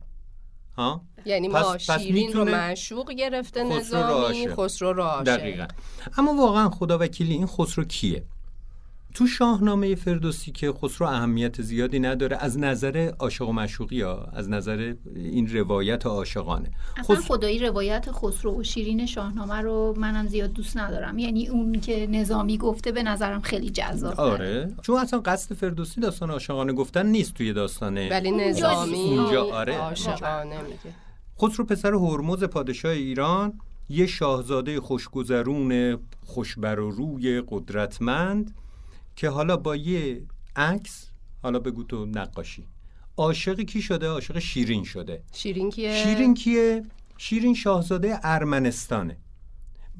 ها؟ 0.76 1.02
یعنی 1.24 1.48
ما 1.48 1.58
پس- 1.74 1.90
پس 1.90 2.00
شیرین 2.00 2.32
رو 2.32 2.44
معشوق 2.44 3.10
گرفته 3.10 3.64
نظامی. 3.64 4.48
خسرو 4.48 4.92
رو 4.92 5.02
عاشق 5.02 5.24
دقیقا. 5.24 5.66
اما 6.18 6.34
واقعا 6.34 6.70
خدا 6.70 6.98
وکیلی 7.00 7.32
این 7.32 7.46
خسرو 7.46 7.84
کیه؟ 7.84 8.24
تو 9.14 9.26
شاهنامه 9.26 9.94
فردوسی 9.94 10.52
که 10.52 10.72
خسرو 10.72 11.06
اهمیت 11.06 11.62
زیادی 11.62 11.98
نداره 12.00 12.36
از 12.40 12.58
نظر 12.58 13.12
عاشق 13.18 13.48
و 13.48 13.52
معشوقی 13.52 14.00
ها 14.02 14.28
از 14.32 14.48
نظر 14.50 14.94
این 15.14 15.48
روایت 15.52 16.06
عاشقانه. 16.06 16.70
اصلا 16.96 17.16
خسرو- 17.16 17.22
خدایی 17.28 17.58
روایت 17.58 18.06
خسرو 18.12 18.60
و 18.60 18.62
شیرین 18.62 19.06
شاهنامه 19.06 19.54
رو 19.60 19.94
منم 19.98 20.26
زیاد 20.26 20.52
دوست 20.52 20.76
ندارم. 20.76 21.18
یعنی 21.18 21.48
اون 21.48 21.72
که 21.80 22.06
نظامی 22.06 22.58
گفته 22.58 22.92
به 22.92 23.02
نظرم 23.02 23.40
خیلی 23.40 23.70
جذاب 23.70 24.20
آره. 24.20 24.74
چون 24.82 24.96
اصلا 24.96 25.20
قصد 25.20 25.54
فردوسی 25.54 26.00
داستان 26.00 26.30
عاشقانه 26.30 26.72
گفتن 26.72 27.06
نیست 27.06 27.34
توی 27.34 27.52
داستانه 27.52 28.10
ولی 28.10 28.30
نظامی. 28.30 28.94
اونجا 29.18 29.44
آره. 29.44 29.76
عاشقانه 29.76 30.62
میگه. 30.62 30.94
خسرو 31.42 31.64
پسر 31.64 31.94
هرمز 31.94 32.44
پادشاه 32.44 32.92
ایران 32.92 33.52
یه 33.88 34.06
شاهزاده 34.06 34.80
خوشگذرون 34.80 35.98
خوشبر 36.26 36.80
و 36.80 36.90
روی 36.90 37.42
قدرتمند 37.48 38.54
که 39.16 39.28
حالا 39.28 39.56
با 39.56 39.76
یه 39.76 40.22
عکس 40.56 41.08
حالا 41.42 41.58
بگو 41.58 41.82
تو 41.82 42.06
نقاشی 42.06 42.66
عاشق 43.16 43.60
کی 43.60 43.82
شده؟ 43.82 44.08
عاشق 44.08 44.38
شیرین 44.38 44.84
شده. 44.84 45.22
شیرین 45.32 45.70
کیه؟ 45.70 46.04
شیرین 46.04 46.34
کیه؟ 46.34 46.82
شیرین 47.18 47.54
شاهزاده 47.54 48.18
ارمنستانه. 48.22 49.16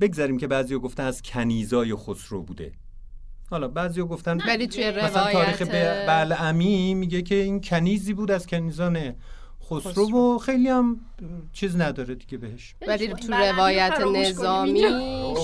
بگذاریم 0.01 0.39
که 0.39 0.47
بعضیا 0.47 0.79
گفتن 0.79 1.05
از 1.05 1.23
کنیزای 1.23 1.95
خسرو 1.95 2.43
بوده. 2.43 2.73
حالا 3.51 3.69
بعضیا 3.69 4.07
گفتن 4.07 4.39
ولی 4.47 4.67
توی 4.67 4.91
مثلا 4.91 5.33
تاریخ 5.33 5.63
روایت 5.63 6.07
بلعمی 6.07 6.95
میگه 6.95 7.23
که 7.23 7.35
این 7.35 7.61
کنیزی 7.61 8.15
بود 8.15 8.31
از 8.31 8.47
کنیزان 8.47 9.15
خسرو 9.81 10.37
و 10.37 10.39
خیلی 10.39 10.69
هم 10.69 11.01
چیز 11.53 11.77
نداره 11.77 12.15
دیگه 12.15 12.39
بهش. 12.39 12.75
ولی 12.89 13.07
این 13.07 13.17
تو 13.17 13.33
رو 13.33 13.39
روایت 13.39 14.01
نظامی. 14.01 14.83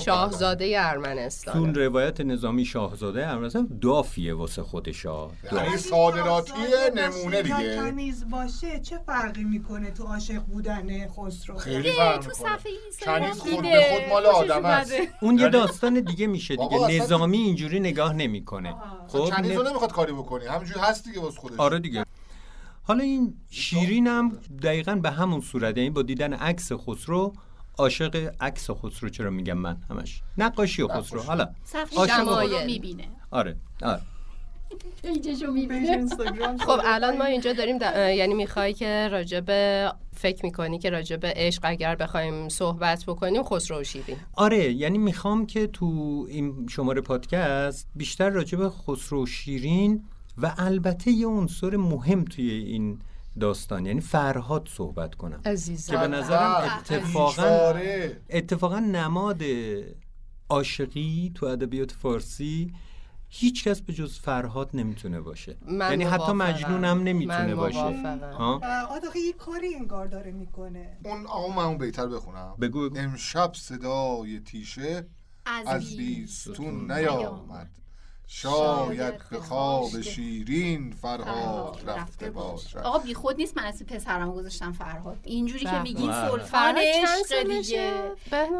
شاهزاده 0.05 0.75
تو 0.75 0.87
ارمنستان 0.89 1.75
روایت 1.75 2.21
نظامی 2.21 2.65
شاهزاده 2.65 3.29
ارمنستان 3.29 3.79
دافیه 3.81 4.33
واسه 4.33 4.63
خودشا 4.63 5.29
یعنی 5.51 5.77
صادراتی 5.77 6.51
نمونه 6.95 7.41
دیگه. 7.41 7.75
کنیز 7.75 8.29
باشه 8.29 8.79
چه 8.79 8.97
فرقی 9.05 9.43
می‌کنه 9.43 9.91
تو 9.91 10.03
عاشق 10.03 10.39
بودن 10.39 11.07
خسرو؟ 11.07 11.57
خیلی 11.57 11.91
فرق 11.91 12.19
تو 12.19 12.29
می‌کنه. 12.29 12.57
صفحه 12.57 12.71
کنیز 13.01 13.39
خود. 13.39 13.61
به 13.61 13.85
خود 13.91 14.09
مال 14.09 14.25
آدم 14.25 14.65
است. 14.65 14.93
اون 15.21 15.39
یه 15.39 15.49
داستان 15.49 15.99
دیگه 15.99 16.27
میشه 16.27 16.55
دیگه. 16.55 17.01
نظامی 17.01 17.37
اینجوری 17.37 17.79
نگاه 17.79 18.13
نمی‌کنه. 18.13 18.75
خب 19.07 19.29
کنیز 19.29 19.51
رو 19.51 19.63
نمی‌خواد 19.63 19.91
کاری 19.91 20.13
بکنی. 20.13 20.45
همینجوری 20.45 20.79
هست 20.79 21.03
دیگه 21.03 21.19
واسه 21.19 21.39
خودش. 21.39 21.59
آره 21.59 21.79
دیگه. 21.79 22.05
حالا 22.89 23.03
این 23.03 23.33
شیرین 23.49 24.07
هم 24.07 24.37
دقیقا 24.63 24.95
به 24.95 25.11
همون 25.11 25.41
صورت 25.41 25.77
یعنی 25.77 25.89
با 25.89 26.01
دیدن 26.01 26.33
عکس 26.33 26.71
خسرو 26.73 27.33
عاشق 27.77 28.31
عکس 28.41 28.69
خسرو 28.71 29.09
چرا 29.09 29.29
میگم 29.29 29.57
من 29.57 29.77
همش؟ 29.89 30.21
نقاشی 30.37 30.87
خسرو 30.87 31.21
حالا 31.21 31.49
عاشق. 31.97 32.65
می‌بینه. 32.65 33.03
آره 33.31 33.55
آره. 33.81 34.01
پیجشو 35.03 35.51
می‌بینه. 35.51 36.07
خب 36.59 36.79
الان 36.83 37.17
ما 37.17 37.25
اینجا 37.25 37.53
داریم 37.53 37.79
د- 37.79 37.83
اه، 37.83 38.15
یعنی 38.15 38.33
می‌خوای 38.33 38.73
که 38.73 39.07
راجب 39.11 39.45
فکر 40.15 40.45
می‌کنی 40.45 40.79
که 40.79 40.89
راجب 40.89 41.19
عشق 41.25 41.61
اگر 41.63 41.95
بخوایم 41.95 42.49
صحبت 42.49 43.05
بکنیم 43.05 43.43
خسرو 43.43 43.81
و 43.81 43.83
شیرین. 43.83 44.17
آره 44.33 44.73
یعنی 44.73 44.97
می‌خوام 44.97 45.45
که 45.45 45.67
تو 45.67 45.85
این 46.29 46.67
شماره 46.69 47.01
پادکست 47.01 47.87
بیشتر 47.95 48.29
راجع 48.29 48.57
به 48.57 48.69
خسرو 48.69 49.23
و 49.23 49.25
شیرین 49.25 50.03
و 50.41 50.55
البته 50.57 51.11
یه 51.11 51.27
عنصر 51.27 51.75
مهم 51.75 52.25
توی 52.25 52.51
این 52.51 52.99
داستان 53.39 53.85
یعنی 53.85 54.01
فرهاد 54.01 54.69
صحبت 54.71 55.15
کنم. 55.15 55.41
عزیزم. 55.45 55.93
که 55.93 55.99
به 55.99 56.07
نظرم 56.07 56.53
بله. 56.53 56.77
اتفاقا 56.77 57.29
بیچاره. 57.29 58.21
اتفاقا 58.29 58.79
نماد 58.79 59.41
عاشقی 60.49 61.31
تو 61.35 61.45
ادبیات 61.45 61.91
فارسی 61.91 62.73
هیچ 63.31 63.63
کس 63.63 63.81
به 63.81 63.93
جز 63.93 64.19
فرهاد 64.19 64.69
نمی‌تونه 64.73 65.21
باشه. 65.21 65.57
من 65.67 65.89
یعنی 65.89 66.03
حتی. 66.03 66.31
مجنون 66.31 66.85
هم 66.85 67.03
نمی‌تونه 67.03 67.55
باشه. 67.55 67.79
آداقه 68.89 69.19
یه 69.19 69.33
کاری 69.33 69.75
انگار 69.75 70.07
داره 70.07 70.31
می‌کنه. 70.31 70.97
اون 71.05 71.27
آقا 71.27 71.55
من 71.55 71.63
اون 71.63 71.77
بیتر 71.77 72.07
بخونم. 72.07 72.55
بگو. 72.61 72.89
بگو. 72.89 72.99
امشب 72.99 73.51
صدای 73.53 74.39
تیشه 74.39 75.05
از 75.45 75.97
بیستون 75.97 76.91
نیامد. 76.91 77.69
شاید 78.31 79.13
به 79.31 79.39
خواب 79.39 80.01
شیرین 80.01 80.91
فرهاد 80.91 81.83
رفته 81.87 82.29
باشد 82.29 82.77
آقا 82.77 82.97
بی 82.99 83.13
خود 83.13 83.37
نیست 83.37 83.57
من 83.57 83.63
اسم 83.63 83.85
پسرم 83.85 84.31
گذاشتم 84.31 84.71
فرهاد 84.71 85.17
اینجوری 85.23 85.65
که. 85.65 85.79
میگین. 85.81 86.11
سلطان 86.11 86.39
فرهاد 86.39 86.75
چند 86.75 87.17
عشق 87.25 87.47
دیگه؟ 87.47 87.93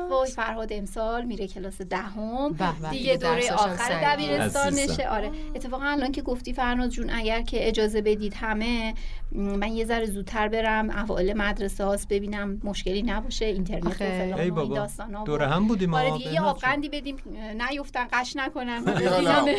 وای 0.10 0.32
فرهاد 0.32 0.68
امسال 0.74 1.26
میره 1.26 1.48
کلاس 1.48 1.82
دهم 1.82 2.56
دیگه 2.92 3.18
دوره 3.18 3.52
آخر. 3.52 4.16
دبیرستانشه. 4.16 5.10
آره 5.10 5.32
اتفاقا 5.56 5.86
الان 5.86 6.12
که 6.12 6.22
گفتی 6.22 6.54
فرناز 6.54 6.92
جون 6.92 7.10
اگر 7.10 7.42
که 7.42 7.68
اجازه 7.68 8.02
بدید 8.02 8.34
همه 8.34 8.94
من 9.32 9.72
یه 9.74 9.86
ذره 9.86 10.06
زودتر 10.06 10.48
برم 10.48 10.90
اوایل 10.90 11.34
مدرسه 11.38 11.84
هاست 11.84 12.08
ببینم 12.08 12.62
مشکلی 12.64 13.02
نباشه 13.02 13.46
اینترنت 13.46 13.86
و. 13.86 13.92
فلان 13.92 14.70
داستانا 14.70 15.24
دوره 15.24 15.48
هم 15.48 15.68
بودیم 15.68 15.94
آره 15.94 16.08
آقا، 16.08 16.18
دیگه 16.18 16.34
یه. 16.34 16.42
آبقندی 16.42 16.90
بدیم 16.90 17.16
نیفتن 17.72 18.08
قش 18.14 18.36
نکنن 18.36 18.84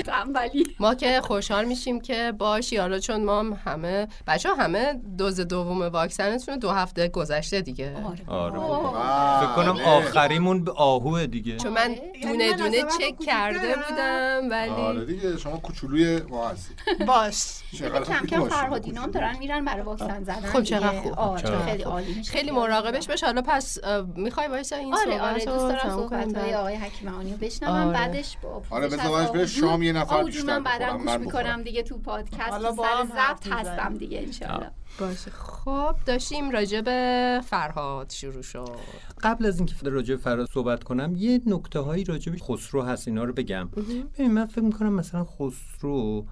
تنبلی 0.02 0.76
ما 0.80 0.94
که 0.94 1.20
خوشحال 1.20 1.64
میشیم 1.64 2.00
که 2.00 2.32
باشی 2.38 2.76
حالا 2.76 2.98
چون 2.98 3.24
ما 3.24 3.38
هم 3.40 3.58
همه 3.64 4.08
بچه 4.26 4.48
همه 4.58 5.00
دوز 5.18 5.40
دوم 5.40 5.82
واکسنتون 5.82 6.58
دو 6.58 6.70
هفته 6.70 7.08
گذشته 7.08 7.60
دیگه 7.60 7.96
آره 8.04 8.26
آره. 8.26 8.58
بله. 8.58 9.40
فکر 9.40 9.54
کنم 9.56 9.80
آخریمون 9.84 10.64
به 10.64 10.72
آهوه 10.72 11.26
دیگه 11.26 11.56
چون 11.56 11.72
من 11.72 11.80
آره. 11.90 12.12
دونه 12.22 12.44
یعنی 12.44 12.52
دونه 12.54 12.82
چک. 12.82 13.18
کرده 13.26 13.58
بودم 13.88 14.52
آره 14.72 15.00
ولی 15.00 15.06
دیگه 15.06 15.36
شما 15.36 15.56
کوچولوی 15.56 16.20
ما 16.28 16.48
هستی 16.48 16.74
باش 17.06 17.42
کم 18.06 18.26
کم 18.26 18.38
باشی. 18.40 18.50
فرهادینا 18.54 19.02
هم 19.02 19.10
دارن 19.10 19.38
میرن 19.38 19.64
برای 19.64 19.82
واکسن 19.82 20.22
زدن 20.24 20.40
خب 20.40 20.62
چقدر. 20.62 21.00
خوب. 21.00 21.12
آره 21.18 21.58
خیلی. 21.66 21.82
عالی 21.82 22.14
میشه 22.14 22.32
خیلی 22.32 22.50
مراقبش 22.50 23.08
باش 23.08 23.24
حالا 23.24 23.42
پس 23.42 23.78
می‌خوای 24.16 24.48
وایسا 24.48 24.76
این 24.76 24.94
آره 24.94 25.04
صحبت 25.04 25.20
آره 25.20 25.44
دوست 25.44 25.46
دارم 25.84 25.96
صحبت 25.96 26.36
های؟ 26.36 26.54
آقای 26.54 26.74
حکیمانی 26.76 27.30
رو 27.32 27.36
بشنوم 27.36 27.74
آره. 27.74 27.92
بعدش 27.98 28.36
با 28.42 28.62
آره، 28.70 28.88
بذار 28.88 29.26
آبجو- 29.26 29.46
شام 29.46 29.82
یه 29.90 29.96
نفر 30.00 30.24
بیشتر 30.24 30.46
من 30.46 30.62
بعدم 30.62 30.98
گوش 30.98 31.10
می‌کنم. 31.10 31.62
دیگه 31.62 31.82
تو 31.82 31.98
پادکست 31.98 32.50
حالا 32.50 32.70
تو 32.70 32.74
با 32.74 32.84
سر 32.84 33.04
ضبط 33.04 33.46
هستم. 33.52 33.94
دیگه 33.94 34.18
انشالله. 34.18 34.70
باشه. 35.00 35.30
خب 35.30 35.94
داشتیم 36.06 36.50
راجع 36.50 36.80
به 36.80 37.40
فرهاد 37.46 38.10
شروع 38.10 38.42
شد. 38.42 38.76
قبل 39.22 39.46
از 39.46 39.58
اینکه 39.58 39.74
راجع 39.82 40.14
به 40.14 40.20
فراد 40.20 40.48
صحبت 40.54 40.84
کنم 40.84 41.14
یه 41.16 41.40
نکته 41.46 41.80
هایی 41.80 42.04
راجع 42.04 42.32
به 42.32 42.38
خسرو 42.38 42.82
هست 42.82 43.08
اینا 43.08 43.24
رو 43.24 43.32
بگم. 43.32 43.68
ببین 44.14 44.32
من 44.32 44.46
فکر 44.46 44.60
می‌کنم 44.60 44.92
مثلا 44.92 45.24
خسرو 45.24 46.26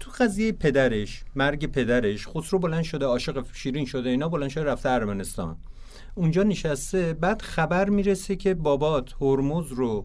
تو 0.00 0.10
قضیه 0.18 0.52
پدرش 0.52 1.24
مرگ 1.34 1.66
پدرش 1.66 2.28
خسرو 2.28 2.58
بلند 2.58 2.82
شده 2.82 3.06
عاشق 3.06 3.46
شیرین 3.52 3.84
شده 3.84 4.10
اینا 4.10 4.28
بلند 4.28 4.50
شده 4.50 4.64
رفته 4.64 4.90
ارمنستان. 4.90 5.56
اونجا 6.14 6.42
نشسته 6.42 7.12
بعد 7.12 7.42
خبر 7.42 7.88
می‌رسه 7.88 8.36
که 8.36 8.54
بابات 8.54 9.12
هرمز 9.20 9.72
رو 9.72 10.04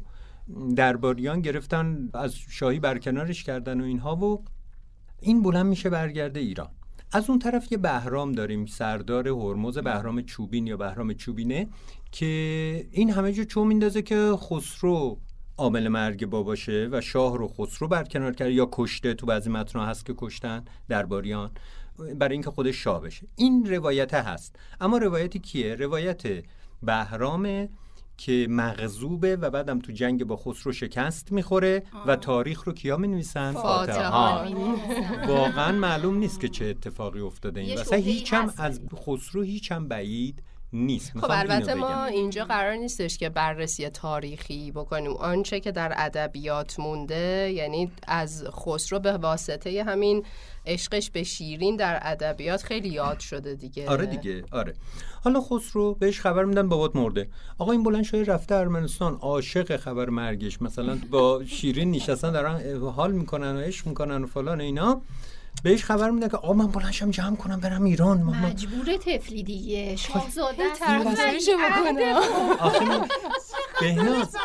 درباریان 0.75 1.41
گرفتن 1.41 2.09
از 2.13 2.35
شاهی 2.35 2.79
برکنارش 2.79 3.43
کردن 3.43 3.81
و 3.81 3.83
اینها 3.83 4.15
و 4.15 4.43
این 5.21 5.43
بلند 5.43 5.65
میشه 5.65 5.89
برگرده 5.89 6.39
ایران. 6.39 6.69
از 7.11 7.29
اون 7.29 7.39
طرف 7.39 7.71
یه 7.71 7.77
بهرام 7.77 8.31
داریم 8.31 8.65
سردار 8.65 9.27
هرمز 9.27 9.77
بهرام 9.77 10.21
چوبین 10.21 10.67
یا 10.67 10.77
بهرام 10.77 11.13
چوبینه 11.13 11.67
که 12.11 12.25
این 12.91 13.09
همه 13.09 13.33
جو 13.33 13.43
چون 13.43 13.67
میندازه 13.67 14.01
که 14.01 14.33
خسرو 14.37 15.19
عامل 15.57 15.87
مرگ 15.87 16.25
باباشه 16.25 16.89
و 16.91 17.01
شاه 17.01 17.37
رو 17.37 17.47
خسرو 17.47 17.87
برکنار 17.87 18.35
کرده 18.35 18.53
یا 18.53 18.69
کشته 18.71 19.13
تو 19.13 19.25
بعضی 19.25 19.49
متنها 19.49 19.85
هست 19.85 20.05
که 20.05 20.13
کشتن 20.17 20.65
درباریان 20.89 21.51
برای 22.19 22.33
اینکه 22.33 22.49
خودش 22.51 22.83
شاه 22.83 23.01
بشه. 23.01 23.27
این 23.35 23.65
روایت 23.65 24.13
هست. 24.13 24.55
اما 24.81 24.97
روایتی 24.97 25.39
کیه؟ 25.39 25.75
روایت 25.75 26.23
بهرامه 26.83 27.69
که 28.19 28.47
مغزوبه 28.49 29.35
و 29.35 29.49
بعدم 29.49 29.79
تو 29.79 29.91
جنگ 29.91 30.23
با 30.23 30.37
خسرو 30.37 30.71
شکست 30.71 31.31
می‌خوره 31.31 31.83
و 32.07 32.15
تاریخ 32.15 32.63
رو 32.63 32.73
کیا 32.73 32.97
می‌نویسن 32.97 33.51
فاتحان. 33.51 34.53
واقعا 35.27 35.71
معلوم 35.71 36.17
نیست 36.17 36.39
که 36.39 36.49
چه 36.49 36.65
اتفاقی 36.65 37.19
افتاده 37.19 37.59
این 37.59 37.69
واسه 37.69 37.83
شبهه‌ای 37.83 38.03
هیچ 38.03 38.33
هم 38.33 38.45
هست. 38.45 38.59
از 38.59 38.81
خسرو 38.95 39.41
هیچ 39.41 39.71
هم 39.71 39.87
بعید 39.87 40.43
نیست. 40.73 41.17
خب 41.17 41.27
البته 41.29 41.73
ما. 41.73 42.05
اینجا 42.05 42.45
قرار 42.45 42.75
نیستش 42.75 43.17
که 43.17 43.29
بررسی 43.29 43.89
تاریخی 43.89 44.71
بکنیم. 44.71 45.11
آنچه 45.11 45.59
که 45.59 45.71
در 45.71 45.93
ادبیات 45.97 46.79
مونده 46.79 47.51
یعنی 47.55 47.91
از 48.07 48.45
خسرو 48.51 48.99
به 48.99 49.17
واسطه 49.17 49.83
همین 49.83 50.25
عشقش 50.65 51.09
به 51.09 51.23
شیرین 51.23 51.75
در 51.75 51.99
ادبیات 52.01 52.63
خیلی 52.63 52.89
یاد 52.89 53.19
شده 53.19 53.55
دیگه. 53.55 53.89
آره 53.89 54.05
دیگه 54.05 54.43
آره. 54.51 54.73
حالا 55.23 55.41
خسرو 55.41 55.93
بهش 55.95 56.19
خبر 56.19 56.43
میدن 56.43 56.69
بابات 56.69 56.95
مرده. 56.95 57.29
آقا 57.57 57.71
این 57.71 57.83
بلند 57.83 58.03
شده 58.03 58.23
رفته 58.23 58.55
ارمنستان 58.55 59.13
عاشق 59.13 59.77
خبر 59.77 60.09
مرگش. 60.09 60.61
مثلا 60.61 60.97
با 61.11 61.45
شیرین 61.45 61.91
نشستن 61.91 62.31
دارن 62.31 62.77
حال 62.81 63.11
می‌کنن 63.11 63.55
و 63.55 63.59
عشق 63.59 63.87
می‌کنن 63.87 64.23
و 64.23 64.27
فلان 64.27 64.61
اینا. 64.61 65.01
بهش 65.63 65.83
خبر 65.83 66.09
میدن 66.09 66.27
که 66.27 66.37
آقا 66.37 66.53
من 66.53 66.67
بلنشم 66.67 67.11
جمع 67.11 67.35
کنم 67.35 67.59
برم 67.59 67.83
ایران. 67.83 68.17
من- 68.21 68.45
مجبور 68.45 68.97
تفلی 68.97 69.43
دیگه. 69.43 69.95
شاهزاده 69.95 70.63
است. 70.71 70.81
تصویرشو 70.81 71.51
بکنه. 71.51 72.13
آخه 72.59 72.85
من- 72.85 73.07
بهناز 73.81 74.35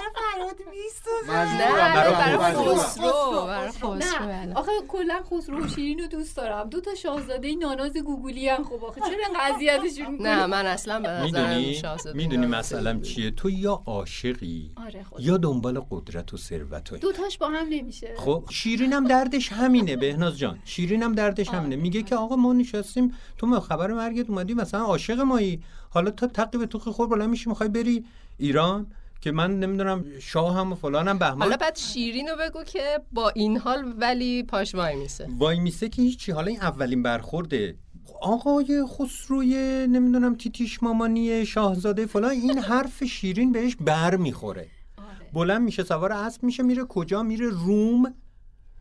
برای. 1.28 2.54
خسرو. 2.76 3.46
برای 3.46 3.68
خسرو. 3.70 3.94
نه. 3.94 4.18
بله. 4.26 4.54
آخه 4.54 4.70
کلا 4.88 5.20
خسرو 5.30 5.64
و 5.64 5.68
شیرین 5.68 5.98
رو 5.98 6.06
دوست 6.06 6.36
دارم. 6.36 6.68
دو 6.68 6.80
تا 6.80 6.94
شاهزاده 6.94 7.54
ناناز 7.54 7.96
گوگولی 7.96 8.48
هم 8.48 8.64
خب 8.64 8.84
آخه 8.84 9.00
چرا 9.00 9.40
قضیتشون 9.40 10.16
نه 10.20 10.46
من 10.46 10.66
اصلا 10.66 11.00
به 11.00 11.08
نظرم 11.08 11.24
می‌دونی؟ 11.24 11.74
شاهزاده 11.74 12.16
می‌دونی 12.16 12.46
مثلا. 12.46 13.00
چیه؟ 13.00 13.30
تو 13.30 13.50
یا 13.50 13.82
عاشقی 13.86 14.70
آره. 14.86 15.04
یا 15.18 15.36
دنبال 15.36 15.80
قدرت 15.90 16.34
و 16.34 16.36
ثروت 16.36 16.94
دو 16.94 17.12
تاش 17.12 17.38
با 17.38 17.46
هم 17.48 17.66
نمیشه. 17.70 18.14
خب 18.16 18.44
شیرین 18.50 18.92
هم 18.92 19.06
دردش 19.08 19.52
همینه 19.52 19.96
بهناز 19.96 20.38
جان. 20.38 20.58
شیرین 20.64 20.93
هم 21.02 21.14
دردش 21.14 21.48
همینه. 21.48 21.76
میگه 21.76 22.02
که 22.02 22.16
آقا 22.16 22.36
ما 22.36 22.52
نشستیم 22.52 23.12
تو 23.38 23.46
ما 23.46 23.60
خبر 23.60 23.92
مرگت 23.92 24.30
اومدی 24.30 24.54
مثلا 24.54 24.80
عاشق 24.80 25.20
مایی. 25.20 25.62
حالا 25.90 26.10
تا 26.10 26.26
تقی 26.26 26.58
به 26.58 26.66
تو 26.66 26.78
خور 26.78 27.06
بالا 27.06 27.26
میشی 27.26 27.48
می‌خوای 27.48 27.68
بری 27.68 28.04
ایران 28.38 28.86
که 29.20 29.32
من 29.32 29.60
نمی‌دونم 29.60 30.04
شاه 30.20 30.56
هم 30.56 30.72
و 30.72 30.74
فلانم 30.74 31.06
حالا 31.06 31.18
بهمان 31.18 31.56
بعد 31.56 31.76
شیرین 31.76 32.28
رو 32.28 32.36
بگو 32.36 32.64
که 32.64 33.00
با 33.12 33.28
این 33.28 33.58
حال 33.58 33.94
ولی 33.98 34.42
پاش 34.42 34.74
وای 34.74 34.96
میسه. 34.96 35.28
وای 35.38 35.60
میسه 35.60 35.88
که 35.88 36.02
هیچی. 36.02 36.32
حالا 36.32 36.46
این 36.46 36.60
اولین 36.60 37.02
برخورده. 37.02 37.76
آقای 38.20 38.84
خسروی 38.86 39.54
نمی‌دونم 39.90 40.34
تیتیش 40.34 40.82
مامانی 40.82 41.46
شاهزاده 41.46 42.06
فلان 42.06 42.30
این 42.30 42.58
حرف 42.70 43.04
شیرین 43.04 43.52
بهش 43.52 43.76
بر 43.80 44.16
می‌خوره. 44.16 44.68
آره. 44.98 45.30
بلند 45.32 45.62
میشه 45.62 45.84
سوار 45.84 46.12
اسب 46.12 46.42
میشه 46.42 46.62
میره 46.62 46.84
کجا؟ 46.84 47.22
میره 47.22 47.48
روم. 47.48 48.14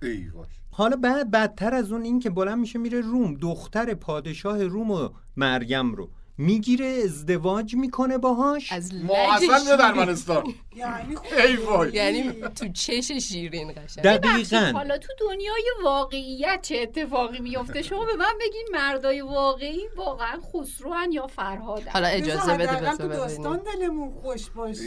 ای 0.02 0.28
وای 0.30 0.48
حالا 0.76 0.96
بعد 0.96 1.32
بدتر 1.32 1.74
از 1.74 1.92
اون 1.92 2.02
این 2.02 2.20
که 2.20 2.30
بلند 2.30 2.60
میشه 2.60 2.80
میره 2.80 3.02
روم. 3.02 3.34
دختر 3.34 3.94
پادشاه 3.94 4.64
روم 4.64 4.92
و 4.92 5.10
مریم 5.38 5.96
رو. 5.96 6.10
می‌گیره 6.38 7.02
ازدواج 7.04 7.76
می‌کنه 7.76 8.18
باهاش. 8.18 8.72
از 8.72 8.94
ما 8.94 9.14
لج 9.14 9.44
اصلا 9.44 9.48
میاد 9.48 9.80
شیرین. 9.80 9.82
ارمنستان 9.82 10.44
یعنی 10.76 11.16
خب 11.16 11.38
ای 11.48 11.56
وای. 11.56 11.94
یعنی 11.94 12.32
تو 12.32 12.68
چش 12.68 13.12
شیرین 13.12 13.72
قشنگ. 13.72 14.04
دقیقا. 14.06 14.72
حالا 14.74 14.98
تو 14.98 15.14
دنیای 15.20 15.66
واقعیت 15.84 16.60
چه 16.62 16.78
اتفاقی 16.82 17.40
میفته 17.40 17.82
شما 17.82 18.06
به 18.06 18.16
من 18.16 18.34
بگین 18.42 18.68
مردای 18.72 19.22
واقعی 19.22 19.82
واقعا 19.98 20.40
خسروان 20.54 21.12
یا 21.12 21.28
فرهادن. 21.28 21.92
حالا 21.92 22.08
اجازه 22.08 22.54
بده 22.54 22.76
بذار 22.76 22.96
تو 22.96 23.08
داستان 23.08 23.62
دلمون 23.74 24.12
خوش 24.12 24.50
باشه. 24.50 24.82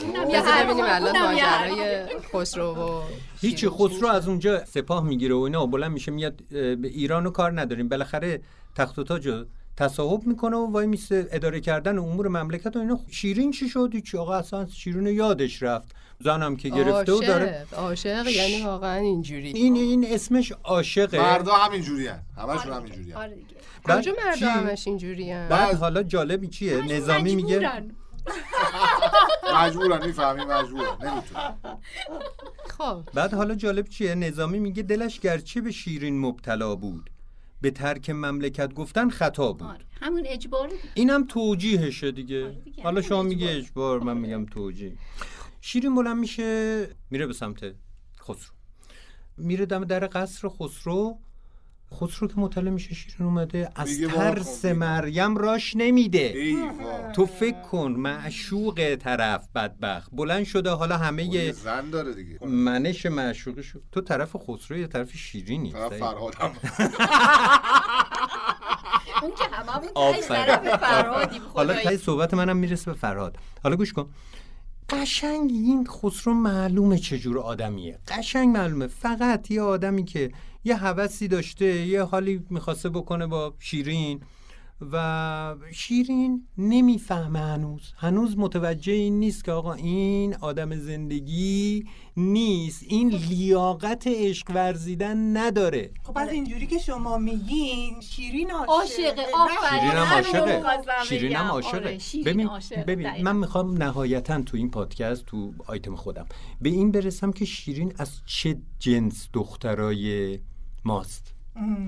اونم. 0.00 0.30
یه 0.30 0.40
حرف. 0.40 0.64
ببینیم 0.64 0.84
الان 0.88 1.14
یه 1.14 1.22
ماجرای 1.22 2.06
خسرو 2.32 2.74
و 2.74 3.02
هیچی 3.40 3.56
چی 3.56 3.68
خسرو 3.68 4.08
از 4.08 4.28
اونجا 4.28 4.64
سپاه 4.64 5.04
می‌گیره 5.04 5.34
و 5.34 5.38
اینا 5.38 5.64
و 5.64 5.66
بلند 5.66 5.92
میشه 5.92 6.12
میاد 6.12 6.34
به 6.50 6.78
ایران 6.88 7.24
رو 7.24 7.30
کار 7.30 7.60
نداریم. 7.60 7.88
بالاخره 7.88 8.40
تخت 8.76 8.98
و 8.98 9.04
تاج 9.04 9.28
تصاحب 9.76 10.26
می‌کنه 10.26 10.56
و 10.56 10.72
وای 10.72 10.86
میسه 10.86 11.28
اداره 11.32 11.60
کردن 11.60 11.98
امور 11.98 12.28
مملکت 12.28 12.76
و 12.76 12.78
اینا. 12.78 13.00
شیرین 13.10 13.50
چی 13.50 13.68
شد؟ 13.68 13.92
چی 14.04 14.16
آقا 14.18 14.34
اصلا 14.34 14.66
شیرین 14.66 15.06
یادش 15.06 15.62
رفت. 15.62 15.94
زنم 16.20 16.56
که 16.56 16.68
گرفته 16.68 17.12
و 17.12 17.20
داره 17.20 17.66
عاشق 17.76 17.78
عاشق 17.78 18.26
یعنی 18.26 18.62
واقعا 18.62 18.96
اینجوری. 18.96 19.48
این 19.48 19.76
این 19.76 20.06
اسمش 20.08 20.52
عاشقه. 20.64 21.20
مردا 21.20 21.52
همینجوری 21.52 22.06
هن. 22.06 22.22
همشون 22.36 22.72
همینجوری 22.72 23.10
هن. 23.12 23.16
آره 23.16 23.34
دیگه. 23.34 23.56
کجا 23.84 24.00
چی؟ 24.00 24.10
مردا 24.10 24.50
همش 24.50 24.86
اینجوری 24.88 25.32
بعد 25.32 25.74
حالا 25.74 26.02
جالبی 26.02 26.48
چیه؟ 26.48 26.82
نظامی 26.82 27.34
میگه 27.34 27.56
مجبورن. 27.58 27.90
مجبورن 29.54 30.06
می‌فهمی 30.06 30.44
مجبورن. 30.44 30.96
نمی‌تونن. 31.02 31.54
خب. 32.78 33.02
بعد 33.14 33.34
حالا 33.34 33.54
جالب 33.54 33.88
چیه؟ 33.88 34.14
نظامی 34.14 34.58
میگه 34.58 34.82
دلش 34.82 35.20
گرچه 35.20 35.60
به 35.60 35.70
شیرین 35.70 36.20
مبتلا 36.20 36.74
بود. 36.74 37.10
به 37.60 37.70
ترک 37.70 38.10
مملکت 38.10 38.74
گفتن 38.74 39.10
خطا 39.10 39.52
بود. 39.52 39.62
آره 39.68 39.84
همون 40.00 40.22
اجباره 40.26 40.70
دیگه. 40.70 40.82
اینم 40.94 41.26
توجیهشه 41.26 42.12
دیگه. 42.12 42.44
آره 42.44 42.54
دیگه، 42.64 42.82
حالا 42.82 43.02
شما 43.02 43.22
میگه 43.22 43.46
اجبار. 43.46 43.96
اجبار 43.96 44.00
من 44.00 44.16
میگم 44.20 44.46
توجیه. 44.46 44.92
شیرین 45.60 45.94
بلند 45.94 46.16
میشه 46.16 46.88
میره 47.10 47.26
به 47.26 47.32
سمت 47.32 47.74
خسرو. 48.20 48.54
میره 49.36 49.66
دم 49.66 49.84
در 49.84 50.08
قصر 50.12 50.48
خسرو 50.48 51.18
خسرو 51.92 52.28
که 52.28 52.34
مطلع 52.36 52.70
میشه 52.70 52.94
شیرین 52.94 53.26
اومده 53.26 53.70
از 53.76 54.00
ترس 54.00 54.62
کن، 54.62 54.72
مریم 54.72 55.36
راش 55.36 55.76
نمیده. 55.76 56.54
تو 57.14 57.26
فکر 57.26 57.60
کن 57.60 57.92
معشوق 57.92 58.96
طرف 59.00 59.48
بدبخت. 59.54 60.10
بلند 60.12 60.44
شده 60.44 60.70
حالا 60.70 60.96
همه 60.96 61.52
زن 61.52 61.90
داره 61.90 62.14
دیگه. 62.14 62.46
منش 62.46 63.06
معشوقی 63.06 63.62
شد 63.62 63.82
تو 63.92 64.00
طرف 64.00 64.36
خسرو 64.36 64.78
یا 64.78 64.86
طرف 64.86 65.16
شیرینی. 65.16 65.72
طرف؟ 65.72 65.98
فرهاد 65.98 66.34
هم 66.34 66.52
اون 69.22 69.30
که 69.30 69.44
هممون 69.52 69.88
طرف 70.28 70.76
فرهادیم 70.76 71.42
حالا. 71.54 71.74
تای 71.82 71.96
صحبت 71.96 72.34
منم 72.34 72.56
می‌رسه 72.56 72.90
به 72.90 72.96
فرهاد. 72.96 73.36
حالا 73.62 73.76
گوش 73.76 73.92
کن. 73.92 74.10
قشنگ 74.90 75.50
این 75.50 75.86
خسرو 75.86 76.34
معلومه 76.34 76.98
چجور 76.98 77.38
آدمیه. 77.38 77.98
قشنگ 78.08 78.56
معلومه. 78.56 78.86
فقط 78.86 79.50
یه 79.50 79.62
آدمی 79.62 80.04
که 80.04 80.30
یه 80.64 80.76
هوسی 80.76 81.28
داشته 81.28 81.86
یه 81.86 82.02
حالی 82.02 82.42
می‌خواسته 82.50 82.88
بکنه 82.88 83.26
با 83.26 83.54
شیرین 83.58 84.20
و 84.92 85.54
شیرین 85.72 86.46
نمی‌فهمه 86.58 87.38
هنوز. 87.38 87.92
هنوز 87.96 88.38
متوجه 88.38 88.92
این 88.92 89.18
نیست 89.18 89.44
که 89.44 89.52
آقا 89.52 89.72
این 89.72 90.34
آدم 90.34 90.76
زندگی 90.76 91.84
نیست. 92.16 92.84
این 92.88 93.08
لیاقت 93.08 94.06
عشق 94.06 94.50
ورزیدن 94.54 95.36
نداره. 95.36 95.90
خب 96.02 96.18
از 96.18 96.28
اینجوری 96.28 96.66
که 96.66 96.78
شما 96.78 97.18
میگین 97.18 98.00
شیرین 98.00 98.50
عاشقه. 98.50 99.26
شیرین 99.70 99.90
هم 99.90 100.22
همینو 100.22 100.66
عاشقه. 100.66 101.08
شیرین 101.08 101.36
هم. 101.36 101.46
عاشقه. 101.46 101.76
آره، 101.78 101.98
ببین. 102.24 102.50
ببین. 102.86 103.22
من 103.22 103.36
می‌خوام 103.36 103.82
نهایتا 103.82 104.42
تو 104.42 104.56
این 104.56 104.70
پادکست 104.70 105.26
تو 105.26 105.52
آیتم 105.66 105.96
خودم. 105.96 106.26
به 106.60 106.68
این 106.68 106.90
برسم 106.90 107.32
که 107.32 107.44
شیرین 107.44 107.92
از 107.98 108.20
چه 108.26 108.56
جنس 108.78 109.28
دخترای 109.32 110.38
ماست 110.84 111.34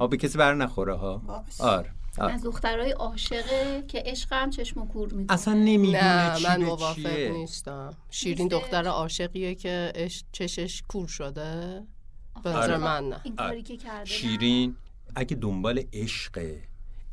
ها 0.01 0.07
به 0.07 0.17
کسی 0.17 0.39
بر 0.39 0.55
نخوره 0.55 0.95
ها. 0.95 1.23
آره 1.59 1.91
آره. 2.19 2.33
از 2.33 2.43
دخترای 2.43 2.91
عاشقه 2.91 3.85
که 3.89 4.03
عشق 4.07 4.33
هم 4.33 4.51
چشم 4.51 4.81
و 4.83 4.87
کور 4.87 5.13
می‌کنه 5.13 5.35
اصلا 5.35 5.55
نمی‌دونه 5.55 6.31
نه 6.33 6.39
چی 6.39 6.45
من 6.47 6.63
موافق 6.65 6.95
چیه. 6.95 7.31
نیستم 7.33 7.95
شیرین 8.11 8.43
نیسته؟ 8.43 8.59
دختر 8.59 8.87
عاشقیه 8.87 9.55
که 9.55 9.93
اش- 9.95 10.25
چشش 10.33 10.83
کور 10.89 11.09
شده 11.09 11.83
به 12.45 12.51
آره. 12.51 12.59
نظر 12.65 12.77
من 12.77 13.09
نه 13.09 13.21
این 13.25 13.37
کاری 13.37 13.63
که 13.63 13.77
کرده 13.77 13.99
نه. 13.99 14.05
شیرین 14.05 14.77
اگه 15.15 15.37
دنبال 15.37 15.83
عشقه 15.93 16.63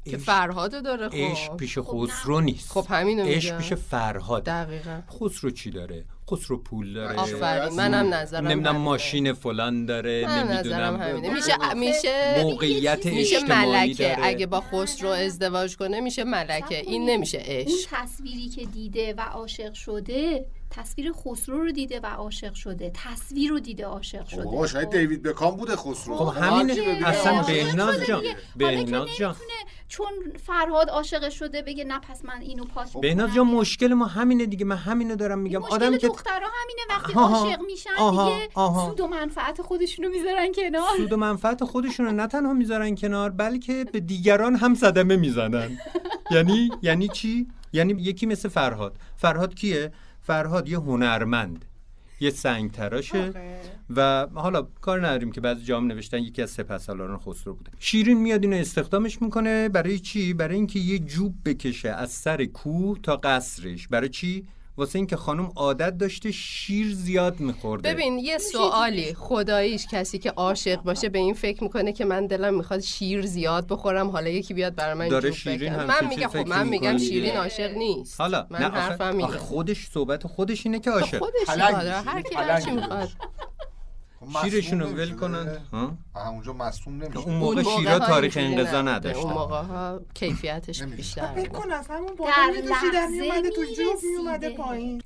که 0.05 0.11
عشق- 0.17 0.23
فرهاده 0.23 0.81
داره 0.81 1.09
عشق 1.11 1.51
خب 1.51 1.57
پیش 1.57 1.77
خب. 1.79 2.05
خسرو 2.05 2.41
نیست 2.41 2.71
خب 2.71 2.85
همینو 2.89 3.23
عشق 3.23 3.57
پیش 3.57 3.73
فرهاد 3.73 4.43
دقیقا 4.43 5.01
خسرو 5.19 5.51
چی 5.51 5.71
داره 5.71 6.05
خسرو 6.31 6.57
پول 6.57 6.93
داره. 6.93 7.19
آفرین 7.19 7.73
منم 7.73 8.13
نظرم 8.13 8.47
نمی‌دونم. 8.47 8.77
ماشین 8.77 9.33
فلان 9.33 9.85
داره 9.85 10.25
نمی‌دونم. 10.29 11.21
میشه 11.33 11.73
میشه 11.73 12.43
موقعیت 12.43 13.05
میشه 13.05 13.39
ملکه. 13.43 14.03
داره. 14.03 14.25
اگه 14.25 14.45
با 14.45 14.61
خسرو 14.61 15.09
ازدواج 15.09 15.77
کنه 15.77 15.99
میشه 15.99 16.23
ملکه. 16.23 16.77
این 16.77 17.09
نمیشه 17.09 17.37
اون 17.37 17.47
عشق 17.47 17.89
تصویری 17.91 18.49
که 18.49 18.65
دیده 18.65 19.13
و 19.17 19.21
عاشق 19.21 19.73
شده 19.73 20.45
تصویر 20.71 21.11
خسرو 21.13 21.63
رو 21.63 21.71
دیده 21.71 21.99
و 21.99 22.05
عاشق 22.05 22.53
شده. 22.53 22.91
تصویر 22.93 23.49
رو 23.49 23.59
دیده 23.59 23.85
عاشق 23.85 24.27
شده. 24.27 24.43
بابا 24.43 24.67
شاید 24.67 24.87
خب. 24.87 24.97
دیوید 24.97 25.23
بکام 25.23 25.57
بوده 25.57 25.75
خسرو. 25.75 26.15
خب 26.15 26.37
همین 26.37 26.71
اصلا 27.05 27.41
بهناز 27.41 28.01
جان. 28.07 28.23
بهناز 28.55 29.09
جان. 29.19 29.35
چون 29.93 30.07
فرهاد 30.45 30.89
عاشق 30.89 31.29
شده 31.29 31.61
بگه 31.61 31.83
نه 31.83 31.99
پس 31.99 32.25
من 32.25 32.41
اینو 32.41 32.65
پاک 32.65 33.01
بهناز 33.01 33.33
جان 33.33 33.47
مشکل 33.47 33.93
ما 33.93 34.05
همینه 34.05 34.45
دیگه. 34.45 34.65
من 34.65 34.75
همینو 34.75 35.15
دارم 35.15 35.39
میگم. 35.39 35.59
مشکل 35.59 35.75
آدم 35.75 35.97
که 35.97 36.07
دخترها 36.07 36.49
همینه. 36.63 36.81
وقتی 36.89 37.13
آها، 37.13 37.45
عاشق 37.45 37.61
میشن 37.61 37.89
آها، 37.99 38.29
دیگه 38.29 38.49
آها. 38.53 38.89
سود 38.89 39.01
و 39.01 39.07
منفعت 39.07 39.61
خودشونو 39.61 40.09
می‌ذارن 40.09 40.51
کنار. 40.51 40.97
سود 40.97 41.13
و 41.13 41.17
منفعت 41.17 41.63
خودشون 41.63 42.05
رو 42.05 42.11
نه 42.11 42.27
تنها 42.27 42.53
می‌ذارن 42.53 42.95
کنار 42.95 43.29
بلکه 43.29 43.85
به 43.93 43.99
دیگران 43.99 44.55
هم 44.55 44.75
صدمه 44.75 45.15
می‌زنن. 45.15 45.77
یعنی 46.31 46.69
یعنی 46.81 47.07
چی؟ 47.07 47.47
یعنی 47.73 47.93
یکی 47.93 48.25
مثل 48.25 48.49
فرهاد. 48.49 48.97
فرهاد 49.15 49.55
کیه؟ 49.55 49.91
فرهاد 50.21 50.69
یه 50.69 50.77
هنرمند. 50.77 51.65
یه 52.23 52.29
سنگ 52.29 52.71
تراشه 52.71 53.33
و 53.95 54.27
حالا 54.33 54.61
کار 54.81 55.07
نداریم 55.07 55.31
که 55.31 55.41
بعضی 55.41 55.63
جام 55.63 55.87
نوشتن 55.87 56.17
یکی 56.17 56.41
از 56.41 56.49
سپهسالاران 56.49 57.19
خسرو 57.19 57.53
بوده. 57.53 57.71
شیرین 57.79 58.17
میاد 58.17 58.43
اینو 58.43 58.55
استخدامش 58.55 59.21
می‌کنه 59.21 59.69
برای 59.69 59.99
چی؟ 59.99 60.33
برای 60.33 60.55
اینکه 60.55 60.79
یه 60.79 60.99
جوب 60.99 61.35
بکشه 61.45 61.89
از 61.89 62.11
سر 62.11 62.45
کوه 62.45 62.99
تا 63.03 63.15
قصرش. 63.15 63.87
برای 63.87 64.09
چی؟ 64.09 64.47
واسه 64.77 64.99
اینکه 64.99 65.15
خانم 65.15 65.51
عادت 65.55 65.97
داشته 65.97 66.31
شیر 66.31 66.93
زیاد 66.95 67.39
میخورده. 67.39 67.93
ببین 67.93 68.19
یه 68.19 68.37
سوالی. 68.37 69.13
خداییش 69.13 69.87
کسی 69.91 70.19
که 70.19 70.29
عاشق 70.29 70.75
باشه 70.75 71.09
به 71.09 71.19
این 71.19 71.33
فکر 71.33 71.63
می‌کنه 71.63 71.93
که 71.93 72.05
من 72.05 72.27
دلم 72.27 72.53
می‌خواد 72.53 72.79
شیر 72.79 73.25
زیاد 73.25 73.67
بخورم 73.67 74.09
حالا 74.09 74.29
یکی 74.29 74.53
بیاد 74.53 74.75
برای 74.75 74.93
من 74.93 75.07
داره 75.07 75.31
شیرین 75.31 75.73
بکنه. 75.73 75.91
همچین 75.91 76.07
من 76.07 76.15
میگم 76.15 76.27
خب 76.27 76.47
من 76.47 76.67
میگم 76.67 76.97
شیرین. 76.97 77.37
عاشق 77.37 77.71
نیست. 77.71 78.21
حالا 78.21 78.47
من 78.49 78.59
نه 78.59 78.69
حرفم 78.69 79.27
خودش 79.27 79.87
صحبت 79.87 80.27
خودش 80.27 80.65
اینه 80.65 80.79
که 80.79 80.91
عاشق. 80.91 81.19
خودش 81.19 81.47
پلنگ 81.47 81.75
می‌خواد. 81.75 82.07
هر 82.07 82.21
کی 82.21 82.35
هر 82.35 82.61
چی. 82.61 82.71
می‌خواد. 82.71 83.07
خب 83.07 83.32
شیرشون 84.41 84.79
رو 84.79 84.87
ول 84.87 85.11
کنن؟ 85.15 85.57
همونجا 86.15 86.53
مصوم 86.53 87.03
نمیشه 87.03 87.19
اون 87.19 87.35
موقع 87.35 87.63
شیرا 87.63 87.99
تاریخ 87.99 88.37
انقضا. 88.37 88.81
نداشتن 88.81 89.19
اون 89.19 89.33
موقع 89.33 89.61
ها 89.61 89.99
کیفیتش. 90.13 90.83
بیشتر 90.83 91.21
فکر 91.27 91.49
بوده. 91.49 91.49
کن 91.49 91.71
از 91.71 91.87
همون 91.87 92.11
میدوشی 92.55 92.91
در 92.93 93.07
میومده 93.07 93.49
تو 93.49 93.63
جوب 93.77 93.97
میومده. 94.03 94.49
پایین 94.49 95.01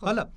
حالا 0.00 0.28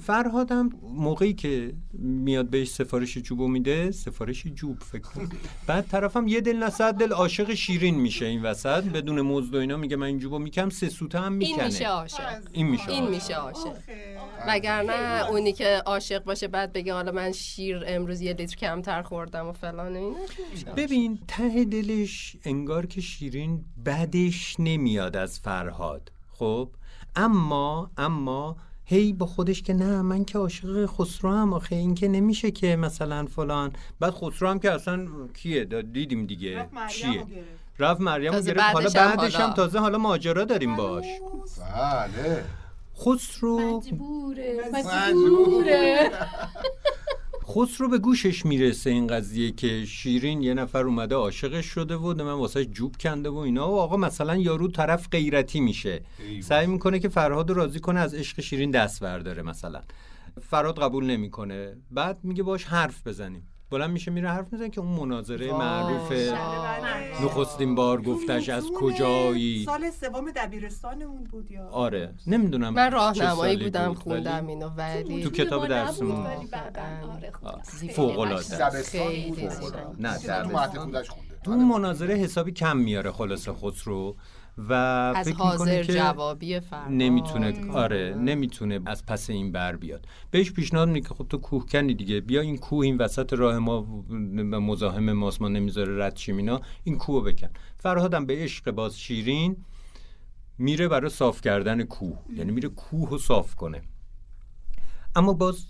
فرهادم 0.00 0.70
موقعی 0.82 1.34
که 1.34 1.72
میاد 1.98 2.50
بهش 2.50 2.68
سفارش 2.68 3.18
جوبو 3.18 3.48
میده 3.48 3.90
سفارش 3.90 4.46
جوب 4.46 4.78
فکر 4.82 5.02
کن 5.02 5.28
بعد 5.66 5.86
طرفم 5.88 6.28
یه 6.28 6.40
دل 6.40 6.56
نه 6.56 6.70
صد 6.70 6.94
دل 6.94 7.12
عاشق 7.12 7.54
شیرین 7.54 7.94
میشه 7.94 8.26
این 8.26 8.42
وسط 8.42 8.84
بدون 8.84 9.20
مزد 9.20 9.54
و 9.54 9.58
اینا 9.58 9.76
میگه 9.76 9.96
من 9.96 10.06
این 10.06 10.18
جوبو 10.18 10.38
میکم 10.38 10.70
سه 10.70 10.88
سوته 10.88 11.20
هم 11.20 11.38
این 11.38 11.38
میشه 11.38 11.64
می‌کنه 11.64 11.88
عاشق 11.88 12.42
این 12.52 12.66
میشه 12.66 12.88
این 12.88 13.02
عاشق. 13.02 13.14
میشه 13.14 13.34
عاشق. 13.34 13.76
وگرنه 14.48 15.30
اونی 15.30 15.52
که 15.52 15.82
عاشق 15.86 16.24
باشه 16.24 16.48
بعد 16.48 16.72
بگه 16.72 16.92
حالا 16.92 17.12
من 17.12 17.32
شیر 17.32 17.84
امروز 17.86 18.20
یه 18.20 18.32
لیتر 18.32 18.56
کمتر 18.56 19.02
خوردم 19.02 19.46
و 19.46 19.52
فلان 19.52 19.96
و 19.96 19.98
اینا 19.98 20.74
ببین 20.76 21.18
ته 21.28 21.64
دلش 21.64 22.36
انگار 22.44 22.86
که 22.86 23.00
شیرین 23.00 23.64
بدش 23.86 24.56
نمیاد 24.58 25.16
از 25.16 25.40
فرهاد 25.40 26.12
خب؟ 26.32 26.70
اما 27.16 27.90
اما 27.96 28.56
هی 28.90 29.12
با 29.12 29.26
خودش 29.26 29.62
که 29.62 29.74
نه 29.74 30.02
من 30.02 30.24
که 30.24 30.38
عاشق 30.38 30.86
خسرو 30.86 31.30
هم 31.32 31.52
آخه 31.52 31.76
این 31.76 31.94
که 31.94 32.08
نمیشه 32.08 32.50
که 32.50 32.76
مثلا 32.76 33.26
فلان. 33.26 33.72
بعد 34.00 34.10
خسرو 34.10 34.48
هم 34.48 34.58
که 34.58 34.70
اصلا 34.72 35.06
کیه؟ 35.34 35.64
دیدیم 35.64 36.26
دیگه. 36.26 36.68
چیه. 36.88 37.26
رفت 37.78 38.00
مریم 38.00 38.32
رو 38.32 38.40
گرفت. 38.40 38.60
حالا 38.60 38.90
بعدش 38.94 39.36
هم. 39.36 39.52
تازه 39.54 39.78
حالا 39.78 39.98
ماجرا 39.98 40.44
داریم 40.44 40.76
باش. 40.76 41.04
بله. 41.74 42.44
خسرو. 42.98 43.76
مجبوره. 43.76 44.60
مجبوره. 44.72 46.10
خسرو 47.50 47.88
به 47.88 47.98
گوشش 47.98 48.46
می‌رسه 48.46 48.90
این 48.90 49.06
قضیه 49.06 49.50
که 49.50 49.84
شیرین 49.84 50.42
یه 50.42 50.54
نفر 50.54 50.84
اومده 50.84 51.14
عاشقش 51.14 51.66
شده 51.66 51.96
و 51.96 52.14
من 52.14 52.32
واسه 52.32 52.64
جوب 52.64 52.96
کنده 53.00 53.28
و 53.28 53.36
اینا. 53.36 53.70
و 53.70 53.78
آقا 53.78 53.96
مثلا 53.96 54.36
یارو 54.36 54.68
طرف 54.68 55.08
غیرتی 55.10 55.60
میشه. 55.60 56.02
سعی 56.42 56.66
می‌کنه 56.66 56.98
که 56.98 57.08
فرهاد 57.08 57.50
راضی 57.50 57.80
کنه 57.80 58.00
از 58.00 58.14
عشق 58.14 58.40
شیرین 58.40 58.70
دست 58.70 59.00
برداره 59.00 59.42
مثلا. 59.42 59.82
فرهاد 60.42 60.78
قبول 60.78 61.04
نمی‌کنه. 61.04 61.76
بعد 61.90 62.18
میگه 62.22 62.42
باش 62.42 62.64
حرف 62.64 63.06
بزنیم. 63.06 63.48
بلند 63.70 63.90
میشه 63.90 64.10
میره 64.10 64.28
حرف 64.30 64.52
می‌زنه 64.52 64.70
که 64.70 64.80
اون 64.80 65.00
مناظره 65.00 65.52
معروف 65.52 66.12
نخستین 67.24 67.74
بار 67.74 68.02
گفتش 68.02 68.48
از 68.48 68.64
کجایی؟ 68.76 69.64
سال 69.64 69.90
سوم 69.90 70.30
دبیرستانمون 70.30 71.24
بود 71.24 71.50
یا؟ 71.50 71.68
آره 71.68 72.14
نمی‌دونم 72.26 72.74
من 72.74 72.92
راهنمایی 72.92 73.56
بودم 73.56 73.88
بود، 73.88 73.98
خوندم 73.98 74.44
ولی 74.44 74.52
اینو 74.52 74.68
ولی 74.68 75.22
تو 75.24 75.30
کتاب 75.30 75.66
درسمون 75.66 76.26
آره 76.26 76.36
بود. 77.40 77.62
زیبا. 77.62 78.24
نه 79.98 80.18
تو 80.18 80.58
خونده. 80.68 81.02
اون 81.46 81.64
مناظره 81.64 82.14
حسابی 82.14 82.52
کم 82.52 82.76
میاره 82.76 83.12
خلاصه 83.12 83.52
خسرو 83.52 84.16
و 84.58 84.72
از 84.72 85.28
فکر 85.28 85.36
حاضر 85.36 85.82
که 85.82 85.92
جوابی 85.92 86.60
فرهاد. 86.60 86.92
نمی‌تونه 86.92 87.70
آره. 87.72 88.14
نمی‌تونه 88.14 88.80
از 88.86 89.06
پس 89.06 89.30
این 89.30 89.52
بر 89.52 89.76
بیاد. 89.76 90.06
بهش 90.30 90.52
پیشنهاد 90.52 90.88
میگه 90.88 91.08
که 91.08 91.14
خب 91.14 91.26
تو 91.28 91.38
کوه 91.38 91.66
کنی 91.66 91.94
دیگه 91.94 92.20
بیا 92.20 92.40
این 92.40 92.56
کوه 92.56 92.84
این 92.84 92.96
وسط 92.96 93.32
راه 93.32 93.58
ما 93.58 94.04
مزاحم 94.60 95.12
ماست 95.12 95.42
ما 95.42 95.48
نمی‌ذاره 95.48 96.04
رد 96.04 96.16
شیم 96.16 96.36
اینا 96.36 96.60
این 96.84 96.98
کوه 96.98 97.14
رو 97.14 97.32
بکن 97.32 97.48
فرهادم 97.76 98.26
به 98.26 98.36
عشق 98.36 98.70
باز 98.70 98.98
شیرین 98.98 99.56
میره 100.58 100.88
برای 100.88 101.10
صاف 101.10 101.40
کردن 101.40 101.82
کوه. 101.82 102.18
یعنی 102.36 102.52
میره 102.52 102.68
کوه 102.68 103.10
رو 103.10 103.18
صاف 103.18 103.54
کنه. 103.54 103.82
اما 105.16 105.32
باز 105.32 105.64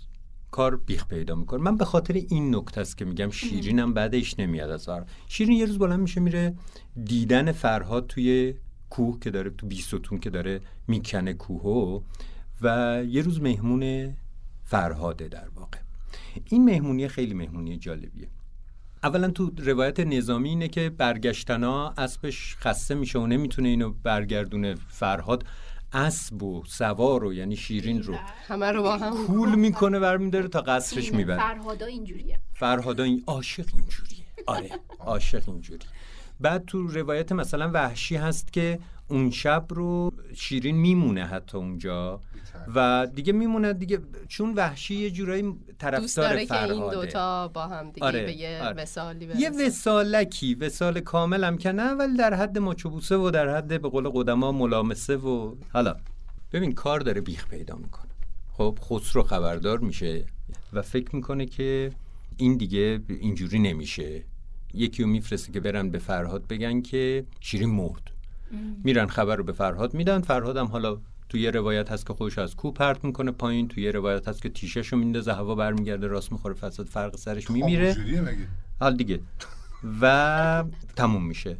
کار 0.51 0.75
بیخ 0.77 1.07
پیدا 1.07 1.35
می‌کنه. 1.35 1.61
من 1.61 1.77
به 1.77 1.85
خاطر 1.85 2.13
این 2.13 2.55
نکته 2.55 2.81
است 2.81 2.97
که 2.97 3.05
میگم 3.05 3.29
شیرینم 3.29 3.93
بعدش 3.93 4.39
نمیاد 4.39 4.69
از 4.69 4.85
فرهاد 4.85 5.07
شیرین 5.27 5.57
یه 5.57 5.65
روز 5.65 5.77
بلند 5.79 5.99
میشه 5.99 6.21
میره 6.21 6.55
دیدن 7.03 7.51
فرهاد 7.51 8.07
توی 8.07 8.53
کوه 8.89 9.19
که 9.19 9.31
داره 9.31 9.49
تو 9.49 9.67
بیستون 9.67 10.19
که 10.19 10.29
داره 10.29 10.61
می‌کنه 10.87 11.33
کوهو 11.33 12.01
و 12.61 13.01
یه 13.07 13.21
روز 13.21 13.41
مهمون 13.41 14.13
فرهاده 14.63 15.27
در 15.27 15.49
واقع. 15.55 15.77
این 16.45 16.65
مهمونی 16.65 17.07
خیلی 17.07 17.33
مهمونی 17.33 17.77
جالبیه. 17.77 18.27
اولا 19.03 19.31
تو 19.31 19.51
روایت 19.57 19.99
نظامی 19.99 20.49
اینه 20.49 20.67
که 20.67 20.89
برگشتنا 20.89 21.89
اسبش 21.89 22.55
خسته 22.59 22.95
میشه 22.95 23.19
و 23.19 23.27
نمی‌تونه 23.27 23.69
اینو 23.69 23.93
برگردونه. 24.03 24.75
فرهاد 24.87 25.45
اسب 25.93 26.43
و 26.43 26.63
سوار 26.67 27.23
و 27.23 27.33
یعنی 27.33 27.55
شیرین 27.55 28.03
رو 28.03 28.15
همه 28.47 28.71
رو 28.71 28.83
با 28.83 28.97
هم 28.97 29.25
کول 29.25 29.55
می‌کنه 29.55 29.99
برمیداره 29.99 30.47
تا 30.47 30.61
قصرش 30.61 31.13
می‌بره. 31.13 31.37
فرهادا 31.37 31.85
اینجوریه. 31.85 32.39
فرهادا 32.53 33.03
این 33.03 33.23
عاشق 33.27 33.65
اینجوریه. 33.73 34.25
آره 34.47 34.69
عاشق 34.99 35.49
اینجوری 35.49 35.85
بعد 36.39 36.65
تو 36.65 36.87
روایت 36.87 37.31
مثلا 37.31 37.71
وحشی 37.73 38.15
هست 38.15 38.53
که 38.53 38.79
اون 39.07 39.31
شب 39.31 39.65
رو 39.69 40.13
شیرین 40.35 40.75
میمونه 40.75 41.25
حتی 41.25 41.57
اونجا. 41.57 42.21
و 42.75 43.07
دیگه 43.15 43.33
میمونه 43.33 43.73
دیگه 43.73 43.99
چون 44.27 44.53
وحشی 44.53 44.95
یه 44.95 45.11
جورایی 45.11 45.41
دوست 45.41 45.77
طرفدار 45.77 46.29
داره 46.29 46.45
که 46.45 46.55
این 46.55 46.67
فرهاده. 46.67 46.95
دوتا 46.95 47.47
با 47.47 47.67
هم 47.67 47.91
دیگه 47.91 48.07
آره، 48.07 48.25
به 48.25 48.33
یه 48.33 48.61
آره. 48.63 48.81
وسالی 48.81 49.29
یه. 49.37 49.49
وسالکی 49.49 50.55
وسال 50.55 50.99
کامل 50.99 51.43
هم 51.43 51.57
که 51.57 51.71
نه 51.71 51.91
ولی 51.91 52.17
در 52.17 52.33
حد 52.33 52.57
ماچوبوسه 52.57 53.15
و 53.15 53.31
در 53.31 53.57
حد 53.57 53.81
به 53.81 53.89
قول 53.89 54.09
قدما 54.09 54.51
ملامسه 54.51 55.17
و 55.17 55.55
حالا 55.73 55.95
ببین 56.53 56.73
کار 56.73 56.99
داره 56.99 57.21
بیخ 57.21 57.47
پیدا 57.47 57.75
می‌کنه. 57.75 58.11
خب 58.53 58.79
خسرو 58.81 59.23
خبردار 59.23 59.79
میشه 59.79 60.25
و 60.73 60.81
فکر 60.81 61.15
می‌کنه 61.15 61.45
که 61.45 61.91
این 62.37 62.57
دیگه 62.57 63.01
اینجوری 63.09 63.59
نمیشه. 63.59 64.23
یکی 64.73 65.03
رو 65.03 65.09
میفرسته 65.09 65.51
که 65.51 65.59
برن 65.59 65.89
به 65.89 65.99
فرهاد 65.99 66.47
بگن 66.47 66.81
که 66.81 67.25
شیرین 67.39 67.69
مرد. 67.69 68.11
میرن 68.83 69.07
خبر 69.07 69.35
رو 69.35 69.43
به 69.43 69.51
فرهاد 69.51 69.93
میدن. 69.93 70.21
فرهاد 70.21 70.57
هم 70.57 70.65
حالا 70.65 70.97
تو 71.29 71.37
یه 71.37 71.51
روایت 71.51 71.91
هست 71.91 72.05
که 72.05 72.13
خودش 72.13 72.37
از 72.37 72.55
کو 72.55 72.71
پرت 72.71 73.05
می‌کنه 73.05 73.31
پایین. 73.31 73.67
تو 73.67 73.79
یه 73.79 73.91
روایت 73.91 74.27
هست 74.27 74.41
که 74.41 74.49
تیشش 74.49 74.87
رو 74.87 74.97
میندازه 74.97 75.33
هوا 75.33 75.55
برمیگرده 75.55 76.07
راست 76.07 76.31
می‌خوره 76.31 76.53
فساد 76.53 76.85
فرق 76.85 77.15
سرش 77.15 77.51
میمیره. 77.51 77.95
حال 78.79 78.95
دیگه. 78.97 79.19
و 80.01 80.63
تموم 80.95 81.27
میشه. 81.27 81.57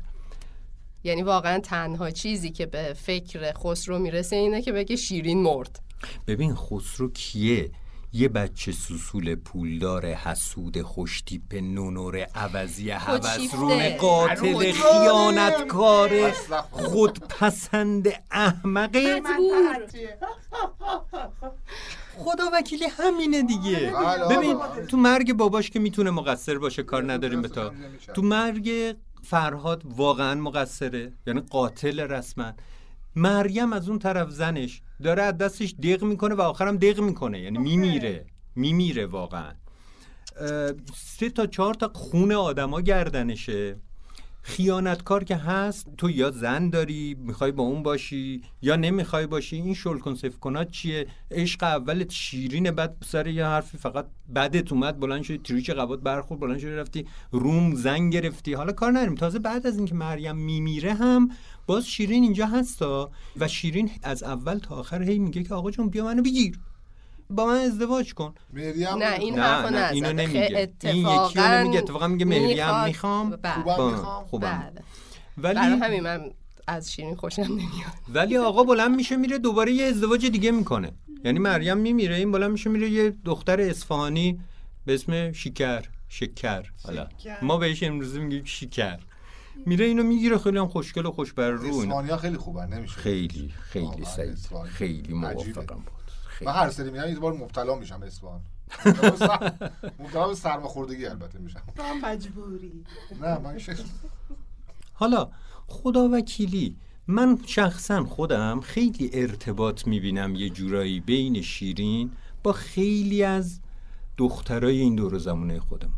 یعنی 1.04 1.22
واقعا 1.22 1.60
تنها 1.60 2.12
چیزی 2.12 2.50
که 2.50 2.66
به 2.66 2.94
فکر 2.98 3.54
خسرو 3.54 4.00
می‌رسه 4.00 4.36
اینه 4.36 4.62
که 4.62 4.72
بگه 4.72 4.96
شیرین 4.96 5.44
مرد. 5.44 5.80
ببین 6.28 6.56
خسرو 6.56 7.12
کیه؟ 7.12 7.72
یه 8.14 8.28
بچه 8.30 8.72
سوسول 8.72 9.36
پولدار 9.36 10.06
حسود 10.06 10.82
خوشتیپ 10.82 11.56
نونور 11.56 12.18
عوضی. 12.18 12.90
هوسرون 12.92 13.90
قاتل. 13.90 14.72
خیانتکار 14.72 16.32
خودپسند 16.72 18.08
احمقه 18.32 19.22
خدا 22.18 22.44
وکیلی 22.54 22.86
همینه 22.86 23.42
دیگه. 23.42 23.94
بله، 23.96 24.38
ببین. 24.38 24.58
تو 24.88 24.98
مرگ 24.98 25.34
باباش 25.34 25.70
که 25.70 25.80
می‌تونه 25.80 26.12
مقصر 26.12 26.58
باشه 26.58 26.84
کار 26.84 27.12
نداریم 27.12 27.42
به 27.42 27.48
تا. 27.48 27.74
تو 28.14 28.22
مرگ 28.22 28.96
فرهاد 29.24 29.84
واقعا 29.86 30.36
مقصره 30.36 31.14
یعنی 31.28 31.40
قاتل 31.40 32.00
رسما. 32.00 32.54
مریم 33.16 33.74
از 33.74 33.90
اون 33.90 34.00
طرف 34.00 34.30
زنش 34.30 34.82
داره 35.04 35.24
از 35.24 35.38
دستش 35.38 35.76
دق 35.84 36.04
می‌کنه 36.04 36.36
و 36.36 36.42
آخرم 36.42 36.78
دق 36.78 37.00
می‌کنه. 37.00 37.40
یعنی 37.40 37.58
میمیره. 37.58 38.26
میمیره 38.56 39.06
واقعا. 39.06 39.52
سه 40.96 41.30
تا 41.30 41.46
چهار 41.46 41.74
تا 41.74 41.92
خون 41.94 42.32
آدما 42.32 42.82
گردنشه. 42.82 43.76
خیانتکار 44.42 45.24
که 45.24 45.36
هست 45.36 45.88
تو 45.98 46.10
یا 46.10 46.32
زن 46.32 46.70
داری 46.70 47.16
می‌خوای 47.20 47.52
با 47.52 47.64
اون 47.64 47.84
باشی 47.84 48.42
یا 48.62 48.76
نمی‌خوای 48.76 49.28
باشی 49.28 49.56
این 49.56 49.74
شلکن 49.74 50.16
سفکنات 50.16 50.72
چیه؟ 50.72 51.08
عشق 51.32 51.64
اولت 51.64 52.12
شیرینه 52.12 52.72
بعد 52.72 52.98
سر 53.06 53.28
یه 53.28 53.46
حرفی 53.46 53.78
فقط 53.78 54.06
بدت 54.36 54.72
اومد 54.72 55.00
بلند 55.00 55.24
شدی 55.24 55.38
تریچ 55.38 55.70
قبات 55.70 56.00
برخورد 56.00 56.40
بلند 56.40 56.58
شدی 56.58 56.72
رفتی 56.72 57.06
روم 57.32 57.76
زن 57.76 58.10
گرفتی. 58.10 58.54
حالا 58.54 58.72
کار 58.72 58.92
نداریم. 58.92 59.16
تازه 59.16 59.40
بعد 59.40 59.68
از 59.68 59.78
اینکه 59.78 59.96
مریم 59.96 60.36
میمیره 60.36 60.94
هم 60.94 61.30
باز 61.70 61.88
شیرین 61.88 62.24
اینجا 62.24 62.46
هستا 62.46 63.12
و 63.40 63.48
شیرین 63.48 63.92
از 64.04 64.24
اول 64.24 64.58
تا 64.58 64.76
آخر 64.76 65.02
هی 65.02 65.20
میگه 65.20 65.44
که 65.44 65.54
آقا 65.54 65.72
جون 65.72 65.90
بیا 65.90 66.06
منو 66.06 66.22
بگیر 66.22 66.60
با 67.30 67.46
من 67.46 67.56
ازدواج 67.56 68.14
کن 68.14 68.34
مریم 68.54 68.88
نه 68.88 69.20
این 69.20 69.40
نه، 69.40 69.62
نه، 69.62 69.70
نزده 69.70 69.92
اینو 69.92 70.14
نمیگه. 70.14 70.70
این 70.84 70.98
یکی 70.98 71.40
رو 71.40 71.46
نمیگه. 71.46 71.80
اتفاقاً 71.80 72.08
میگه 72.08 72.26
مریم 72.26 72.84
می‌خوام. 72.86 73.30
بله. 73.30 73.54
خوبم 73.54 73.92
می‌خوام 73.92 74.26
خوبم 74.28 74.72
بله. 74.74 74.84
ولی 75.38 75.56
برای 75.56 75.80
همین 75.80 76.04
من 76.04 76.32
از 76.68 76.92
شیرین 76.92 77.16
خوشم 77.16 77.42
نمیاد 77.42 77.94
ولی 78.14 78.38
آقا 78.38 78.64
بلند 78.64 78.96
میشه 78.96 79.16
میره 79.16 79.38
دوباره 79.38 79.72
یه 79.72 79.86
ازدواج 79.86 80.26
دیگه 80.26 80.52
می‌کنه 80.52 80.92
یعنی 81.26 81.40
مریم 81.40 81.78
میمیره 81.78 82.16
این 82.16 82.32
بلند 82.32 82.52
میشه 82.52 82.70
میره 82.70 82.90
یه 82.90 83.14
دختر 83.26 83.62
اصفهانی 83.62 84.40
به 84.86 84.94
اسم 84.94 85.32
شکر 85.32 85.86
شکر 86.10 86.64
حالا. 86.84 87.08
ما 87.42 87.58
بهش 87.58 87.84
امروزه 87.84 88.20
میگیم 88.20 88.44
شکر 88.44 89.00
میره 89.66 89.86
اینو 89.86 90.04
می‌گیره 90.04 90.38
خیلی 90.38 90.58
هم 90.58 90.68
خوشگل 90.68 91.06
و 91.06 91.12
خوش 91.12 91.34
بر 91.34 91.50
رو. 91.50 91.80
اسپانیا 91.80 92.18
خیلی 92.18 92.38
خوبن 92.38 92.74
نمیشه. 92.74 92.96
خیلی 92.96 93.54
خیلی 93.62 94.06
سعید. 94.06 94.38
خیلی. 94.66 95.14
موافقم 95.14 95.76
بود. 95.76 96.12
خیلی. 96.28 96.52
من 96.52 96.56
هر 96.58 96.70
سری 96.70 96.92
میرم 96.92 97.10
یه 97.10 97.20
بار 97.20 97.34
مبتلا 97.34 97.76
میشم 97.76 98.00
به 98.00 98.10
سر- 99.20 99.54
مبتلا 100.00 100.28
به 100.28 100.36
سرماخوردگی 100.36 101.06
البته 101.06 101.40
میشم. 101.40 101.62
تو 101.76 101.84
هم 101.84 102.02
مجبوری. 102.06 102.84
نه 103.22 103.38
من 103.40 103.58
حالا 104.94 105.30
خدا 105.68 106.10
وکیلی 106.10 106.76
من 107.08 107.40
شخصا 107.46 108.04
خودم 108.04 108.62
خیلی 108.62 109.10
ارتباط 109.14 109.88
می‌بینم 109.88 110.36
یه 110.36 110.50
جورایی 110.50 111.00
بین 111.00 111.42
شیرین 111.42 112.12
با 112.44 112.54
خیلی 112.54 113.24
از 113.24 113.60
دخترای 114.18 114.80
این 114.80 114.96
دور 114.96 115.14
و 115.14 115.20
زمونه 115.20 115.60
خودم. 115.60 115.92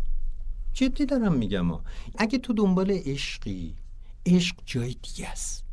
جدی 0.74 1.06
دارم 1.06 1.34
میگم 1.34 1.68
ها. 1.68 1.84
اگه 2.18 2.38
تو 2.38 2.54
دنبال 2.54 2.92
عشقی 2.92 3.76
عشق 4.26 4.56
جای 4.66 4.96
دیگه 5.02 5.30
است. 5.30 5.64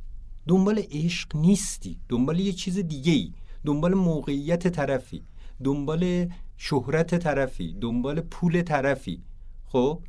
دنبال 0.48 0.82
عشق 0.90 1.36
نیستی. 1.36 1.98
دنبال 2.08 2.40
یه 2.40 2.52
چیز 2.52 2.78
دیگه 2.78 3.12
ای 3.12 3.32
دنبال 3.64 3.94
موقعیت 3.94 4.68
طرفی. 4.68 5.22
دنبال 5.64 6.28
شهرت 6.56 7.18
طرفی. 7.18 7.76
دنبال 7.80 8.20
پول 8.20 8.62
طرفی. 8.62 9.22
خب؟ 9.66 10.00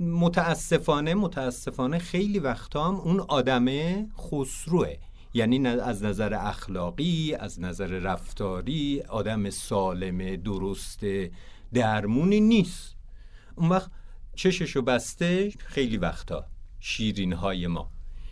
متاسفانه 0.00 1.14
متاسفانه 1.14 1.98
خیلی 1.98 2.38
وقتا 2.38 2.88
هم 2.88 2.94
اون 2.94 3.20
آدمه 3.20 4.08
خسروه. 4.18 4.94
یعنی 5.34 5.66
از 5.66 6.04
نظر 6.04 6.34
اخلاقی 6.34 7.34
از 7.34 7.60
نظر 7.60 7.86
رفتاری 7.86 9.02
آدم 9.08 9.50
سالم 9.50 10.36
درست 10.36 11.00
درمونی 11.72 12.40
نیست. 12.40 12.96
اون 13.56 13.68
وقت 13.68 13.90
چششو 14.38 14.82
بسته 14.82 15.50
خیلی 15.50 15.96
وقتا 15.96 16.44
شیرین 16.80 17.32
های 17.32 17.66
ما. 17.66 17.90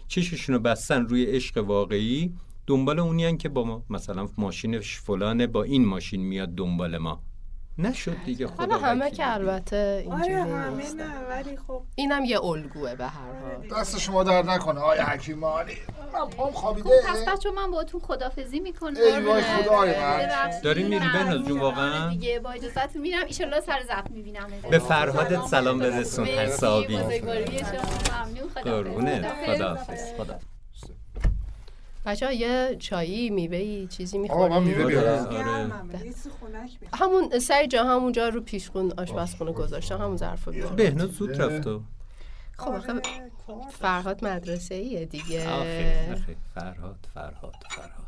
چششونو 0.08 0.58
بستن 0.58 1.06
روی 1.06 1.24
عشق 1.24 1.58
واقعی 1.58 2.34
دنبال 2.66 2.98
اونی 2.98 3.36
که 3.36 3.48
با 3.48 3.64
ما 3.64 3.84
مثلا 3.90 4.28
ماشینش 4.38 4.96
فلانه 4.96 5.46
با 5.46 5.62
این 5.62 5.84
ماشین 5.84 6.20
میاد 6.20 6.54
دنبال 6.54 6.98
ما. 6.98 7.22
نشد 7.78 8.16
دیگه 8.24 8.46
خدا 8.46 8.56
حالا 8.56 8.78
همه. 8.78 9.10
که 9.10 9.34
البته 9.34 9.76
آره 9.76 10.26
اینجوری 10.26 10.34
همه 10.34 10.76
نیستن. 10.76 11.06
نه 11.06 11.28
ولی 11.28 11.56
خب 11.66 11.82
اینم 11.94 12.24
یه 12.24 12.44
الگوه 12.44 12.94
به 12.94 13.06
هر 13.06 13.32
حال. 13.42 13.80
دست 13.80 13.98
شما 13.98 14.24
در 14.24 14.42
نکنه 14.42 14.80
آیا 14.80 15.04
حکیمانی. 15.04 15.76
من 16.12 16.30
پام 16.30 16.52
خوابیده. 16.52 16.88
خب 17.02 17.12
پس 17.12 17.24
بچه 17.28 17.50
من 17.50 17.70
باهاتون 17.70 18.00
خدافزی 18.00 18.60
می‌کنم. 18.60 18.96
ای 18.96 19.24
وای 19.24 19.42
خدای 19.42 20.00
من. 20.00 20.28
داری 20.62 20.82
میری 20.82 21.08
بهناز 21.08 21.42
جون 21.42 21.60
واقعا؟ 21.60 22.08
دیگه. 22.10 22.40
با 22.40 22.50
اجازهتون 22.50 23.02
میرم. 23.02 23.24
ایشالله 23.26 23.60
سر 23.60 23.82
زفت 23.88 24.10
می‌بینم. 24.10 24.46
به 24.70 24.78
فرهادت 24.78 25.46
سلام 25.46 25.78
برسون 25.78 26.26
حسابی. 26.26 26.96
بزرگواری 26.96 27.58
شما 27.58 28.24
ممنون. 28.24 28.48
خداحافظ. 28.48 29.56
خداحافظ. 29.56 30.14
خدا 30.18 30.38
بچه 32.06 32.34
یه 32.34 32.76
چایی 32.78 33.30
میوه 33.30 33.86
چیزی 33.86 34.18
آقا 34.28 34.48
من 34.48 34.62
می‌خوری 34.62 34.84
میوه 34.86 35.10
آره 35.10 35.28
بیارم. 35.28 35.72
آره. 35.72 36.14
همون 36.94 37.38
سر 37.38 37.66
جا 37.66 37.84
همونجا 37.84 38.28
رو 38.28 38.40
پیشخون 38.40 38.92
آشپزخونه 38.98 39.52
گذاشتم 39.52 39.98
همون 39.98 40.16
ظرفو 40.16 40.50
بیار 40.50 40.72
بهناز 40.72 41.10
زود 41.10 41.42
رفت 41.42 41.66
و 41.66 41.82
خب 42.56 42.68
آخه 42.68 42.92
آره، 42.92 43.00
فرهاد 43.70 44.24
مدرسه 44.24 44.74
ایه 44.74 45.04
دیگه. 45.04 45.48
آخه 45.48 46.12
آخه 46.12 46.36
فرهاد 46.54 47.08
فرهاد 47.14 47.54
فرهاد. 47.70 48.06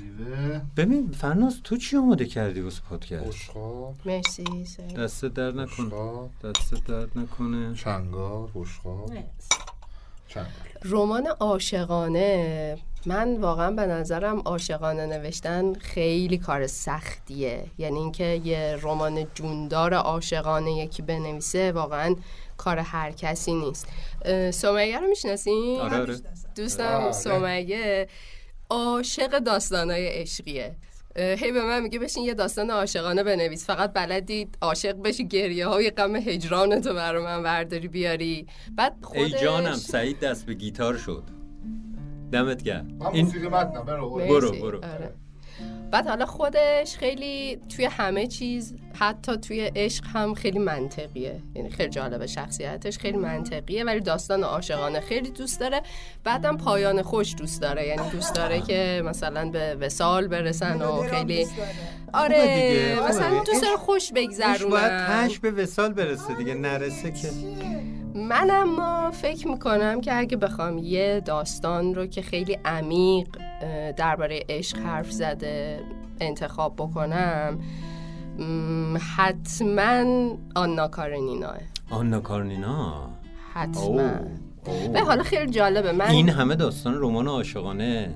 میوه. 0.00 0.60
ببین 0.76 1.10
فرناز 1.12 1.60
تو 1.64 1.76
چی 1.76 1.96
آماده 1.96 2.24
کردی 2.26 2.60
واسه 2.60 2.82
پادکست؟ 2.90 3.24
بشقاب. 3.24 3.94
مرسی. 4.04 4.44
دست 4.96 5.24
در 5.24 5.50
نکن. 5.50 5.86
بشقاب. 5.86 6.30
دست 6.44 6.74
درد 6.74 7.18
نکنه. 7.18 7.74
چنگار 7.74 8.48
بشقاب. 8.54 9.12
چنگال 10.28 10.52
رمان 10.84 11.26
عاشقانه. 11.26 12.78
من 13.06 13.36
واقعا 13.36 13.70
به 13.70 13.86
نظرم 13.86 14.40
عاشقانه 14.40 15.06
نوشتن 15.06 15.74
خیلی 15.74 16.38
کار 16.38 16.66
سختیه. 16.66 17.64
یعنی 17.78 17.98
اینکه 17.98 18.24
یه 18.24 18.78
رمان 18.82 19.26
جوندار 19.34 19.94
عاشقانه 19.94 20.72
یکی 20.72 21.02
بنویسه 21.02 21.72
واقعا 21.72 22.16
کار 22.56 22.78
هر 22.78 23.10
کسی 23.10 23.54
نیست. 23.54 23.86
سمیه 24.50 24.98
رو 24.98 25.06
می‌شناسین؟ 25.06 25.80
آره 25.80 25.96
آره. 25.96 26.16
دوستم 26.56 26.84
آره. 26.84 27.12
سمیه 27.12 28.08
عاشق 28.70 29.38
داستانای 29.38 30.08
عشقیه. 30.08 30.76
هی 31.18 31.52
به 31.52 31.62
من 31.62 31.82
میگه 31.82 31.98
بشین 31.98 32.24
یه 32.24 32.34
داستان 32.34 32.70
عاشقانه 32.70 33.22
بنویس 33.22 33.66
فقط 33.66 33.92
بلدید 33.92 34.58
عاشق 34.62 35.02
بشی 35.02 35.28
گریه 35.28 35.66
های 35.66 35.90
غم 35.90 36.16
هجران 36.16 36.80
تو 36.80 36.94
برای 36.94 37.24
من 37.24 37.42
برداری 37.42 37.88
بیاری 37.88 38.46
بعد 38.76 38.96
خودش 39.02 39.34
ای 39.34 39.40
جانم 39.40 39.74
سعید 39.74 40.20
دست 40.20 40.46
به 40.46 40.54
گیتار 40.54 40.96
شد 40.96 41.22
دمت 42.32 42.62
گرم 42.62 42.86
من 43.00 43.06
این 43.06 43.24
موسیقی 43.24 43.48
متنم 43.48 43.84
برو. 43.84 44.10
برو، 44.10 44.52
برو. 44.52 44.84
آره. 44.84 45.14
بعد 45.90 46.06
حالا 46.06 46.26
خودش 46.26 46.96
خیلی 46.96 47.60
توی 47.76 47.84
همه 47.84 48.26
چیز 48.26 48.74
حتی 48.94 49.36
توی 49.36 49.70
عشق 49.76 50.04
هم 50.06 50.34
خیلی 50.34 50.58
منطقیه. 50.58 51.40
یعنی 51.54 51.70
خیلی 51.70 51.90
جالبه 51.90 52.26
شخصیتش 52.26 52.98
خیلی 52.98 53.18
منطقیه 53.18 53.84
ولی 53.84 54.00
داستان 54.00 54.42
عاشقانه 54.42 55.00
خیلی 55.00 55.30
دوست 55.30 55.60
داره. 55.60 55.82
بعدم 56.24 56.56
پایان 56.56 57.02
خوش 57.02 57.34
دوست 57.34 57.62
داره. 57.62 57.86
یعنی 57.86 58.10
دوست 58.10 58.34
داره 58.34 58.60
که 58.60 59.02
مثلا 59.04 59.50
به 59.50 59.74
وسال 59.74 60.28
برسن 60.28 60.82
و 60.82 61.02
خیلی. 61.02 61.46
آره 62.12 62.96
مثلا. 63.08 63.42
دوست 63.44 63.62
داره 63.62 63.76
خوش 63.76 63.98
خوش 63.98 64.12
باید 64.12 64.28
بگذرونن 64.28 65.06
تش 65.08 65.38
به 65.38 65.50
وسال 65.50 65.92
برسه 65.92 66.34
دیگه 66.34 66.54
نرسه 66.54 67.10
که. 67.10 67.28
من 68.14 68.50
اما 68.50 69.10
فکر 69.10 69.48
می‌کنم 69.48 70.00
که 70.00 70.18
اگه 70.18 70.36
بخوام 70.36 70.78
یه 70.78 71.22
داستان 71.24 71.94
رو 71.94 72.06
که 72.06 72.22
خیلی 72.22 72.58
عمیق 72.64 73.28
درباره 73.96 74.44
عشق 74.48 74.78
حرف 74.78 75.10
زده 75.10 75.80
انتخاب 76.20 76.76
بکنم 76.76 77.58
حتما 79.16 80.04
آنا 80.54 80.88
کارنیناه 80.88 81.58
آنا 81.90 82.20
کارنینا؟ 82.20 83.08
حتما. 83.54 84.10
به 84.92 85.00
حالا 85.00 85.22
خیلی 85.22 85.50
جالبه. 85.50 85.92
من 85.92 86.08
این 86.08 86.28
همه 86.28 86.54
داستان 86.54 86.94
رمان 86.98 87.28
عاشقانه. 87.28 88.14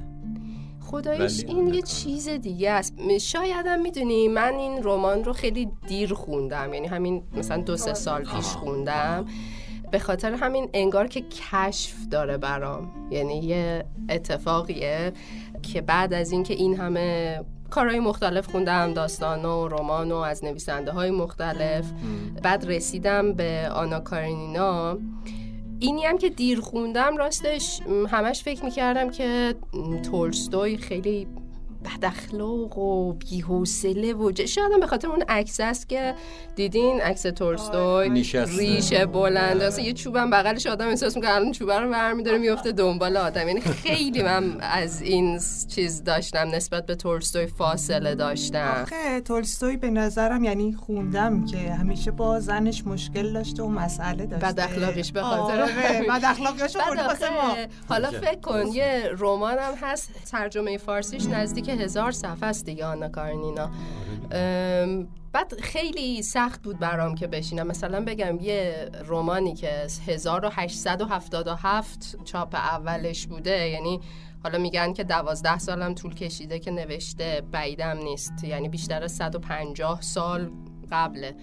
خدایش 0.80 1.44
این 1.44 1.66
آره. 1.66 1.76
یه 1.76 1.82
چیز 1.82 2.28
دیگه 2.28 2.70
است. 2.70 3.18
شایدم 3.18 3.80
می‌دونی 3.80 4.28
من 4.28 4.54
این 4.54 4.80
رمان 4.82 5.24
رو 5.24 5.32
خیلی 5.32 5.68
دیر 5.86 6.14
خوندم. 6.14 6.74
یعنی 6.74 6.86
همین 6.86 7.22
مثلا 7.36 7.62
دو 7.62 7.76
سه 7.76 7.94
سال 7.94 8.24
پیش. 8.24 8.46
خوندم. 8.46 9.26
به 9.92 9.98
خاطر 9.98 10.32
همین 10.34 10.70
انگار 10.74 11.06
که 11.06 11.20
کشف 11.20 11.94
داره 12.10 12.36
برام. 12.36 12.90
یعنی 13.10 13.38
یه 13.38 13.84
اتفاقیه 14.08 15.12
که 15.62 15.80
بعد 15.80 16.14
از 16.14 16.32
اینکه 16.32 16.54
این 16.54 16.76
همه 16.76 17.40
کارهای 17.70 18.00
مختلف 18.00 18.46
خوندم 18.46 18.94
داستان 18.94 19.44
و 19.44 19.68
رمان 19.68 20.12
و 20.12 20.16
از 20.16 20.44
نویسنده 20.44 20.92
های 20.92 21.10
مختلف 21.10 21.90
بعد 22.42 22.64
رسیدم 22.66 23.32
به 23.32 23.68
آنا 23.74 24.00
کارنینا. 24.00 24.98
اینی 25.78 26.04
هم 26.04 26.18
که 26.18 26.28
دیر 26.28 26.60
خوندم 26.60 27.16
راستش 27.16 27.80
همش 28.08 28.42
فکر 28.42 28.64
می‌کردم 28.64 29.10
که 29.10 29.54
تولستوی 30.10 30.76
خیلی 30.76 31.26
بد 31.84 32.04
اخلاق 32.04 32.78
و 32.78 33.12
بی‌حوصله 33.12 34.12
و 34.12 34.32
ج- 34.32 34.40
شاید 34.40 34.80
به 34.80 34.86
خاطر 34.86 35.08
اون 35.08 35.22
عکس 35.28 35.60
است 35.60 35.88
که 35.88 36.14
دیدین 36.56 37.00
عکس 37.00 37.22
تولستوی 37.22 38.08
نشسته. 38.08 38.58
ریشه 38.58 39.06
بلند 39.06 39.62
اصلا 39.62 39.84
یه 39.84 39.92
چوبم 39.92 40.30
بغلش 40.30 40.66
آدم 40.66 40.88
احساس 40.88 41.16
می‌کنه 41.16 41.30
الان 41.30 41.52
چوبه 41.52 41.78
رو 41.78 41.90
برمیداره 41.90 42.38
میفته 42.38 42.72
دنبال 42.72 43.16
آدم. 43.16 43.48
یعنی 43.48 43.60
خیلی 43.60 44.22
من 44.22 44.60
از 44.60 45.02
این 45.02 45.40
چیز 45.74 46.04
داشتم 46.04 46.48
نسبت 46.54 46.86
به 46.86 46.94
تولستوی 46.94 47.46
فاصله 47.46 48.14
داشتم. 48.14 48.82
آخه 48.82 49.20
تولستوی 49.20 49.76
به 49.76 49.90
نظرم 49.90 50.44
یعنی 50.44 50.72
خوندم 50.72 51.44
که 51.44 51.56
همیشه 51.56 52.10
با 52.10 52.40
زنش 52.40 52.86
مشکل 52.86 53.32
داشته 53.32 53.62
و 53.62 53.68
مسئله 53.68 54.26
داشته. 54.26 54.46
بد 54.46 54.60
اخلاقیش 54.60 55.12
به 55.12 55.22
خاطر 55.22 55.62
آره. 55.62 55.72
بد 56.08 56.24
آخه 56.24 57.68
حالا 57.88 58.10
فکر 58.10 58.40
کن 58.40 58.66
یه 58.66 59.10
رمانم 59.18 59.74
هست 59.80 60.10
ترجمه 60.30 60.78
فارسیش 60.78 61.26
نزدیک 61.26 61.70
هزار 61.72 62.12
صفحه 62.12 62.48
است 62.48 62.64
دیگه 62.64 62.86
آنا 62.86 63.08
کارنینا. 63.08 63.70
ام، 64.32 65.08
بعد 65.32 65.60
خیلی 65.60 66.22
سخت 66.22 66.62
بود 66.62 66.78
برام 66.78 67.14
که 67.14 67.26
بشینم. 67.26 67.66
مثلا 67.66 68.04
بگم 68.04 68.38
یه 68.40 68.90
رمانی 69.06 69.54
که 69.54 69.86
1877 70.06 72.16
چاپ 72.24 72.54
اولش 72.54 73.26
بوده 73.26 73.68
یعنی 73.68 74.00
حالا 74.42 74.58
میگن 74.58 74.92
که 74.92 75.04
دوازده 75.04 75.58
سالم 75.58 75.94
طول 75.94 76.14
کشیده 76.14 76.58
که 76.58 76.70
نوشته 76.70 77.42
بعیدم 77.52 77.98
نیست. 77.98 78.44
یعنی 78.44 78.68
بیشتر 78.68 79.02
از 79.02 79.12
150 79.12 80.00
سال 80.00 80.50
قبله. 80.92 81.34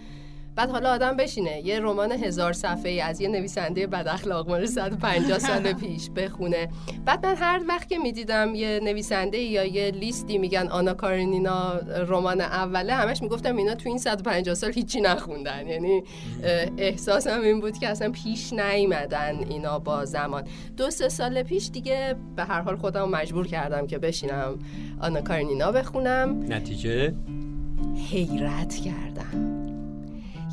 بعد 0.60 0.70
حالا 0.70 0.92
آدم 0.92 1.18
بشینه. 1.18 1.62
یه 1.66 1.80
رمان 1.80 2.12
هزار 2.12 2.54
صفحه 2.54 2.92
ای 2.92 3.02
از 3.02 3.22
یه 3.22 3.28
نویسنده 3.28 3.88
بد 3.88 4.08
اخلاق 4.08 4.50
مال 4.50 4.66
150 4.66 5.40
سال 5.50 5.74
پیش 5.74 6.10
بخونه. 6.10 6.70
بعد 7.06 7.26
من 7.26 7.36
هر 7.36 7.62
وقت 7.68 7.90
که 7.90 7.98
می‌دیدم 7.98 8.56
یه 8.56 8.80
نویسنده 8.84 9.38
یا 9.38 9.66
یه 9.66 9.92
لیستی 9.92 10.38
میگن 10.38 10.68
آنا 10.68 10.94
کارنینا 10.94 11.80
رمان 12.08 12.42
اوله 12.42 12.94
همش 12.94 13.22
می‌گفتم 13.22 13.58
اینا 13.58 13.76
تو 13.76 13.90
این 13.90 13.98
150 13.98 14.56
سال 14.56 14.74
هیچی 14.74 15.02
نخوندن. 15.02 15.68
یعنی 15.68 16.04
احساسم 16.78 17.42
این 17.42 17.60
بود 17.62 17.78
که 17.78 17.88
اصلا 17.90 18.12
پیش 18.12 18.54
نیومدن 18.54 19.40
اینا 19.50 19.80
با 19.80 20.06
زمان. 20.06 20.44
دو 20.78 20.90
سه 20.90 21.10
سال 21.10 21.44
پیش 21.44 21.70
دیگه 21.70 22.16
به 22.36 22.44
هر 22.44 22.62
حال 22.62 22.76
خودم 22.76 23.10
مجبور 23.10 23.48
کردم 23.48 23.88
که 23.88 23.98
بشینم 23.98 24.60
آنا 25.02 25.22
کارنینا 25.22 25.72
بخونم. 25.72 26.40
نتیجه؟ 26.54 27.14
حیرت 28.10 28.76
کردم. 28.76 29.59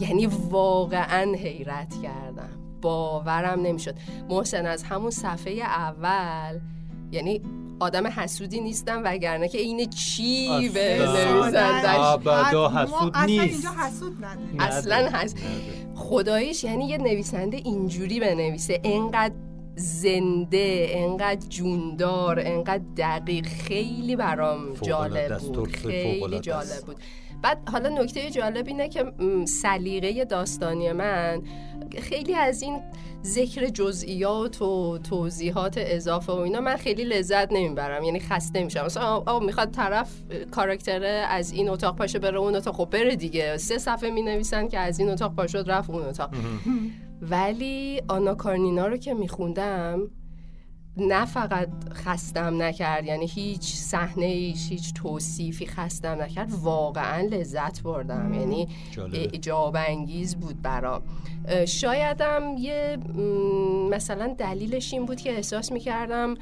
یعنی 0.00 0.26
واقعا 0.26 1.34
حیرت 1.34 1.94
کردم. 2.02 2.48
باورم 2.82 3.60
نمی‌شد. 3.60 3.94
محسن 4.28 4.66
از 4.66 4.82
همون 4.82 5.10
صفحه 5.10 5.52
اول 5.52 6.60
یعنی 7.12 7.42
آدم 7.80 8.06
حسودی 8.06 8.60
نیستم 8.60 9.02
وگرنه 9.04 9.48
که 9.48 9.58
این 9.58 9.90
چی 9.90 10.68
به 10.68 11.08
ابدا 11.88 12.68
حسود 12.68 13.12
اصلا. 13.14 13.42
اینجا 13.42 13.70
حسود 13.70 14.24
نداریم 14.24 14.60
اصلا 14.60 15.08
هست 15.08 15.36
خدایش 15.94 16.64
یعنی 16.64 16.84
یه 16.84 16.98
نویسنده 16.98 17.56
اینجوری 17.56 18.20
بنویسه. 18.20 18.80
انقدر 18.84 19.34
زنده 19.76 20.86
انقدر 20.90 21.48
جوندار 21.48 22.40
انقدر 22.40 22.84
دقیق. 22.96 23.46
خیلی 23.46 24.16
برام 24.16 24.74
جالب. 24.82 25.38
بود. 25.38 25.76
خیلی 25.76 26.40
جالب. 26.40 26.82
بود. 26.86 26.96
بعد 27.42 27.68
حالا 27.72 27.88
نکته 27.88 28.30
جالب 28.30 28.66
اینه 28.66 28.88
که 28.88 29.04
سلیقه 29.62 30.24
داستانی 30.24 30.92
من 30.92 31.42
خیلی 31.98 32.34
از 32.34 32.62
این 32.62 32.80
ذکر 33.24 33.68
جزئیات 33.68 34.62
و 34.62 34.98
توضیحات 34.98 35.74
اضافه 35.78 36.32
و 36.32 36.36
اینا 36.36 36.60
من 36.60 36.76
خیلی 36.76 37.04
لذت 37.04 37.52
نمی‌برم 37.52 38.04
یعنی 38.04 38.20
خسته 38.20 38.64
میشم. 38.64 38.84
مثلا 38.84 39.02
آه، 39.04 39.44
می‌خواد 39.44 39.70
طرف 39.70 40.22
اه، 40.30 40.44
کاراکتره 40.44 41.08
از 41.08 41.52
این 41.52 41.68
اتاق 41.68 41.96
پاشه 41.96 42.18
بره 42.18 42.38
اون 42.38 42.56
اتاق. 42.56 42.74
خب 42.74 42.88
بره 42.90 43.16
دیگه. 43.16 43.56
سه 43.56 43.78
صفحه 43.78 44.10
می 44.10 44.22
نویسن 44.22 44.68
که 44.68 44.78
از 44.78 44.98
این 44.98 45.10
اتاق 45.10 45.34
پاشد 45.34 45.64
رفت 45.70 45.90
اون 45.90 46.02
اتاق. 46.02 46.30
ولی 47.22 48.02
آنا 48.08 48.34
کارنینا 48.34 48.86
رو 48.86 48.96
که 48.96 49.14
میخوندم 49.14 50.10
نه 50.96 51.24
فقط 51.24 51.68
خستم 51.92 52.62
نکرد 52.62 53.04
یعنی 53.04 53.26
هیچ 53.26 53.74
صحنه 53.74 54.24
ایش 54.24 54.70
هیچ 54.70 54.94
توصیفی 54.94 55.66
خستم 55.66 56.22
نکرد 56.22 56.52
واقعا 56.62 57.20
لذت 57.20 57.82
بردم. 57.82 58.34
یعنی. 58.34 58.68
اعجاب 59.12 59.76
انگیز 59.88 60.36
بود 60.36 60.62
برام. 60.62 61.02
شایدم 61.66 62.42
یه 62.58 62.98
مثلا 63.90 64.34
دلیلش 64.38 64.92
این 64.92 65.06
بود 65.06 65.20
که 65.20 65.32
احساس 65.32 65.72
می‌کردم 65.72 66.34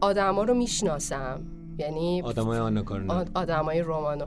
آدما 0.00 0.44
رو 0.44 0.54
می‌شناسم. 0.54 1.40
یعنی 1.78 2.22
آدمای 2.22 2.82
کارنا 2.82 3.24
آدمای 3.34 3.80
رومانو. 3.80 4.26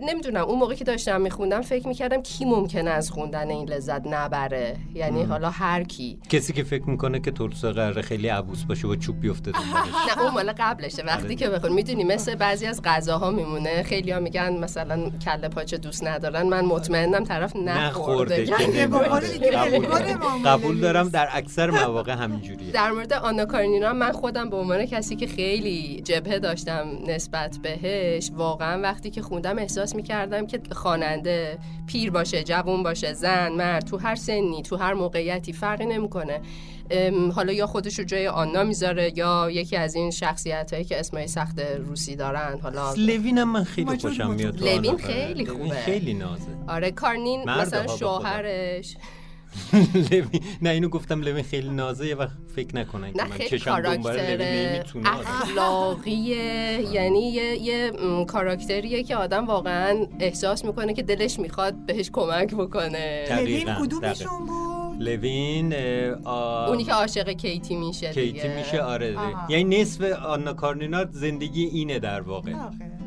نمی‌دونم 0.00 0.44
اون 0.44 0.58
موقع 0.58 0.74
که 0.74 0.84
داشتم 0.84 1.20
میخوندم 1.20 1.60
فکر 1.60 1.88
می‌کردم 1.88 2.22
کی 2.22 2.44
ممکنه 2.44 2.90
از 2.90 3.10
خوندن 3.10 3.50
این 3.50 3.68
لذت 3.68 4.06
نبره. 4.06 4.76
یعنی 4.94 5.22
حالا 5.22 5.50
هر 5.50 5.82
کی. 5.84 6.18
کسی 6.28 6.52
که 6.52 6.62
فکر 6.62 6.90
می‌کنه 6.90 7.20
که 7.20 7.30
تولستوی 7.30 7.72
قراره 7.72 8.02
خیلی 8.02 8.28
عبوس 8.28 8.64
باشه 8.64 8.88
و 8.88 8.96
چوب 8.96 9.20
بیفته 9.20 9.52
نه 10.08 10.22
اون 10.22 10.34
مال 10.34 10.52
قبلشه. 10.58 11.02
وقتی 11.02 11.24
آره. 11.24 11.34
که 11.34 11.48
بخون 11.48 11.72
می‌دونی 11.72 12.04
مثل 12.04 12.34
بعضی 12.34 12.66
از 12.66 12.82
غذاها 12.82 13.30
میمونه. 13.30 13.82
خیلی 13.82 14.10
ها 14.10 14.20
میگن 14.20 14.58
مثلا 14.58 15.10
کله 15.24 15.48
پاچه 15.48 15.76
دوست 15.76 16.04
ندارن. 16.04 16.42
من 16.42 16.64
مطمئنم 16.64 17.24
طرف 17.24 17.56
نخورده. 17.56 18.46
قبول 20.44 20.80
دارم. 20.80 21.08
در 21.08 21.28
اکثر 21.32 21.70
مواقع 21.70 22.12
همینجوریه. 22.12 22.72
در 22.72 22.90
مورد 22.90 23.12
آنا 23.12 23.44
کارنینا 23.44 23.92
من 23.92 24.12
خودم 24.12 24.50
به 24.50 24.56
عنوان 24.56 24.86
کسی 24.86 25.16
که 25.16 25.26
خیلی 25.26 26.00
جبهه 26.04 26.38
داشتم 26.38 26.86
نسبت 27.06 27.58
بهش 27.62 28.30
واقعا 28.34 28.80
وقتی 28.82 29.10
که 29.10 29.22
خوندم 29.22 29.58
احساس 29.58 29.87
می‌کردم 29.94 30.46
که 30.46 30.60
خواننده 30.72 31.58
پیر 31.86 32.10
باشه 32.10 32.42
جوون 32.44 32.82
باشه 32.82 33.12
زن 33.12 33.52
مرد 33.52 33.84
تو 33.84 33.96
هر 33.96 34.14
سنی 34.14 34.62
تو 34.62 34.76
هر 34.76 34.94
موقعیتی 34.94 35.52
فرقی 35.52 35.86
نمی‌کنه 35.86 36.40
حالا 37.34 37.52
یا 37.52 37.66
خودش 37.66 37.98
رو 37.98 38.04
جای 38.04 38.28
آنا 38.28 38.64
می‌ذاره 38.64 39.12
یا 39.16 39.50
یکی 39.50 39.76
از 39.76 39.94
این 39.94 40.10
شخصیت 40.10 40.72
هایی 40.72 40.84
که 40.84 41.00
اسمای 41.00 41.26
سخت 41.26 41.60
روسی 41.60 42.16
دارن 42.16 42.58
حالا 42.62 42.92
لوین 42.92 43.38
هم 43.38 43.52
من 43.52 43.64
خیلی 43.64 43.98
خوشم. 43.98 44.30
میاد 44.30 44.62
لوین. 44.62 44.96
خیلی 44.96 45.46
خوبه. 45.46 45.74
خیلی 45.74 46.14
نازه 46.14 46.42
آره 46.68 46.90
کارنین 46.90 47.44
مرد 47.44 47.60
مثلا. 47.66 47.96
شوهرش 47.96 48.96
نه 50.62 50.70
اینو 50.70 50.88
گفتم 50.88 51.22
لوین 51.22 51.44
خیلی 51.44 51.68
نازه 51.68 52.06
یه 52.06 52.14
وقت 52.14 52.36
فکر 52.56 52.76
نکنن 52.76 53.12
که 53.12 53.22
نه 53.22 53.28
من 53.28 53.38
چشم 53.38 53.80
دنبال 53.80 53.98
کاراکتر 54.02 54.36
لوین 54.36 54.68
نمی‌تونه 54.68 55.18
اخلاقیه. 55.18 56.80
یعنی 56.92 57.30
یه, 57.30 57.92
کاراکتریه 58.28 59.02
که 59.02 59.16
آدم 59.16 59.46
واقعا 59.46 60.06
احساس 60.20 60.64
می‌کنه 60.64 60.94
که 60.94 61.02
دلش 61.02 61.38
می‌خواد 61.38 61.86
بهش 61.86 62.10
کمک 62.12 62.54
بکنه. 62.54 63.24
لوین 63.30 63.74
کدومشون 63.74 64.46
بود؟ 64.46 65.02
لوین 65.02 65.74
آ... 66.24 66.66
اونی 66.66 66.84
که 66.84 66.92
عاشق 66.92 67.30
کیتی 67.30 67.76
میشه 67.76 68.12
کیتی 68.12 68.32
دیگه. 68.32 68.56
میشه 68.58 68.82
آره. 68.82 69.16
یعنی 69.48 69.80
نصف 69.80 70.00
آنا 70.02 70.52
کارنینا 70.52 71.04
زندگی 71.10 71.64
اینه 71.64 71.98
در 71.98 72.20
واقع. 72.20 72.52
آخه. 72.52 72.97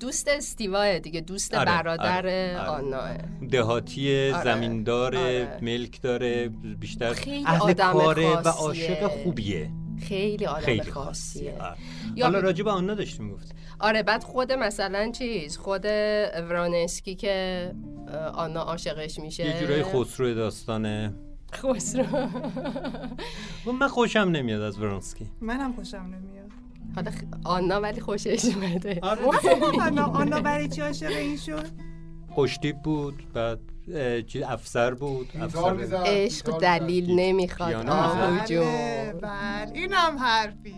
دوست 0.00 0.28
استیواه 0.28 0.98
دیگه 0.98 1.20
دوست 1.20 1.54
آره، 1.54 1.64
برادر 1.64 2.16
آره، 2.16 2.56
آره. 2.58 2.68
آناه. 2.68 3.16
دهاتی 3.50 4.30
آره، 4.30 4.44
زمیندار 4.44 5.16
آره. 5.16 5.58
ملک 5.62 6.02
داره 6.02 6.48
بیشتر 6.80 7.12
خیلی 7.12 7.44
اهل 7.46 7.60
آدم 7.70 7.92
کاره 7.92 8.36
و. 8.36 8.48
عاشق 8.48 9.06
خوبیه. 9.06 9.70
خیلی 10.08 10.46
آدم 10.46 10.60
خیلی 10.60 10.82
خاصیه. 10.90 11.50
خاصیه. 11.58 11.62
آره. 11.68 11.76
یا- 12.16 12.24
حالا 12.26 12.40
راجع 12.40 12.64
به 12.64 12.70
آنا 12.70 12.94
داشتیم 12.94 13.30
گفت. 13.32 13.54
آره 13.80 14.02
بعد 14.02 14.22
خود 14.24 14.52
مثلا 14.52 15.10
چیز 15.12 15.56
خود 15.56 15.84
ورانسکی 16.50 17.14
که 17.14 17.72
آنا 18.34 18.60
عاشقش 18.62 19.18
میشه. 19.18 19.46
یه 19.46 19.60
جورای 19.60 19.82
خسرو 19.82 20.34
داستانه. 20.34 21.14
خسرو. 21.52 22.04
و 23.66 23.72
من 23.72 23.88
خوشم 23.88 24.18
نمیاد 24.20 24.60
از 24.62 24.78
ورانسکی. 24.78 25.26
منم 25.40 25.72
خوشم 25.72 25.96
نمیاد. 25.96 26.48
حالا 26.94 27.10
خ- 27.10 27.24
آنا 27.44 27.80
ولی 27.80 28.00
خوشش 28.00 28.44
اومده. 28.54 29.00
آنا 29.80 30.04
آنا 30.06 30.40
برای 30.40 30.68
چی 30.68 30.80
عاشق 30.80 31.06
این 31.16 31.36
شد؟ 31.36 31.66
خوشتیپ 32.30 32.76
بود 32.76 33.22
بعد 33.34 33.60
چی 34.26 34.42
افسر 34.42 34.94
بود 34.94 35.28
افسر 35.40 36.02
عشق 36.06 36.58
دلیل 36.58 37.10
نمی‌خواد. 37.20 37.72
آهو. 37.92 38.44
جون. 38.46 38.64
بله 38.64 39.12
بله. 39.22 39.72
اینم 39.74 40.18
حرفی. 40.18 40.74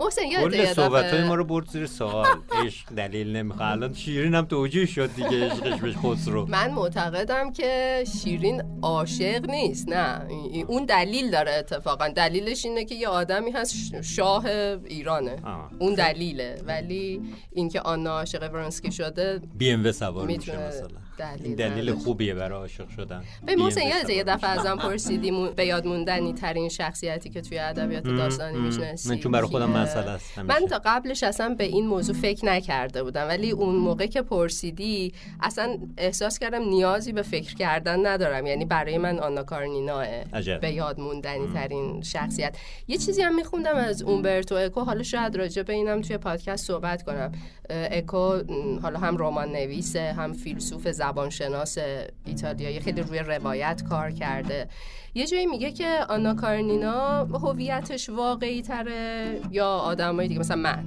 محسن 0.00 0.26
یادت 0.26 0.56
کل 0.56 0.72
صحبت 0.72 1.04
های 1.04 1.24
ما 1.24 1.34
رو 1.34 1.44
برد 1.44 1.68
زیر 1.68 1.86
سوال. 1.86 2.26
عشق 2.66 2.94
دلیل 2.94 3.36
نمی‌خواد. 3.36 3.72
الان 3.72 3.94
شیرین 3.94 4.34
هم 4.34 4.44
توجیه 4.44 4.86
شد 4.86 5.14
دیگه 5.14 5.50
عشقش 5.50 5.80
بهش 5.80 5.94
خسرو 5.96 6.46
من 6.46 6.70
معتقدم 6.70 7.52
که 7.52 8.04
شیرین 8.22 8.62
عاشق 8.82 9.50
نیست 9.50 9.88
نه. 9.88 10.28
اون 10.66 10.84
دلیل 10.84 11.30
داره 11.30 11.52
اتفاقا. 11.52 12.08
دلیلش 12.08 12.64
اینه 12.64 12.84
که 12.84 12.94
یه 12.94 13.08
آدمی 13.08 13.50
هست 13.50 14.02
شاه 14.02 14.46
ایرانه. 14.84 15.36
آه. 15.44 15.70
اون 15.78 15.94
دلیله. 15.94 16.62
ولی 16.66 17.22
اینکه 17.52 17.80
آنا 17.80 18.10
عاشق 18.10 18.52
ورنسکی 18.52 18.92
شده 18.92 19.40
بی 19.58 19.70
ام 19.70 19.86
و 19.86 19.92
سوار 19.92 20.26
میشه 20.26 20.66
مثلا. 20.66 21.07
دلیل 21.18 21.46
این 21.46 21.54
دلیل. 21.54 21.94
خوبیه 21.94 22.34
برای 22.34 22.58
عاشق 22.58 22.88
شدن 22.88 23.22
به 23.46 23.56
محسن 23.56 23.80
BMW 23.80 23.86
یادته 23.94 24.14
یه 24.14 24.24
دفعه. 24.24 24.50
ازم 24.50 24.76
پرسیدی 24.76 25.30
مون- 25.30 25.50
به 25.50 25.66
یاد 25.66 25.86
موندنی 25.86 26.32
ترین 26.32 26.68
شخصیتی 26.68 27.30
که 27.30 27.40
توی 27.40 27.58
ادبیات 27.58 28.04
داستانی. 28.04 28.58
می‌شناسی 28.58 29.08
من 29.08 29.18
چون 29.18 29.32
برای 29.32 29.46
خودم؟ 29.48 29.70
مسئله 29.70 30.10
است 30.10 30.38
همیشه. 30.38 30.60
من 30.60 30.66
تا 30.66 30.80
قبلش 30.84 31.22
اصلا 31.22 31.54
به 31.58 31.64
این 31.64 31.86
موضوع 31.86 32.14
فکر 32.14 32.46
نکرده 32.46 33.02
بودم 33.02 33.28
ولی 33.28 33.50
اون 33.50 33.74
موقع 33.76 34.06
که 34.06 34.22
پرسیدی 34.22 35.12
اصلا 35.40 35.78
احساس 35.98 36.38
کردم 36.38 36.62
نیازی 36.68 37.12
به 37.12 37.22
فکر 37.22 37.54
کردن 37.54 38.06
ندارم 38.06 38.46
یعنی 38.46 38.64
برای 38.64 38.98
من 38.98 39.18
آنا 39.18 39.42
کارنیناه 39.42 40.04
عجب. 40.32 40.60
به 40.60 40.70
یاد 40.72 41.00
موندنی 41.00 41.46
ترین 41.54 42.02
شخصیت 42.02 42.56
یه 42.88 42.96
چیزی 42.96 43.22
هم 43.22 43.34
میخوندم 43.36 43.76
از 43.76 44.02
اومبرتو 44.02 44.54
اکو 44.54 44.80
حالا 44.80 45.02
شاید 45.02 45.36
راجع 45.36 45.62
به 45.62 45.72
اینم 45.72 46.00
توی 46.00 46.16
پادکست 46.18 46.66
صحبت 46.66 47.02
کنم 47.02 47.32
اکو 47.70 48.38
حالا 48.82 48.98
هم 48.98 49.16
رمان 49.18 49.48
نویسه 49.52 50.12
هم 50.12 50.32
فیلسوف 50.32 50.90
زبانشناس 51.08 51.78
ایتالیایی 52.24 52.80
خیلی 52.80 53.02
روی 53.02 53.18
روایت 53.18 53.82
کار 53.88 54.10
کرده. 54.10 54.68
یه 55.14 55.26
جایی 55.26 55.46
میگه 55.46 55.72
که 55.72 55.98
آنا 56.08 56.34
کارنینا 56.34 57.24
هویتش 57.24 58.10
واقعی 58.10 58.62
تره 58.62 59.40
یا 59.50 59.66
آدمای 59.66 60.28
دیگه 60.28 60.40
مثلا 60.40 60.56
من. 60.56 60.84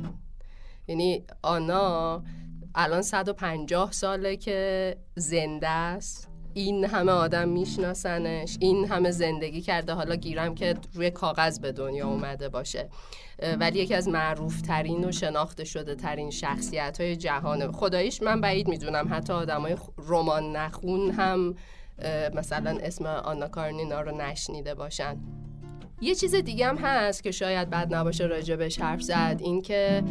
یعنی 0.88 1.24
آنا 1.42 2.24
الان 2.76 3.02
150 3.02 3.92
ساله 3.92 4.38
که 4.38 4.98
زنده 5.16 5.70
است. 5.70 6.31
این 6.54 6.86
همه 6.86 7.12
آدم 7.12 7.50
میشناسنش 7.50 8.58
این 8.60 8.86
همه 8.86 9.12
زندگی 9.12 9.62
کرده. 9.62 9.94
حالا 9.94 10.16
گیرم 10.16 10.56
که 10.56 10.76
روی 10.94 11.10
کاغذ 11.10 11.60
به 11.60 11.72
دنیا 11.72 12.08
اومده 12.08 12.50
باشه. 12.50 12.90
ولی 13.60 13.80
یکی 13.80 13.94
از 13.94 14.08
معروف 14.08 14.62
ترین 14.62 15.06
و 15.06 15.12
شناخته 15.12 15.64
شده 15.64 15.96
ترین 15.96 16.30
شخصیت 16.30 17.02
های 17.02 17.16
جهانه 17.16 17.68
خداییش 17.68 18.22
من 18.22 18.42
بعید 18.42 18.68
می‌دونم 18.68 19.14
حتی 19.14 19.34
آدم 19.34 19.62
های 19.62 19.76
رمان 19.98 20.56
نخون 20.56 21.12
هم 21.12 21.56
مثلا 22.36 22.78
اسم 22.84 23.06
آنا 23.06 23.48
کارنینا 23.48 24.02
رو 24.02 24.18
نشنیده 24.18 24.76
باشن. 24.76 25.18
یه 26.02 26.16
چیز 26.16 26.36
دیگه 26.36 26.68
هم 26.68 26.78
هست 26.78 27.24
که 27.24 27.32
شاید 27.32 27.70
بد 27.70 27.96
نباشه 27.96 28.26
راجبش 28.26 28.80
حرف 28.80 29.02
زد 29.02 29.38
این 29.44 29.62
که 29.62 30.04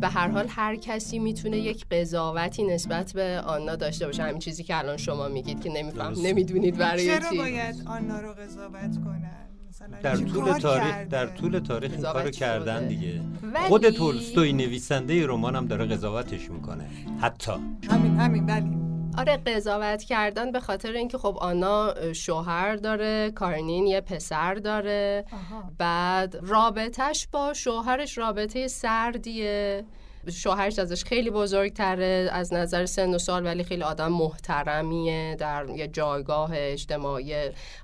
به 0.00 0.08
هر 0.08 0.28
حال 0.28 0.46
هر 0.48 0.76
کسی 0.76 1.18
می‌تونه 1.18 1.56
یک 1.58 1.86
قضاوتی 1.90 2.62
نسبت 2.62 3.12
به 3.12 3.40
آنا 3.46 3.76
داشته 3.76 4.06
باشه. 4.06 4.22
همین 4.22 4.38
چیزی 4.38 4.62
که 4.64 4.78
الان 4.78 4.96
شما 4.96 5.28
میگید 5.28 5.60
که 5.62 5.70
نمیفهم. 5.70 6.12
نمی‌دونید 6.22 6.76
برای 6.76 7.06
چرا 7.06 7.30
چی. 7.30 7.36
باید 7.38 7.82
آنا 7.86 8.20
رو 8.20 8.32
قضاوت 8.32 9.04
کنن؟ 9.04 9.30
مثلا 9.68 9.88
در 10.02 10.16
طول 10.16 10.58
تاریخ 10.58 10.86
کرده؟ 10.90 11.04
در 11.04 11.26
طول 11.26 11.58
تاریخ 11.58 11.92
این 11.92 12.02
کارو 12.02 12.30
کردن 12.30 12.78
شده. 12.78 12.88
دیگه. 12.88 13.20
ولی- 13.42 13.68
خود 13.68 13.90
تولستوی 13.90 14.52
نویسنده 14.52 15.26
رمان 15.26 15.56
هم 15.56 15.66
داره 15.66 15.86
قضاوتش 15.86 16.50
می‌کنه. 16.50 16.84
حتی. 17.20 17.52
همین 17.90 18.16
همین 18.16 18.46
ولی. 18.46 18.85
آره 19.18 19.36
قضاوت 19.36 20.02
کردن 20.02 20.52
به 20.52 20.60
خاطر 20.60 20.92
اینکه 20.92 21.18
خب 21.18 21.38
آنا 21.40 22.12
شوهر 22.12 22.76
داره 22.76 23.30
کارنین 23.30 23.86
یه 23.86 24.00
پسر 24.00 24.54
داره. 24.54 25.24
آها. 25.32 25.70
بعد 25.78 26.36
رابطش 26.42 27.28
با 27.32 27.52
شوهرش 27.52 28.18
رابطه 28.18 28.68
سردیه. 28.68 29.84
شوهرش 30.30 30.78
ازش 30.78 31.04
خیلی 31.04 31.30
بزرگتره 31.30 32.28
از 32.32 32.52
نظر 32.52 32.86
سن 32.86 33.14
و 33.14 33.18
سال 33.18 33.44
ولی 33.44 33.64
خیلی 33.64 33.82
آدم 33.82 34.12
محترمیه 34.12 35.36
در 35.38 35.66
یه 35.76 35.88
جایگاه 35.88 36.50
اجتماعی 36.54 37.34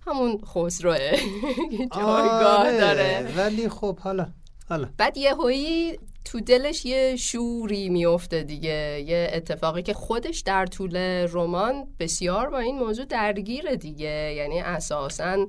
همون 0.06 0.38
خسروه 0.54 0.98
یه 1.78 1.88
جایگاه 1.96 2.58
آره، 2.58 2.80
داره. 2.80 3.28
ولی 3.36 3.68
خب 3.68 3.98
حالا 3.98 4.26
حالا. 4.68 4.88
بعد 4.96 5.16
یهویی 5.16 5.98
تو 6.24 6.40
دلش 6.40 6.86
یه 6.86 7.16
شوری 7.16 7.88
میفته 7.88 8.42
دیگه 8.42 9.04
یه 9.06 9.30
اتفاقی 9.32 9.82
که 9.82 9.94
خودش 9.94 10.40
در 10.40 10.66
طول 10.66 10.96
رمان 11.32 11.88
بسیار 11.98 12.50
با 12.50 12.58
این 12.58 12.78
موضوع 12.78 13.04
درگیره 13.04 13.76
دیگه. 13.76 14.34
یعنی 14.36 14.60
اساسا 14.60 15.46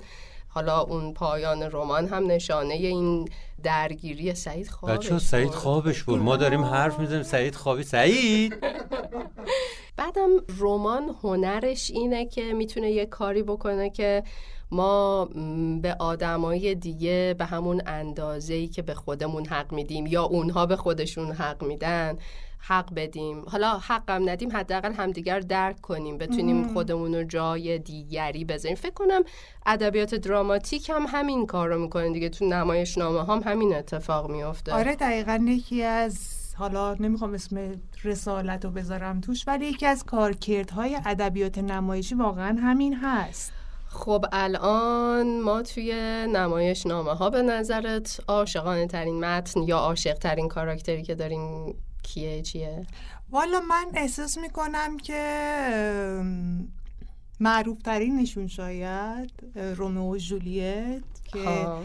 حالا 0.47 0.82
اون 0.82 1.13
پایان 1.13 1.63
رمان 1.71 2.07
هم 2.07 2.28
نشانه 2.28 2.74
این 2.74 3.30
درگیری 3.63 4.36
سعید 4.36 4.67
خوابش 4.67 5.05
بچه 5.05 5.19
سعید. 5.19 5.49
خوابش 5.49 6.03
بود. 6.03 6.19
ما 6.19 6.38
داریم 6.38 6.63
حرف 6.63 6.99
می‌زنیم. 6.99 7.24
سعید 7.24 7.55
خوابی. 7.55 7.84
سعید! 7.84 8.53
بعدم 9.97 10.30
رمان 10.59 11.15
هنرش 11.24 11.91
اینه 11.91 12.26
که 12.26 12.53
می‌تونه 12.53 12.91
یه 12.91 13.05
کاری 13.05 13.43
بکنه 13.43 13.89
که 13.89 14.24
ما 14.74 15.26
به 15.82 15.95
آدمای 15.99 16.76
دیگه 16.76 17.36
به 17.38 17.45
همون 17.45 17.82
اندازه‌ای 17.86 18.67
که 18.67 18.82
به 18.82 18.93
خودمون 18.93 19.45
حق 19.45 19.74
میدیم 19.74 20.05
یا 20.07 20.24
اونها 20.24 20.65
به 20.65 20.76
خودشون 20.76 21.32
حق 21.32 21.63
میدن 21.63 22.17
حق 22.65 22.93
بدیم. 22.95 23.43
حالا 23.47 23.78
حقم 23.78 24.30
ندیم 24.30 24.57
حداقل 24.57 24.93
همدیگر 24.93 25.39
درک 25.39 25.82
کنیم 25.82 26.17
بتونیم 26.17 26.74
خودمون 26.74 27.15
رو 27.15 27.24
جای 27.24 27.80
دیگری 27.80 28.45
بذاریم. 28.45 28.78
فکر 28.78 28.93
کنم 28.93 29.21
ادبیات 29.65 30.15
دراماتیک 30.15 30.89
هم 30.89 31.05
همین 31.07 31.45
کار 31.45 31.69
رو 31.69 31.82
می‌کنه 31.82 32.13
دیگه. 32.13 32.30
تو 32.30 32.45
نمایشنامه 32.45 33.26
هم 33.26 33.41
همین 33.45 33.76
اتفاق 33.76 34.30
میفته 34.30 34.74
آره 34.74 34.95
دقیقا 34.95 35.45
یکی 35.47 35.84
از 35.84 36.17
حالا 36.57 36.93
نمی‌خوام 36.93 37.34
اسم 37.34 37.82
رسالت 38.03 38.65
رو 38.65 38.71
بذارم 38.71 39.21
توش 39.21 39.47
ولی 39.47 39.65
یکی 39.65 39.86
از 39.86 40.03
کارکردهای 40.03 40.99
ادبیات 41.05 41.57
نمایشی 41.57 42.15
واقعا 42.15 42.57
همین 42.61 42.95
هست. 42.95 43.53
خب 43.94 44.26
الان 44.32 45.41
ما 45.41 45.62
توی 45.62 45.94
نمایش 46.34 46.86
نامه 46.86 47.12
ها 47.12 47.30
به 47.30 47.41
نظرت 47.41 48.20
عاشقانه 48.28 48.88
ترین 48.88 49.26
متن 49.26 49.64
یا 49.64 49.78
عاشق 49.78 50.14
ترین 50.14 50.48
کاراکتری 50.48 51.04
که 51.04 51.16
داریم 51.16 51.76
کیه 52.04 52.41
چیه؟ 52.41 52.86
والا 53.32 53.60
من 53.60 53.86
احساس 53.96 54.38
می‌کنم 54.38 54.98
که 54.98 55.24
معروف 57.39 57.82
ترینشون 57.82 58.48
شاید 58.48 59.32
رومئو 59.56 60.14
و 60.14 60.18
جولیت 60.18 61.04
که 61.32 61.39
ها. 61.39 61.84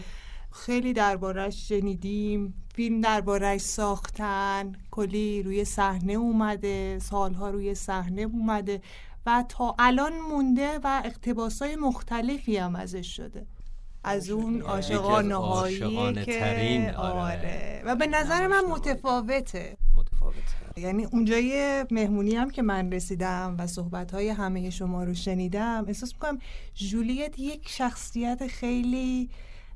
خیلی 0.53 0.93
دربارش 0.93 1.69
شنیدیم 1.69 2.55
فیلم 2.75 3.01
دربارش 3.01 3.61
ساختن 3.61 4.73
کلی 4.91 5.43
روی 5.43 5.65
صحنه 5.65 6.13
اومده 6.13 6.99
سالها 6.99 7.51
روی 7.51 7.75
صحنه 7.75 8.23
اومده 8.23 8.81
و 9.27 9.45
تا 9.49 9.75
الان 9.79 10.12
مونده 10.31 10.79
و 10.85 11.03
اقتباسای 11.05 11.77
مختلفی 11.77 12.57
هم 12.57 12.77
ازش 12.77 13.16
شده 13.16 13.47
از 14.05 14.31
اون 14.31 14.61
عاشقانه 14.61 16.25
که 16.25 16.41
ترین، 16.41 16.91
آره. 16.91 17.21
آره. 17.21 17.83
و 17.87 17.97
به 17.97 18.07
نظر 18.07 18.47
من. 18.47 18.64
متفاوته 18.64 19.77
متفاوته 19.97 20.81
یعنی 20.81 21.05
اونجای 21.05 21.85
مهمونی 21.91 22.35
هم 22.35 22.51
که 22.51 22.62
من 22.62 22.93
رسیدم 22.93 23.57
و 23.59 23.66
صحبت 23.66 24.14
های 24.14 24.29
همه 24.29 24.71
شما 24.71 25.05
رو 25.05 25.14
شنیدم 25.14 25.85
احساس 25.89 26.12
می‌کنم 26.12 26.39
جولیت 26.75 27.39
یک 27.39 27.69
شخصیت 27.69 28.47
خیلی 28.47 29.31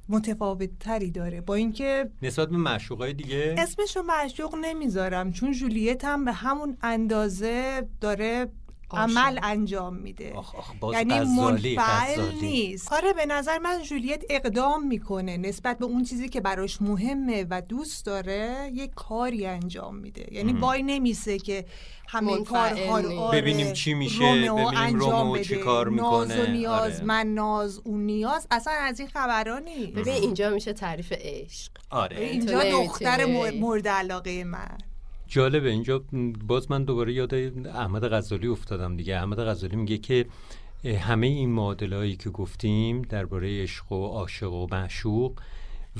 متفاوت 0.08 0.78
تری 0.80 1.10
داره 1.10 1.40
با 1.40 1.54
اینکه 1.54 2.10
نسبت 2.22 2.48
به 2.48 2.56
معشوقای 2.56 3.12
دیگه 3.12 3.54
اسمش 3.58 3.96
رو 3.96 4.02
معشوق 4.02 4.54
نمی‌ذارم 4.54 5.32
چون 5.32 5.52
جولیت 5.52 6.04
هم 6.04 6.24
به 6.24 6.32
همون 6.32 6.76
اندازه 6.82 7.88
داره. 8.00 8.48
عمل 8.94 9.38
انجام 9.42 9.96
میده 9.96 10.32
آخ 10.32 10.54
آخ 10.54 10.72
باز 10.80 10.94
یعنی 10.94 11.14
غزالی 11.14 11.76
منفعل 11.76 12.12
غزالی. 12.22 12.40
نیست 12.40 12.92
آره 12.92 13.12
به 13.12 13.26
نظر 13.26 13.58
من 13.58 13.82
جولیت 13.82 14.22
اقدام 14.30 14.86
می‌کنه 14.86 15.36
نسبت 15.36 15.78
به 15.78 15.84
اون 15.84 16.04
چیزی 16.04 16.28
که 16.28 16.40
براش 16.40 16.82
مهمه 16.82 17.46
و 17.50 17.60
دوست 17.62 18.06
داره 18.06 18.70
یه 18.74 18.86
کاری 18.88 19.46
انجام 19.46 19.96
میده 19.96 20.26
یعنی 20.34 20.52
وای 20.52 20.82
نمیسه 20.82 21.38
که 21.38 21.64
همه 22.08 22.44
کارها 22.44 23.00
رو. 23.00 23.18
آره، 23.20 23.40
ببینیم 23.40 23.72
چی 23.72 23.94
میشه، 23.94 24.18
ببینیم 24.24 24.52
انجام 24.76 25.10
رومئو 25.28 25.42
چی 25.44 25.54
بده. 25.54 25.64
کار 25.64 25.90
ناز 25.90 26.28
می‌کنه. 26.30 26.44
و 26.44 26.50
نیاز 26.50 26.94
آره. 26.96 27.04
من 27.04 27.26
ناز 27.26 27.80
اون 27.84 28.00
نیاز 28.00 28.46
اصلا 28.50 28.72
از 28.72 29.00
این 29.00 29.08
خبرها 29.08 29.58
نیست 29.58 29.92
ببین 29.92 30.14
اینجا 30.14 30.50
میشه 30.50 30.72
تعریف 30.72 31.12
عشق 31.20 31.70
آره 31.90 32.20
اینجا. 32.20 32.62
دختر 32.64 33.24
مور- 33.24 33.50
مورد 33.50 33.88
علاقه 33.88 34.44
من 34.44 34.78
جالبه. 35.32 35.70
اینجا 35.70 36.04
باز 36.46 36.70
من 36.70 36.84
دوباره 36.84 37.12
یاد 37.12 37.34
احمد 37.66 38.08
غزالی 38.08 38.46
افتادم 38.46 38.96
دیگه. 38.96 39.16
احمد 39.16 39.38
غزالی 39.38 39.76
میگه 39.76 39.98
که 39.98 40.26
همه 40.84 41.26
این 41.26 41.50
معادلهایی 41.50 42.16
که 42.16 42.30
گفتیم 42.30 43.02
درباره 43.02 43.62
عشق 43.62 43.92
و 43.92 44.06
عاشق 44.06 44.52
و 44.52 44.66
معشوق 44.70 45.40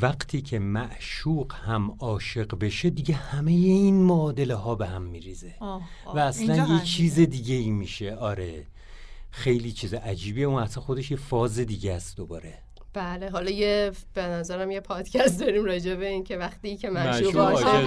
وقتی 0.01 0.43
که 0.43 0.59
معشوق 0.59 1.53
هم 1.55 1.97
عاشق 1.99 2.59
بشه 2.59 2.91
دیگه 2.91 3.15
همه 3.15 3.51
این 3.51 4.03
معادله 4.03 4.55
ها 4.55 4.75
به 4.75 4.87
هم 4.87 5.03
میریزه. 5.03 5.55
و 6.15 6.19
اصلا 6.19 6.57
یه. 6.75 6.85
چیز 6.85 7.21
دیگه 7.21 7.55
ای 7.55 7.71
میشه. 7.71 8.15
آره. 8.15 8.67
خیلی 9.31 9.73
چیز 9.73 9.95
عجیبیه. 9.95 10.47
اون 10.47 10.63
اصلا 10.63 10.83
خودش 10.83 11.11
یه 11.11 11.17
فاز 11.17 11.59
دیگه 11.59 11.93
است 11.93 12.17
دوباره. 12.17 12.59
بله 12.95 13.31
حالا 13.31 13.51
یه 13.51 13.93
به 14.15 14.23
نظرم 14.23 14.71
یه 14.71 14.81
پادکست 14.81 15.41
داریم 15.41 15.65
راجع 15.65 15.95
به 15.95 16.09
این 16.09 16.25
که 16.25 16.37
وقتی 16.37 16.77
که. 16.77 16.91
عاشقه. 16.91 17.87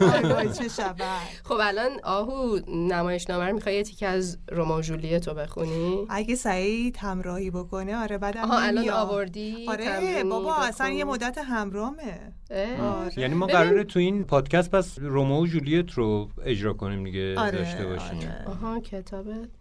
وای 0.00 0.32
وای 0.32 0.52
چه 0.52 0.68
شود 0.68 1.02
خب 1.44 1.56
الان 1.62 1.90
آهو 2.04 2.58
نمایشنامه 2.68 3.44
رو 3.46 3.54
می‌خوای 3.54 3.74
یه 3.74 3.82
تیکه 3.82 4.06
از 4.06 4.38
رومئو 4.52 4.78
و 4.78 4.80
جولیت 4.80 5.28
رو 5.28 5.34
بخونی 5.34 6.06
اگه 6.08 6.34
سعید 6.34 6.96
همراهی 7.00 7.50
بکنه 7.50 7.96
آره 7.96 8.18
بعدم 8.18 8.40
آها 8.40 8.58
الان. 8.60 8.88
آوردی 8.90 9.66
آره 9.68 10.24
بابا 10.24 10.54
اصلا. 10.56 10.88
یه 10.88 11.04
مدت 11.04 11.38
همرامه. 11.38 12.32
آره. 12.80 13.18
یعنی 13.18 13.34
ما 13.34 13.46
قراره 13.46 13.84
تو 13.84 13.98
این 13.98 14.24
پادکست 14.24 14.70
پس 14.70 14.98
رومئو 14.98 15.42
و 15.42 15.46
جولیت 15.46 15.92
رو 15.92 16.28
اجرا 16.44 16.72
کنیم 16.72 17.04
دیگه 17.04 17.38
آره، 17.38 17.58
داشته 17.58 17.86
باشیم 17.86 18.18
آره. 18.18 18.44
آها 18.46 18.80
کتابت؟ 18.80 19.59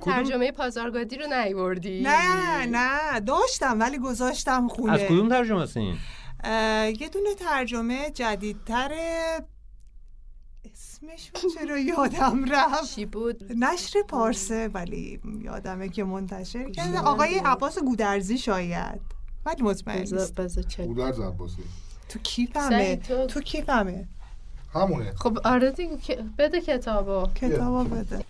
ترجمه 0.00 0.52
پازارگادی 0.52 1.16
رو 1.18 1.26
نیوردی. 1.26 2.02
نه 2.02 2.66
نه 2.66 3.20
داشتم 3.20 3.80
ولی 3.80 3.98
گذاشتم 3.98 4.68
خونه. 4.68 4.92
از 4.92 5.00
کدوم 5.00 5.28
ترجمه 5.28 5.60
است 5.62 5.76
این 5.76 5.96
یه 7.00 7.08
دونه 7.12 7.34
ترجمه 7.34 8.10
جدیدتره 8.10 9.38
اسمش 10.74 11.30
رو 11.42 11.50
چرا 11.54 11.78
یادم 11.78 12.44
رفت؟ 12.52 12.94
چی 12.94 13.06
بود؟ 13.06 13.44
نشر 13.56 14.02
پارسه 14.08 14.68
ولی 14.68 15.20
یادمه 15.42 15.88
که 15.88 16.04
منتشر 16.04 16.70
کرده. 16.70 16.90
نه. 16.90 17.00
آقای 17.00 17.38
عباس 17.44 17.78
گودرزی 17.78 18.38
شاید 18.38 19.00
ولی 19.46 19.62
مطمئن 19.62 19.98
نیست. 19.98 20.40
گودرز 20.80 21.20
عباسی 21.20 21.62
تو 22.08 22.18
کیفمه؟ 22.18 22.96
تو- 22.96 23.26
تو 23.26 23.40
کیفمه؟ 23.40 24.08
همونه. 24.74 25.12
خب 25.16 25.38
آره 25.44 25.70
دیگه 25.70 26.24
بده 26.38 26.60
کتابو. 26.60 27.26
کتابو 27.34 27.84
بده. 27.94 28.24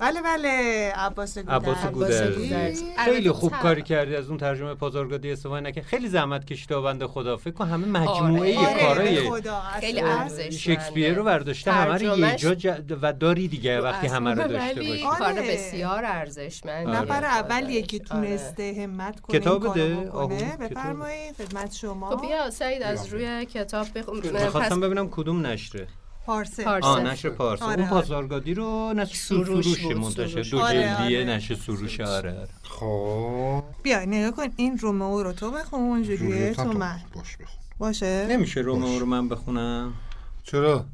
بله 0.00 0.22
بله 0.22 0.48
عباس. 0.96 1.38
گودرزی. 1.92 2.84
خیلی 3.04 3.30
خوب 3.30 3.50
تر- 3.52 3.58
کاری 3.62 3.82
کردی 3.82 4.16
از 4.16 4.28
اون 4.28 4.38
ترجمه 4.38 4.74
پازارگادی 4.74 5.32
استفاده 5.32 5.60
نکرد 5.68 5.84
خیلی 5.84 6.08
زحمت 6.08 6.44
کشیده 6.44 6.80
بنده 6.80 7.06
خدا 7.06 7.36
فکر 7.36 7.50
کن 7.54 7.68
همه 7.68 7.86
مجموعه 7.86 8.58
آره، 8.58 8.68
آره، 8.68 8.82
کارای 8.82 9.30
خیلی. 9.80 10.00
ارزشمنده. 10.00 10.50
شکسپیر 10.50 11.14
رو 11.14 11.24
برداشته 11.24 11.72
همه 11.72 11.94
رو 12.08 12.18
یه 12.18 12.36
جا 12.36 12.54
ج- 12.54 12.80
و 13.02 13.12
داری 13.12 13.48
دیگه 13.48 13.80
وقتی 13.80 14.06
همه 14.06 14.30
رو 14.34 14.48
داشته 14.48 14.74
باشی 14.74 15.04
آره. 15.04 15.18
کار 15.18 15.32
بسیار 15.42 16.04
ارزشمند 16.04 16.86
آره. 16.86 16.98
نفر 17.00 17.24
اولیه 17.24 17.82
که 17.82 17.96
آره. 18.10 18.26
تونسته 18.28 18.74
همت 18.82 19.20
کنه 19.20 19.38
کتاب 19.40 19.70
بده. 19.70 19.94
بفرمایید 20.60 21.34
خدمت 21.36 21.74
شما 21.74 22.16
خب 22.16 22.20
بیا 22.26 22.50
سعید 22.50 22.82
از 22.82 23.06
روی 23.06 23.44
کتاب 23.46 23.86
بخون 23.94 24.20
پس 24.20 24.42
می‌خواستم 24.42 24.80
ببینم 24.80 25.08
کدوم 25.10 25.46
نشره 25.46 25.86
پارسه. 26.30 26.64
پارسه. 26.64 26.86
آه 26.86 27.00
نشر 27.02 27.30
پارسا 27.30 27.64
آره، 27.64 27.74
اون 27.74 27.82
آره. 27.82 27.90
پازارگادی 27.90 28.54
رو 28.54 28.92
نشر 28.92 29.14
سروش 29.14 29.78
سروش. 29.78 29.96
منتشر. 29.96 30.42
دو 30.50 30.58
آره، 30.60 30.82
جلدیه 30.98 31.18
آره. 31.22 31.30
نشر 31.30 31.54
سروش 31.54 32.00
آره. 32.00 32.48
خب. 32.62 33.62
بیا 33.82 34.04
نگاه 34.04 34.30
کن 34.30 34.52
این 34.56 34.78
رومئو 34.78 35.22
رو 35.22 35.32
تو 35.32 35.50
بخون 35.50 36.02
جولیت 36.02 36.56
تو 36.56 36.72
من. 36.72 37.00
باش 37.14 37.36
بخون. 37.36 37.46
باشه؟ 37.78 38.26
نمیشه 38.30 38.60
رومئو 38.60 38.98
رو 38.98 39.06
من 39.06 39.28
بخونم؟ 39.28 39.92
چرا؟ 40.44 40.84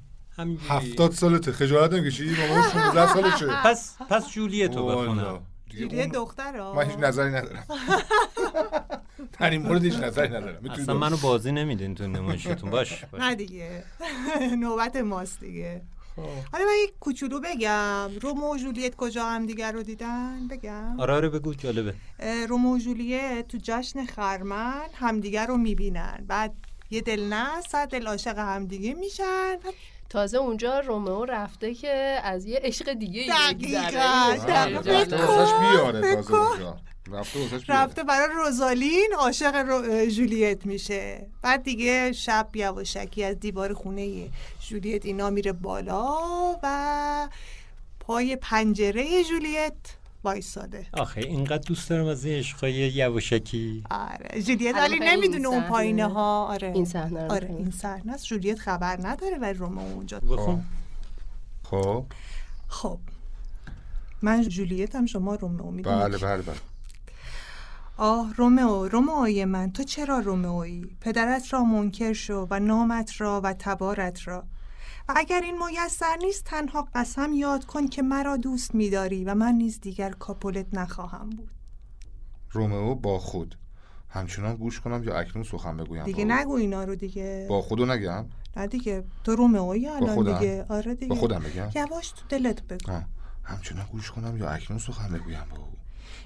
هفتاد 0.68 1.12
سالته 1.12 1.52
خجالت 1.52 1.92
نمی‌کشی 1.92 2.24
مامان 2.48 2.62
16 2.70 3.12
سالشه. 3.14 3.46
پس 3.64 3.96
پس 4.10 4.30
جولیت 4.30 4.76
رو 4.76 4.82
والا. 4.82 5.02
بخونم. 5.02 5.38
دیگه 5.76 6.06
دختر 6.06 6.72
من 6.72 6.90
هیچ 6.90 6.98
نظری 6.98 7.30
ندارم. 7.30 7.64
در 9.40 9.50
این 9.50 9.62
مورد 9.62 9.84
هیچ 9.84 9.94
نظری 9.94 10.28
ندارم. 10.28 10.70
اصلا 10.70 10.94
منو 10.94 11.16
بازی 11.16 11.52
نمیدین 11.52 11.94
تو 11.94 12.06
نمایشتون 12.06 12.70
باش, 12.70 13.04
باش. 13.12 13.20
نه 13.20 13.34
دیگه. 13.34 13.84
نوبت 14.60 14.96
ماست 14.96 15.40
دیگه. 15.40 15.82
خب. 16.16 16.22
حالا 16.52 16.64
من 16.64 16.72
یک 16.84 16.92
کوچولو 17.00 17.40
بگم. 17.40 18.10
رومو 18.22 18.54
و 18.54 18.56
جولیت 18.56 18.96
کجا 18.96 19.24
هم 19.24 19.46
دیگر 19.46 19.72
رو 19.72 19.82
دیدن؟ 19.82 20.48
بگم. 20.48 21.00
آره 21.00 21.14
آره 21.14 21.28
بگو 21.28 21.54
جالبه. 21.54 21.94
رومو 22.48 22.74
و 22.74 22.78
جولیت 22.78 23.48
تو 23.48 23.58
جشن 23.62 24.04
خرمن 24.06 24.86
همدیگر 24.94 25.46
رو 25.46 25.56
می‌بینن. 25.56 26.24
بعد 26.28 26.54
یه 26.90 27.00
دل 27.00 27.28
نه 27.28 27.60
صد 27.60 27.88
دل 27.88 28.06
عاشق 28.06 28.38
همدیگه 28.38 28.94
میشن. 28.94 29.56
تازه 30.08 30.38
اونجا 30.38 30.80
رومئو 30.80 31.24
رفته 31.24 31.74
که 31.74 32.20
از 32.22 32.46
یه 32.46 32.60
عشق 32.62 32.92
دیگه 32.92 33.24
بیاره. 33.58 34.40
فکر 34.40 35.04
تازه. 35.04 36.34
اونجا. 36.34 36.76
رفته 37.12 37.38
رفته 37.68 38.04
برای 38.04 38.28
روزالین 38.36 39.08
عاشق 39.18 39.54
رو... 39.54 40.06
جولیت 40.06 40.66
میشه. 40.66 41.26
بعد 41.42 41.62
دیگه 41.62 42.12
شب 42.12 42.48
یواشکی 42.54 43.24
از 43.24 43.40
دیوار 43.40 43.74
خونه 43.74 44.28
جولیت 44.68 45.06
اینا 45.06 45.30
میره 45.30 45.52
بالا 45.52 46.16
و 46.62 47.28
پای 48.00 48.36
پنجره 48.36 49.24
جولیت 49.24 49.72
وایساده. 50.26 50.86
آخه 50.92 51.20
اینقدر 51.20 51.62
دوست 51.66 51.90
دارم 51.90 52.06
از 52.06 52.24
این 52.24 52.38
عشقای 52.38 52.72
یواشکی. 52.72 53.84
آره 53.90 54.42
جولیت 54.42 54.74
ولی 54.74 54.94
این 54.94 55.02
نمی‌دونه 55.04 55.48
اون 55.48 55.62
پایینه 55.62 56.06
ها 56.06 56.46
آره. 56.46 56.72
این 56.74 56.84
صحنه 56.84 57.24
رو 57.24 57.32
آره. 57.32 57.48
این 57.48 57.70
صحنه 57.70 58.12
است. 58.12 58.24
جولیت 58.24 58.58
خبر 58.58 58.98
نداره 59.02 59.38
ولی 59.38 59.58
رومئو 59.58 59.94
اونجا. 59.94 60.20
بخون 60.20 60.64
خب. 61.62 62.04
خب. 62.68 62.98
من 64.22 64.42
جولیتم 64.42 65.06
شما 65.06 65.34
رومئو 65.34 65.70
می‌دونی 65.70 65.96
بله 65.96 66.18
بله 66.18 66.42
بله. 66.42 66.56
آه 67.96 68.34
رومئو 68.36 68.88
رومئوی 68.88 69.44
من. 69.44 69.72
تو 69.72 69.82
چرا 69.82 70.18
رومئویی 70.18 70.96
پدرت 71.00 71.52
را 71.52 71.64
منکر 71.64 72.12
شو 72.12 72.46
و 72.50 72.60
نامت 72.60 73.20
را 73.20 73.40
و 73.44 73.52
تبارت 73.58 74.28
را. 74.28 74.44
و 75.08 75.12
اگر 75.16 75.40
این 75.40 75.58
میسر 75.64 76.16
نیست 76.16 76.44
تنها 76.44 76.88
قسم 76.94 77.32
یاد 77.32 77.64
کن 77.64 77.86
که 77.88 78.02
مرا 78.02 78.36
دوست 78.36 78.74
میداری 78.74 79.24
و 79.24 79.34
من 79.34 79.54
نیز 79.54 79.80
دیگر 79.80 80.10
کاپولت 80.10 80.66
نخواهم 80.72 81.30
بود. 81.30 81.50
رومئو 82.50 82.94
با 82.94 83.18
خود. 83.18 83.58
همچنان 84.08 84.56
گوش 84.56 84.80
کنم 84.80 85.04
یا 85.04 85.18
اکنون 85.18 85.44
سخن 85.44 85.76
بگویم. 85.76 86.04
دیگه 86.04 86.24
با؟ 86.24 86.34
نگو 86.34 86.52
اینا 86.52 86.84
رو 86.84 86.94
دیگه. 86.94 87.46
با 87.48 87.62
خودو 87.62 87.86
نگم؟ 87.86 88.26
نه 88.56 88.66
دیگه. 88.66 89.04
تو 89.24 89.36
رومئویی 89.36 89.88
الان؟ 89.88 90.40
دیگه. 90.40 90.66
آره 90.68 90.94
دیگه. 90.94 91.08
با 91.08 91.14
خودم 91.14 91.38
بگم؟ 91.38 91.70
یواش 91.74 92.10
تو 92.10 92.22
دلت 92.28 92.62
بگو. 92.62 92.92
آه. 92.92 93.04
همچنان 93.42 93.86
گوش 93.92 94.10
کنم 94.10 94.36
یا 94.36 94.50
اکنون 94.50 94.78
سخن 94.78 95.08
بگویم؟ 95.08 95.44
با 95.50 95.56
او 95.56 95.72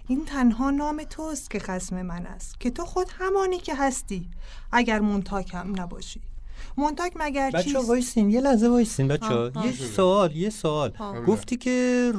این 0.06 0.24
تنها 0.24 0.70
نام 0.70 1.04
توست 1.10 1.50
که 1.50 1.58
خسم 1.58 2.02
من 2.02 2.26
است. 2.26 2.60
که 2.60 2.70
تو 2.70 2.84
خود 2.84 3.06
همانی 3.18 3.58
که 3.58 3.74
هستی. 3.74 4.30
اگر 4.72 5.00
مونتاگ 5.00 5.54
هم 5.54 5.80
نباشی. 5.80 6.20
مونتاگ 6.76 7.12
مگر 7.16 7.50
بچه 7.54 7.62
چیست 7.70 7.88
وایسین 7.88 8.30
یه 8.30 8.40
لحظه 8.40 8.68
وایسین 8.68 9.08
بچه 9.08 9.26
آه، 9.26 9.50
آه. 9.54 9.66
یه 9.66 9.72
سوال 9.72 10.36
یه 10.36 10.50
سوال 10.50 10.92
آه. 10.98 11.20
گفتی 11.24 11.56
که 11.56 12.12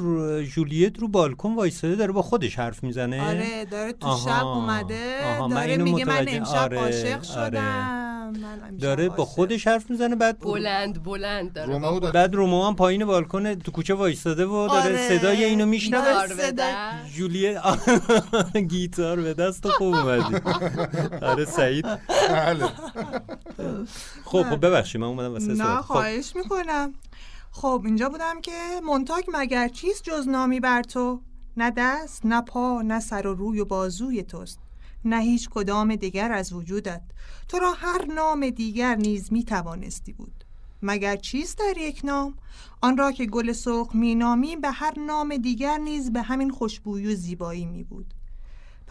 جولیت 0.54 0.98
رو 0.98 1.08
بالکن 1.08 1.54
وایساده 1.54 1.94
داره 1.96 2.12
با 2.12 2.22
خودش 2.22 2.58
حرف 2.58 2.82
می‌زنه 2.84 3.28
آره 3.28 3.64
داره 3.64 3.92
تو. 3.92 4.16
شب 4.24 4.46
اومده 4.46 5.26
آها، 5.36 5.48
من 5.48 5.54
داره 5.66 5.76
میگه 5.76 6.04
من 6.04 6.26
امشب 6.28 6.54
آره، 6.56 6.78
عاشق 6.78 7.06
آره. 7.06 7.22
شدم 7.22 8.32
داره 8.80 9.08
با. 9.08 9.24
خودش 9.24 9.66
حرف 9.66 9.90
می‌زنه 9.90 10.16
بعد 10.16 10.38
بلند 10.40 11.02
بلند 11.02 11.52
داره 11.52 11.72
رومئو 11.72 12.00
داره 12.00 12.12
بعد 12.12 12.34
رومو 12.34 12.64
هم 12.66 12.76
پایین 12.76 13.04
بالکن 13.04 13.54
تو 13.54 13.70
کوچه 13.72 13.94
وایستاده 13.94 14.46
و 14.46 14.68
داره 14.68 14.84
آره. 14.84 15.18
صدای 15.18 15.44
اینو 15.44 15.66
میشنوه 15.66 16.02
گیتار 16.02 16.26
به 16.28 16.34
صدا- 16.34 16.50
دست. 16.58 17.14
جولیت 17.14 17.62
گیتار 18.70 19.20
به 19.20 19.34
دست 19.34 19.66
و 19.66 19.68
خوب 19.68 19.94
اومدی 19.94 20.36
آره 21.26 21.44
سعید 21.44 21.86
بله 22.28 22.64
خب 24.32 24.42
خب 24.42 24.66
ببخشید 24.66 25.00
من 25.00 25.06
اومدم 25.06 25.32
واسه 25.32 25.52
نه 25.52 25.76
خب. 25.76 25.80
خواهش 25.80 26.36
می‌کنم. 26.36 26.92
خب 27.50 27.82
اینجا 27.84 28.08
بودم 28.08 28.40
که 28.40 28.80
منتاک 28.88 29.24
مگر 29.32 29.68
چیست 29.68 30.02
جز 30.02 30.28
نامی 30.28 30.60
بر 30.60 30.82
تو؟ 30.82 31.20
نه 31.56 31.72
دست 31.76 32.26
نه 32.26 32.40
پا 32.40 32.82
نه 32.82 33.00
سر 33.00 33.26
و 33.26 33.34
روی 33.34 33.60
و 33.60 33.64
بازوی 33.64 34.22
توست. 34.22 34.58
نه 35.04 35.20
هیچ 35.20 35.48
کدام 35.48 35.96
دیگر 35.96 36.32
از 36.32 36.52
وجودت. 36.52 37.02
تو 37.48 37.58
را 37.58 37.72
هر 37.72 38.04
نام 38.04 38.50
دیگر 38.50 38.94
نیز 38.94 39.32
می 39.32 39.44
توانستی 39.44 40.12
بود. 40.12 40.44
مگر 40.82 41.16
چیست 41.16 41.58
در 41.58 41.78
یک 41.78 42.00
نام؟ 42.04 42.34
آن 42.80 42.96
را 42.96 43.12
که 43.12 43.26
گل 43.26 43.52
سرخ 43.52 43.94
می 43.94 44.14
نامی 44.14 44.56
به 44.56 44.70
هر 44.70 44.98
نام 44.98 45.36
دیگر 45.36 45.78
نیز 45.78 46.12
به 46.12 46.22
همین 46.22 46.50
خوشبویی 46.50 47.06
و 47.06 47.14
زیبایی 47.14 47.66
می 47.66 47.84
بود 47.84 48.14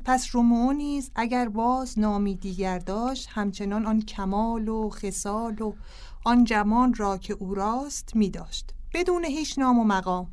پس 0.05 0.27
رومئو 0.31 0.71
نیز 0.71 1.11
اگر 1.15 1.49
باز 1.49 1.99
نامی 1.99 2.35
دیگر 2.35 2.79
داشت 2.79 3.29
همچنان 3.31 3.85
آن 3.85 4.01
کمال 4.01 4.67
و 4.67 4.89
خصال 4.89 5.61
و 5.61 5.73
آن 6.23 6.43
جمال 6.43 6.93
را 6.93 7.17
که 7.17 7.33
او 7.33 7.55
راست 7.55 8.15
می 8.15 8.29
داشت. 8.29 8.73
بدون 8.93 9.25
هیچ 9.25 9.59
نام 9.59 9.79
و 9.79 9.83
مقام. 9.83 10.27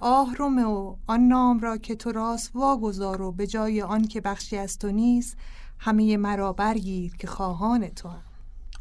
آه 0.00 0.34
رومئو 0.34 0.96
آن 1.06 1.20
نام 1.20 1.60
را 1.60 1.76
که 1.76 1.94
تو 1.94 2.12
راست 2.12 2.50
واگذار 2.54 3.22
و 3.22 3.32
به 3.32 3.46
جای 3.46 3.82
آن 3.82 4.08
که 4.08 4.20
بخشی 4.20 4.56
از 4.56 4.78
تو 4.78 4.90
نیست 4.90 5.36
همه 5.78 6.16
مرا 6.16 6.52
برگیر 6.52 7.16
که 7.16 7.26
خواهان 7.26 7.88
تو 7.88 8.08
هم. 8.08 8.22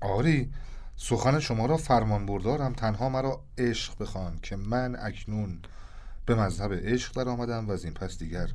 آری 0.01 0.51
سخن 0.95 1.39
شما 1.39 1.65
را 1.65 1.77
فرمان 1.77 2.26
بردارم. 2.26 2.73
تنها 2.73 3.09
مرا 3.09 3.41
عشق 3.57 4.01
بخوان 4.01 4.39
که 4.41 4.55
من 4.55 4.95
اکنون 4.95 5.59
به 6.26 6.35
مذهب 6.35 6.73
عشق 6.73 7.23
در 7.23 7.30
آمدم 7.30 7.68
و 7.68 7.72
از 7.72 7.84
این 7.84 7.93
پس 7.93 8.18
دیگر 8.18 8.47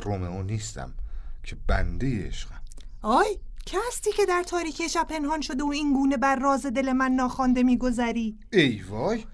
رومئو 0.00 0.42
نیستم 0.42 0.94
که 1.42 1.56
بنده 1.66 2.26
عشقم. 2.26 2.60
آی 3.02 3.38
که 3.66 3.78
هستی 3.88 4.12
که 4.12 4.26
در 4.26 4.42
تاریکی 4.42 4.88
شب 4.88 5.06
پنهان 5.08 5.40
شده 5.40 5.64
و 5.64 5.68
این 5.68 5.92
گونه 5.92 6.16
بر 6.16 6.36
راز 6.36 6.66
دل 6.66 6.92
من 6.92 7.12
ناخوانده 7.12 7.62
میگذری؟ 7.62 8.38
ای 8.52 8.82
وای 8.82 9.24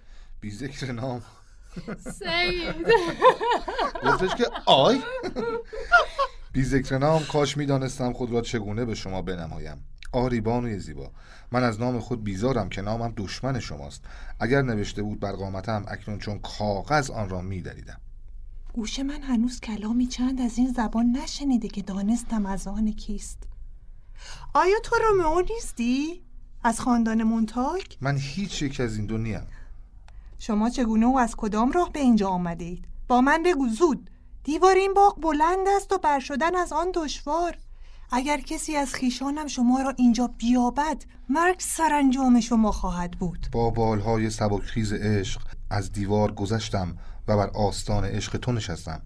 بی 0.41 0.51
ذکر 0.51 0.93
نام. 0.93 1.23
سعید. 1.99 2.87
گفتش 4.05 4.35
که 4.35 4.47
آی. 4.66 5.03
بی 6.53 6.65
ذکر 6.65 6.99
نام 6.99 7.24
کاش 7.24 7.57
می‌دانستم 7.57 8.12
خود 8.12 8.31
را 8.31 8.41
چگونه 8.41 8.85
به 8.85 8.95
شما 8.95 9.23
بنمایم. 9.23 9.85
آری 10.12 10.41
بانوی 10.41 10.78
زیبا. 10.78 11.12
من 11.53 11.65
از 11.65 11.81
نام 11.81 12.01
خود 12.01 12.24
بیزارم 12.24 12.69
که 12.69 12.82
نامم 12.82 13.12
دشمن 13.16 13.61
شماست. 13.61 14.05
اگر 14.41 14.62
نوشته 14.62 15.03
بود 15.03 15.20
بر 15.20 15.32
قامتم 15.32 15.85
اکنون 15.89 16.19
چون 16.19 16.39
کاغذ 16.39 17.11
آن 17.11 17.28
را 17.28 17.41
میدریدم. 17.43 18.01
گوش 18.73 18.99
من 18.99 19.23
هنوز 19.23 19.61
کلامی 19.61 20.07
چند 20.07 20.41
از 20.41 20.59
این 20.59 20.73
زبان 20.73 21.17
نشنیده 21.17 21.69
که 21.69 21.83
دانستم 21.83 22.47
از 22.47 22.67
آن 22.67 22.93
کیست 22.93 23.39
آیا 24.55 24.79
تو 24.83 24.97
رومئو 24.97 25.41
نیستی؟ 25.55 26.23
از 26.65 26.81
خاندان 26.81 27.23
مونتاک؟ 27.23 27.99
من 28.01 28.17
هیچ 28.19 28.63
یک 28.63 28.81
از 28.81 28.97
این 28.97 29.07
دو 29.07 29.19
نیم 29.19 29.47
شما 30.39 30.71
چگونه 30.71 31.07
و 31.07 31.17
از 31.17 31.37
کدام 31.37 31.73
راه 31.73 31.93
به 31.93 32.01
اینجا 32.01 32.29
آمده 32.29 32.65
اید؟ 32.65 32.85
با 33.09 33.21
من 33.21 33.43
بگو 33.43 33.69
زود 33.69 34.11
دیوار 34.45 34.75
این 34.75 34.95
باغ 34.95 35.21
بلند 35.21 35.69
است 35.77 35.93
و 35.93 35.99
بر 35.99 36.21
شدن 36.21 36.57
از 36.57 36.73
آن 36.73 36.93
دشوار 36.95 37.57
اگر 38.13 38.41
کسی 38.41 38.77
از 38.77 38.95
خیشانم 38.95 39.47
شما 39.47 39.83
را 39.83 39.95
اینجا 39.97 40.27
بیابد 40.39 41.05
مرگ 41.29 41.61
سرانجام 41.61 42.41
شما 42.41 42.73
خواهد 42.73 43.11
بود 43.11 43.47
با 43.53 43.71
بالهای 43.71 44.31
سبکخیز 44.31 44.93
عشق 44.93 45.43
از 45.71 45.93
دیوار 45.93 46.33
گذشتم 46.33 46.97
و 47.31 47.36
بر 47.36 47.47
آستان 47.47 48.05
عشق 48.05 48.36
تو 48.36 48.52
نشستم. 48.52 49.02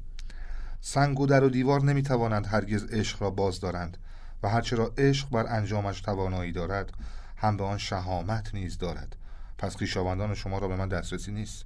سنگ 0.80 1.20
و 1.20 1.26
در 1.26 1.44
و 1.44 1.48
دیوار 1.48 1.82
نمی‌توانند 1.82 2.46
هرگز 2.46 2.84
عشق 2.84 3.22
را 3.22 3.30
باز 3.30 3.60
دارند 3.60 3.96
و 4.42 4.48
هرچه 4.48 4.76
را 4.76 4.92
عشق 4.98 5.30
بر 5.30 5.46
انجامش 5.48 6.00
توانایی 6.00 6.52
دارد 6.52 6.92
هم 7.36 7.56
به 7.56 7.64
آن 7.64 7.78
شهامت 7.78 8.54
نیز 8.54 8.78
دارد. 8.78 9.16
پس 9.58 9.76
خویشاوندان 9.76 10.34
شما 10.34 10.58
را 10.58 10.68
به 10.68 10.76
من 10.76 10.88
دسترسی 10.88 11.32
نیست. 11.32 11.64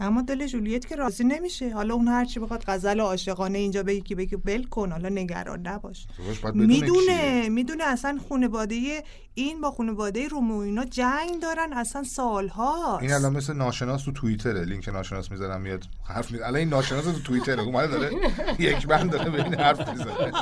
اما 0.00 0.22
دل 0.22 0.46
جولیت 0.46 0.86
که 0.86 0.96
راضی 0.96 1.24
نمیشه. 1.24 1.74
حالا 1.74 1.94
اون 1.94 2.08
هرچی 2.08 2.40
بخواد 2.40 2.64
غزل 2.66 3.00
عاشقانه 3.00 3.58
اینجا 3.58 3.82
بگی 3.82 4.00
که 4.00 4.14
بگی 4.14 4.36
بل 4.36 4.64
کن 4.64 4.92
حالا 4.92 5.08
نگران 5.08 5.66
نباش. 5.66 6.06
بدونه 6.44 6.66
می‌دونه. 6.66 7.48
می‌دونه 7.48 7.84
اصلا 7.84 8.18
خانواده 8.28 9.02
این 9.34 9.60
با 9.60 9.70
خانواده 9.70 10.28
رومو 10.28 10.58
اینا 10.58 10.84
جنگ 10.84 11.40
دارن 11.42 11.72
اصلا 11.72 12.02
سالها 12.02 12.98
این 12.98 13.12
الان 13.12 13.32
مثل 13.32 13.52
ناشناس 13.52 14.04
تو 14.04 14.12
توییتره. 14.12 14.64
لینک 14.64 14.88
ناشناس 14.88 15.30
می‌ذارم 15.30 15.60
میاد 15.60 15.84
حرف 16.04 16.30
می... 16.30 16.38
الان 16.38 16.56
این 16.56 16.68
ناشناس 16.68 17.04
تو 17.04 17.18
توییتره. 17.18 17.62
اومده 17.62 17.86
داره 17.86 18.10
یک 18.58 18.86
بند 18.86 19.10
داره 19.10 19.30
به 19.30 19.44
این 19.44 19.54
حرف 19.54 19.88
می‌زنه. 19.88 20.32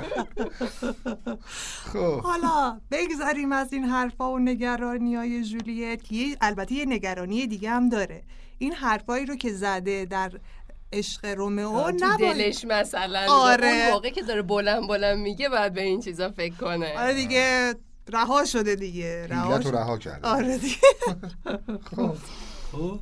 خب. 1.93 2.21
حالا 2.21 2.81
بگذاریم 2.91 3.53
از 3.53 3.73
این 3.73 3.85
حرفا 3.85 4.33
و 4.33 4.39
نگرانی 4.39 5.15
های 5.15 5.45
جولیت. 5.45 6.03
که 6.03 6.37
البته 6.41 6.75
یه 6.75 6.85
نگرانی 6.85 7.47
دیگه 7.47 7.71
هم 7.71 7.89
داره. 7.89 8.23
این 8.59 8.73
حرفایی 8.73 9.27
رو 9.27 9.37
که 9.37 9.53
زده 9.53 10.05
در 10.05 10.33
عشق 10.93 11.25
رومئو 11.25 11.91
تو 11.91 12.07
نباید 12.07 12.37
دلش 12.37 12.65
مثلا 12.65 13.27
آره. 13.29 13.67
اون 13.67 13.91
موقع 13.91 14.11
که 14.11 14.23
داره 14.23 14.43
بلند 14.43 14.89
بلند 14.89 15.19
میگه 15.19 15.49
باید 15.49 15.73
به 15.73 15.83
این 15.83 16.01
چیزا 16.01 16.31
فکر 16.31 16.55
کنه. 16.55 16.99
آره 16.99 17.15
دیگه 17.15 17.75
رها 18.09 18.45
شده 18.45 18.75
دیگه. 18.75 19.27
رها 19.27 19.61
شده. 19.61 19.71
رها 19.71 19.99
کرده. 19.99 20.29
آره 20.29 20.59
دیگه. 20.59 20.77
خب. 22.73 22.99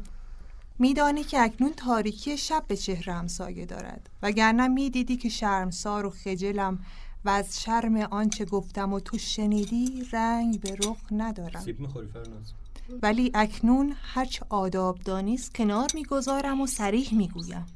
میدانی 0.78 1.24
که 1.24 1.40
اکنون 1.40 1.72
تاریکی 1.74 2.36
شب 2.36 2.64
به 2.68 2.76
چهرم 2.76 3.26
سایه 3.26 3.66
دارد. 3.66 4.10
وگرنه 4.22 4.68
می‌دیدی 4.68 5.16
که 5.16 5.28
شرمسار 5.28 6.06
و 6.06 6.10
خجلم 6.10 6.78
و 7.24 7.30
از 7.30 7.62
شرم 7.62 7.96
آنچه 7.96 8.44
گفتم 8.44 8.92
و 8.92 9.00
تو 9.00 9.18
شنیدی 9.18 10.08
رنگ 10.12 10.60
به 10.60 10.76
رخ 10.84 10.96
ندارم. 11.10 11.60
سیب 11.60 11.80
می‌خوری 11.80 12.06
فرناز. 12.06 12.52
ولی 13.02 13.30
اکنون 13.34 13.96
هرچه 14.02 14.46
آداب 14.48 14.98
دانیست 14.98 15.54
کنار 15.54 15.90
می‌گذارم 15.94 16.60
و 16.60 16.66
سریح 16.66 17.14
می‌گویم. 17.14 17.66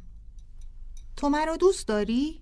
تو 1.17 1.29
مرا 1.29 1.57
دوست 1.57 1.89
داری؟ 1.89 2.41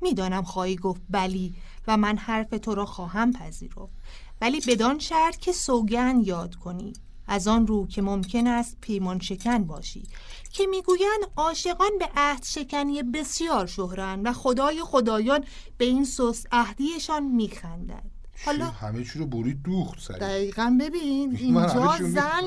می‌دانم 0.00 0.42
خواهی 0.42 0.76
گفت 0.76 1.02
بلی 1.10 1.54
و 1.86 1.96
من 1.96 2.16
حرف 2.16 2.48
تو 2.48 2.74
را 2.74 2.86
خواهم 2.86 3.32
پذیرفت. 3.32 3.92
ولی 4.40 4.60
بدان 4.60 4.98
شرط 4.98 5.36
که 5.36 5.52
سوگند 5.52 6.26
یاد 6.26 6.54
کنی. 6.54 6.92
از 7.26 7.48
آن 7.48 7.66
رو 7.66 7.86
که 7.86 8.02
ممکن 8.02 8.46
است 8.46 8.76
پیمان 8.80 9.20
شکن 9.20 9.64
باشی. 9.64 10.08
که 10.52 10.66
می‌گویند 10.66 11.30
عاشقان 11.36 11.98
به 11.98 12.08
عهد 12.16 12.44
شکنی 12.44 13.02
بسیار 13.02 13.66
شهرند 13.66 14.26
و 14.26 14.32
خدای 14.32 14.82
خدایان 14.82 15.44
به 15.78 15.84
این 15.84 16.04
سست 16.04 16.46
عهدیشان 16.52 17.24
میخندند. 17.24 18.13
حالا 18.44 18.64
همه 18.64 19.04
چی 19.04 19.18
رو 19.18 19.26
برید 19.26 19.62
دوخت 19.62 20.00
سریع. 20.00 20.18
دقیقا 20.18 20.76
ببین 20.80 21.36
اینجا 21.40 21.98
زن 22.00 22.42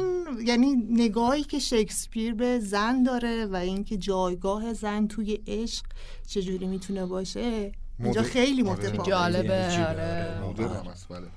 یعنی 0.46 0.76
نگاهی 0.90 1.44
که 1.44 1.60
شکسپیر 1.60 2.34
به 2.34 2.60
زن 2.60 3.04
داره 3.04 3.46
و 3.46 3.56
اینکه 3.56 3.98
جایگاه 3.98 4.74
زن 4.74 5.08
توی 5.08 5.40
عشق 5.48 5.86
چجوری 6.28 6.68
می‌تونه 6.68 7.06
باشه 7.06 7.72
اینجا 8.00 8.24
خیلی 8.24 8.62
آره. 8.62 8.72
متفاوته. 8.72 9.10
جالبه 9.10 9.66
آره. 9.66 10.42
مدرن 10.44 10.68
هم 10.76 10.92
هست 10.92 11.08
بله. 11.08 11.28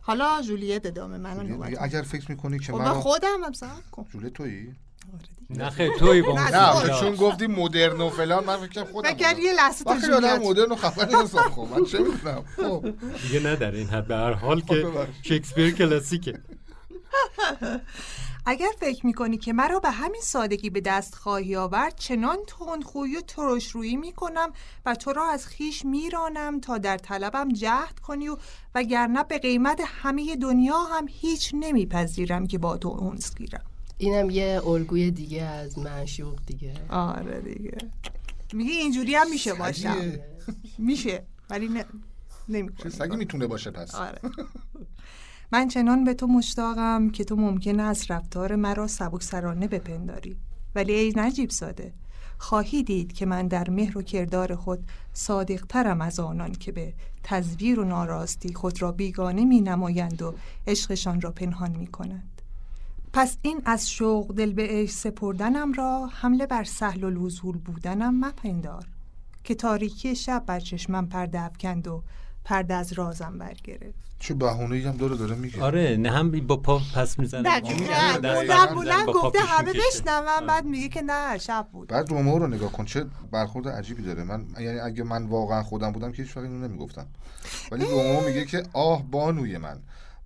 حالا 0.00 0.42
جولیت 0.42 0.86
ادامه 0.86 1.18
من 1.18 1.74
اگر 1.80 2.02
فکر 2.02 2.30
می‌کنی 2.30 2.58
که 2.58 2.72
خب 2.72 2.78
من 2.78 2.92
خودم 2.92 3.44
هم 3.44 3.52
کن. 3.90 4.06
جولیت 4.12 4.32
تویی؟ 4.32 4.74
نه 5.50 5.70
خیلی 5.70 5.98
توی 5.98 6.22
با 6.22 6.32
نه، 6.32 7.00
چون 7.00 7.14
گفتی 7.14 7.46
مدرن 7.46 8.00
و 8.00 8.10
فلان 8.10 8.44
من 8.44 8.56
فکر 8.56 8.68
کردم 8.68 8.92
خودم 8.92 9.12
کردی 9.12 9.42
یه 9.42 9.52
لحظه 9.52 9.84
تو 9.84 9.94
جولیت 9.94 10.40
مدرن 10.44 10.72
و 10.72 10.76
خفن 10.76 11.16
نیستم 11.16 11.38
خب 11.38 11.68
من 11.70 11.84
چه 11.84 11.98
می‌دونم؟ 11.98 12.44
خب. 12.56 12.94
دیگه 13.22 13.40
نه 13.40 13.56
در 13.56 13.70
این 13.70 13.88
حد 13.88 14.06
به 14.06 14.16
هر 14.16 14.32
حال 14.32 14.60
که 14.60 14.74
ببخش. 14.74 15.10
شکسپیر 15.22 15.70
کلاسیکه. 15.74 16.38
اگر 18.46 18.68
فکر 18.80 19.06
می‌کنی 19.06 19.38
که 19.38 19.52
مرا 19.52 19.80
به 19.80 19.90
همین 19.90 20.20
سادگی 20.20 20.70
به 20.70 20.80
دست 20.80 21.14
خواهی 21.14 21.56
آورد 21.56 21.96
چنان 21.96 22.36
تندخویی 22.46 23.16
و 23.16 23.20
ترش 23.20 23.70
رویی 23.70 23.96
می‌کنم 23.96 24.52
و 24.86 24.94
تو 24.94 25.12
را 25.12 25.30
از 25.30 25.46
خیش 25.46 25.84
میرانم 25.84 26.60
تا 26.60 26.78
در 26.78 26.98
طلبم 26.98 27.48
جهد 27.48 28.00
کنی 28.00 28.28
و 28.28 28.36
وگرنه 28.74 29.24
به 29.24 29.38
قیمت 29.38 29.80
همه 29.86 30.36
دنیا 30.36 30.78
هم 30.78 31.06
هیچ 31.08 31.50
نمیپذیرم 31.54 32.46
که 32.46 32.58
با 32.58 32.76
تو 32.76 32.88
اونس 32.88 33.34
گیرم. 33.34 33.64
اینم 33.98 34.30
یه 34.30 34.60
الگوی 34.66 35.10
دیگه 35.10 35.42
از 35.42 35.78
معشوق 35.78 36.40
دیگه. 36.46 36.74
آره 36.88 37.40
دیگه. 37.40 37.78
میگه 38.52 38.72
اینجوری 38.72 39.14
هم 39.14 39.30
میشه 39.30 39.54
باشم. 39.54 39.94
سگیه. 39.94 40.24
میشه 40.78 41.22
ولی 41.50 41.68
نه 41.68 41.82
چه 41.82 41.88
نمی‌کنه 42.48 42.90
سگی 42.90 43.16
می‌تونه 43.16 43.46
باشه 43.46 43.70
پس. 43.70 43.94
آره. 43.94 44.20
من 45.52 45.68
چنان 45.68 46.04
به 46.04 46.14
تو 46.14 46.26
مشتاقم 46.26 47.10
که 47.10 47.24
تو 47.24 47.36
ممکن 47.36 47.80
است 47.80 48.10
رفتار 48.10 48.56
مرا 48.56 48.86
سبکسرانه 48.86 49.68
بپنداری. 49.68 50.36
ولی 50.74 50.92
ای 50.92 51.12
نجیب 51.16 51.50
ساده 51.50 51.92
خواهی 52.38 52.82
دید 52.82 53.12
که 53.12 53.26
من 53.26 53.48
در 53.48 53.70
مهر 53.70 53.98
و 53.98 54.02
کردار 54.02 54.54
خود 54.54 54.84
صادقترم 55.12 56.00
از 56.00 56.20
آنان 56.20 56.52
که 56.52 56.72
به 56.72 56.94
تزویر 57.22 57.80
و 57.80 57.84
ناراستی 57.84 58.54
خود 58.54 58.82
را 58.82 58.92
بیگانه 58.92 59.44
می 59.44 59.60
نمایند 59.60 60.22
و 60.22 60.34
عشقشان 60.66 61.20
را 61.20 61.30
پنهان 61.30 61.76
می 61.76 61.86
کنند 61.86 62.33
پس 63.16 63.36
این 63.42 63.62
از 63.64 63.90
شوق 63.90 64.34
دل 64.34 64.52
به 64.52 64.66
عشق 64.70 64.92
سپردنم 64.92 65.72
را 65.72 66.08
حمله 66.12 66.46
بر 66.46 66.64
سهل 66.64 67.04
و 67.04 67.10
لزول 67.10 67.58
بودنم 67.58 68.24
مپندار 68.24 68.86
که 69.44 69.54
تاریکی 69.54 70.16
شب 70.16 70.42
بر 70.46 70.60
چشمم 70.60 71.08
پرده 71.08 71.40
افکند 71.40 71.88
و 71.88 72.02
پرده 72.44 72.74
از 72.74 72.92
رازم 72.92 73.38
برگرفت. 73.38 73.94
چه 74.18 74.34
بهونه 74.34 74.88
هم 74.88 74.96
داره 74.96 75.16
داره 75.16 75.34
میگه. 75.34 75.62
آره 75.62 75.96
نه 75.96 76.10
هم 76.10 76.30
با 76.30 76.56
پا 76.56 76.80
پس 76.94 77.18
می‌زنه. 77.18 77.42
دقیقا 77.42 78.18
بلند 78.22 78.74
بلند 78.74 79.06
گفته 79.06 79.38
همه 79.38 79.72
بشنوم 79.72 80.46
بعد 80.46 80.64
میگه 80.64 80.88
که 80.88 81.02
نه 81.02 81.38
شب 81.38 81.68
بود. 81.72 81.88
بعد 81.88 82.10
رومئو 82.10 82.38
رو 82.38 82.46
نگاه 82.46 82.72
کن 82.72 82.84
چه 82.84 83.06
برخورد 83.30 83.68
عجیبی 83.68 84.02
داره. 84.02 84.24
من 84.24 84.46
یعنی 84.60 84.78
اگه 84.78 85.04
من 85.04 85.26
واقعا 85.26 85.62
خودم 85.62 85.92
بودم 85.92 86.12
که 86.12 86.22
هیچ 86.22 86.36
وقت 86.36 86.46
اینو 86.46 86.68
نمی‌گفتم. 86.68 87.06
ولی 87.72 87.84
رومئو 87.84 88.26
میگه 88.26 88.44
که 88.44 88.62
آه 88.72 89.02
بانوی 89.10 89.58
من. 89.58 89.78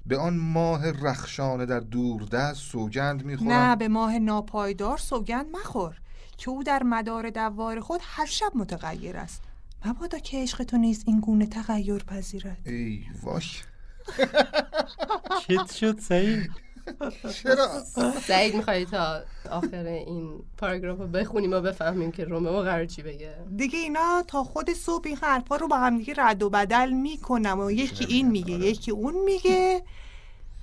به 0.08 0.18
آن 0.18 0.36
ماه 0.36 0.90
رخشانه 0.90 1.66
در 1.66 1.80
دوردست 1.80 2.60
سوگند 2.60 3.24
می‌خورم 3.24 3.52
نه 3.52 3.76
به 3.76 3.88
ماه 3.88 4.18
ناپایدار 4.18 4.98
سوگند 4.98 5.46
مخور 5.52 6.00
که 6.36 6.50
او 6.50 6.62
در 6.62 6.82
مدار 6.82 7.30
دوار 7.30 7.80
خود 7.80 8.00
هر 8.02 8.26
شب 8.26 8.52
متغیر 8.54 9.16
است. 9.16 9.42
مبادا 9.84 10.18
که 10.18 10.42
عشق 10.42 10.62
تو 10.62 10.76
نیز 10.76 11.04
این 11.06 11.20
گونه 11.20 11.46
تغییر 11.46 12.04
پذیرد. 12.04 12.58
ای 12.66 13.04
وای 13.22 13.42
چت 15.48 15.72
شد 15.72 15.98
سعید. 15.98 16.50
چرا؟ 17.42 17.68
سعید 18.26 18.54
میخوایی 18.54 18.84
تا 18.84 19.20
آخر 19.50 19.84
این 19.84 20.42
پاراگراف 20.56 20.98
رو 20.98 21.06
بخونیم 21.06 21.52
و 21.52 21.60
بفهمیم 21.60 22.12
که 22.12 22.24
رومئو 22.24 22.62
قرار 22.62 22.86
چی 22.86 23.02
بگه؟ 23.02 23.34
دیگه 23.56 23.78
اینا 23.78 24.24
تا 24.28 24.44
خود 24.44 24.72
صبح 24.72 25.02
این 25.06 25.16
حرفا 25.16 25.56
رو 25.56 25.68
با 25.68 25.76
هم 25.76 25.98
دیگه 25.98 26.14
رد 26.16 26.42
و 26.42 26.50
بدل 26.50 26.90
می‌کنم 26.90 27.60
و 27.60 27.70
یکی 27.70 28.04
این 28.08 28.30
میگه 28.30 28.54
یکی 28.54 28.90
اون 28.90 29.14
میگه. 29.24 29.82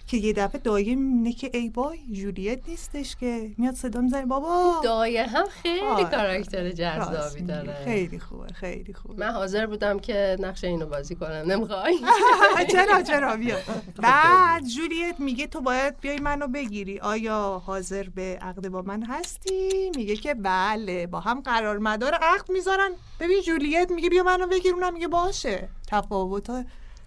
که 0.07 0.17
یه 0.17 0.33
دفعه 0.33 0.61
دایه 0.61 0.95
می‌بینه 0.95 1.33
که 1.33 1.49
ای 1.53 1.69
بای 1.69 1.99
جولیت 2.11 2.69
نیستش 2.69 3.15
که. 3.15 3.51
میاد 3.57 3.73
صدا 3.75 4.01
می‌زنه 4.01 4.25
بابا. 4.25 4.81
دایه 4.83 5.23
هم 5.23 5.45
خیلی 5.45 5.79
آره. 5.79 6.03
کاراکتر 6.03 6.71
جذابی. 6.71 7.41
داره. 7.41 7.73
خیلی 7.85 8.19
خوبه 8.19 8.47
خیلی 8.53 8.93
خوبه. 8.93 9.19
من 9.25 9.31
حاضر 9.31 9.65
بودم 9.65 9.99
که 9.99 10.37
نقش 10.39 10.63
اینو 10.63 10.85
بازی 10.85 11.15
کنم. 11.15 11.31
نمی‌خوای؟ 11.51 11.99
چرا 12.71 13.01
چرا؟ 13.01 13.37
بیا. 13.37 13.57
بعد 14.03 14.63
جولیت 14.67 15.19
میگه 15.19 15.47
تو 15.47 15.61
باید 15.61 15.99
بیای 15.99 16.19
منو 16.19 16.47
بگیری. 16.47 16.99
آیا 16.99 17.61
حاضر 17.65 18.03
به 18.15 18.37
عقد 18.41 18.67
با 18.67 18.81
من 18.81 19.03
هستی؟ 19.03 19.91
میگه 19.95 20.15
که 20.15 20.33
بله 20.33 21.07
با 21.07 21.19
هم 21.19 21.41
قرار 21.41 21.77
مدار 21.77 22.13
عقد 22.13 22.51
می‌ذارن. 22.51 22.91
ببین 23.19 23.41
جولیت 23.41 23.91
میگه 23.91 24.09
بیا 24.09 24.23
منو 24.23 24.47
بگیر 24.47 24.73
اونم 24.73 24.93
میگه 24.93 25.07
باشه. 25.07 25.69
تفاوت 25.87 26.49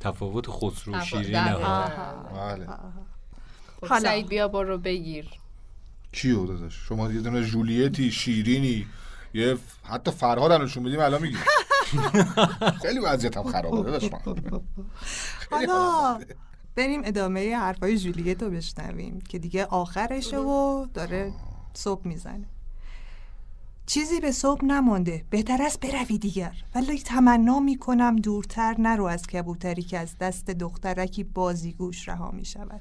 تفاوت 0.00 0.46
خسرو 0.50 1.00
شیرین. 1.00 1.36
ها 1.36 1.88
بله. 2.34 2.66
خب 3.80 3.86
حالا. 3.86 4.00
سعید 4.08 4.28
بیا 4.28 4.48
برو 4.48 4.78
بگیر. 4.78 5.26
کیو 6.12 6.46
داداش؟ 6.46 6.74
شما 6.88 7.12
یه 7.12 7.20
دونه 7.20 7.42
جولیتی 7.44 8.10
شیرینی 8.10 8.86
یه 9.34 9.54
ف- 9.54 9.88
حتی 9.90 10.10
فرهاد 10.10 10.52
هم 10.52 10.62
نشون 10.62 10.82
میدیم 10.82 11.00
الان 11.00 11.22
میگیم 11.22 11.38
خیلی 12.82 12.98
وضعیتم 12.98 13.42
خرابه 13.42 13.82
داداش 13.82 14.12
من. 14.12 14.60
حالا 15.50 16.20
بریم 16.76 17.02
ادامه 17.04 17.56
حرفای 17.56 17.98
جولیت 17.98 18.42
رو 18.42 18.50
بشنویم 18.50 19.20
که 19.28 19.38
دیگه 19.38 19.64
آخرشه 19.64 20.38
و 20.38 20.86
داره 20.94 21.32
صبح 21.74 22.08
می‌زنه. 22.08 22.44
چیزی 23.88 24.20
به 24.20 24.32
صبح 24.32 24.64
نمانده. 24.64 25.24
بهتر 25.30 25.62
است 25.62 25.80
بروی 25.80 26.18
دیگر. 26.18 26.52
ولی 26.74 26.98
تمنا 26.98 27.60
می‌کنم 27.60 28.16
دورتر 28.16 28.74
نرو 28.78 29.04
از 29.04 29.26
کبوتری 29.26 29.82
که 29.82 29.98
از 29.98 30.18
دست 30.20 30.50
دخترکی 30.50 31.24
بازیگوش 31.24 32.08
رها 32.08 32.30
می 32.30 32.44
شود 32.44 32.80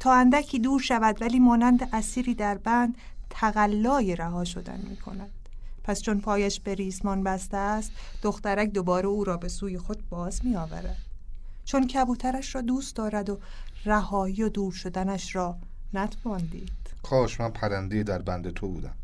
تا 0.00 0.12
اندکی 0.14 0.58
دور 0.58 0.80
شود 0.80 1.22
ولی 1.22 1.38
مانند 1.38 1.88
اسیری 1.92 2.34
در 2.34 2.58
بند 2.58 2.94
تقلای 3.30 4.16
رها 4.16 4.44
شدن 4.44 4.80
می 4.88 4.96
کند 4.96 5.30
پس 5.84 6.02
چون 6.02 6.20
پایش 6.20 6.60
به 6.60 6.74
ریسمان 6.74 7.24
بسته 7.24 7.56
است 7.56 7.92
دخترک 8.22 8.70
دوباره 8.70 9.06
او 9.06 9.24
را 9.24 9.36
به 9.36 9.48
سوی 9.48 9.78
خود 9.78 10.08
باز 10.08 10.44
می 10.44 10.56
آورد 10.56 10.96
چون 11.64 11.86
کبوترش 11.86 12.54
را 12.54 12.60
دوست 12.60 12.96
دارد 12.96 13.30
و 13.30 13.38
رهایی 13.84 14.42
و 14.42 14.48
دور 14.48 14.72
شدنش 14.72 15.36
را 15.36 15.56
نتوان 15.94 16.40
دید 16.40 16.72
کاش 17.02 17.40
من 17.40 17.50
پرنده 17.50 18.02
در 18.02 18.22
بند 18.22 18.50
تو 18.50 18.68
بودم. 18.68 18.94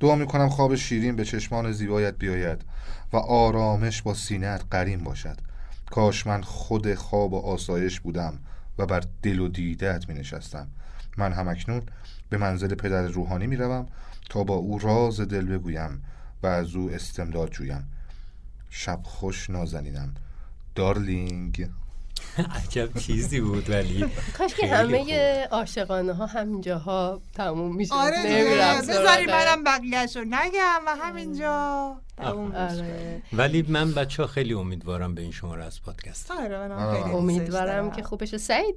دعا 0.00 0.14
می‌کنم 0.14 0.48
خواب 0.48 0.74
شیرین 0.74 1.16
به 1.16 1.24
چشمان 1.24 1.72
زیبایت 1.72 2.14
بیاید 2.14 2.64
و 3.12 3.16
آرامش 3.16 4.02
با 4.02 4.14
سینهت 4.14 4.64
قرین 4.70 5.04
باشد. 5.04 5.38
کاش 5.90 6.26
من 6.26 6.42
خود 6.42 6.94
خواب 6.94 7.32
و 7.32 7.38
آسایش 7.38 8.00
بودم 8.00 8.38
و 8.78 8.86
بر 8.86 9.02
دل 9.22 9.38
و 9.38 9.48
دیدت 9.48 10.08
می 10.08 10.14
نشستم 10.14 10.68
من 11.16 11.32
همکنون 11.32 11.82
به 12.30 12.38
منزل 12.38 12.74
پدر 12.74 13.06
روحانی 13.06 13.46
می 13.46 13.56
روم 13.56 13.86
تا 14.30 14.44
با 14.44 14.54
او 14.54 14.78
راز 14.78 15.20
دل 15.20 15.46
بگویم 15.46 16.02
و 16.42 16.46
از 16.46 16.74
او 16.74 16.90
استمداد 16.90 17.50
جویم. 17.50 17.90
شب 18.70 19.00
خوش 19.02 19.50
نازنینم. 19.50 20.14
دارلینگ. 20.74 21.70
عجب 22.38 22.98
چیزی 22.98 23.40
بود 23.40 23.70
ولی. 23.70 24.04
کاش 24.38 24.54
که 24.54 24.66
همه 24.66 25.44
عاشقانه 25.50 26.12
ها 26.12 26.26
همینجاها 26.26 27.20
تموم 27.34 27.76
میشه 27.76 27.94
آره 27.94 28.80
بذاری 28.88 29.26
منم 29.26 29.64
بقیهش 29.64 30.16
رو 30.16 30.24
نگم 30.24 30.80
و 30.86 30.96
همینجا 31.02 31.96
تموم 32.16 32.50
بشه. 32.50 32.60
آره 32.60 33.22
ولی 33.32 33.64
من 33.68 33.92
بچه 33.92 34.22
ها 34.22 34.28
خیلی 34.28 34.54
امیدوارم 34.54 35.14
به 35.14 35.22
این 35.22 35.32
شماره 35.32 35.64
از 35.64 35.82
پادکست 35.82 36.30
آره 36.30 36.68
دوستش 36.68 37.14
امیدوارم. 37.14 37.90
که 37.90 38.02
خوب 38.02 38.22
بشه 38.22 38.38
سعید 38.38 38.74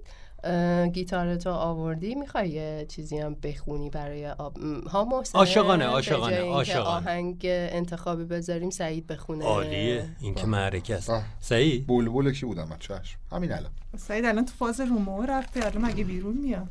گیتارتو 0.93 1.49
آوردی؟ 1.49 2.15
می‌خوای 2.15 2.49
یه 2.49 2.85
چیزی 2.89 3.18
هم 3.18 3.35
بخونی 3.43 3.89
برای 3.89 4.27
آب... 4.27 4.57
ها 4.88 5.05
محسن 5.05 5.39
عاشقانه، 5.39 5.85
عاشقانه، 5.85 6.39
عاشقانه. 6.39 6.85
آهنگ 6.85 7.41
انتخابی 7.45 8.23
بذاریم 8.23 8.69
سعید 8.69 9.07
بخونه. 9.07 9.45
عالیه 9.45 10.09
این 10.22 10.35
که 10.35 10.45
معرکه 10.45 10.95
است. 10.95 11.11
سعید؟ 11.39 11.88
بلبل 11.88 12.31
کی 12.31 12.45
بودم 12.45 12.68
من؟ 12.69 12.77
چشم. 12.80 13.19
همین 13.31 13.51
الان. 13.51 13.72
سعید 13.97 14.26
الان 14.26 14.45
تو 14.45 14.53
فاز 14.53 14.80
رومو 14.80 15.22
رفته 15.22 15.65
الان 15.65 15.85
مگه 15.85 16.03
بیرون 16.03 16.38
میاد؟ 16.38 16.68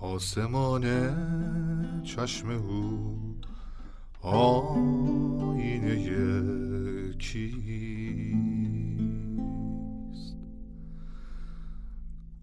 آسمان 0.00 0.82
چشم 2.02 2.50
او 2.50 3.16
آینه 4.22 6.06
کیست 7.18 8.65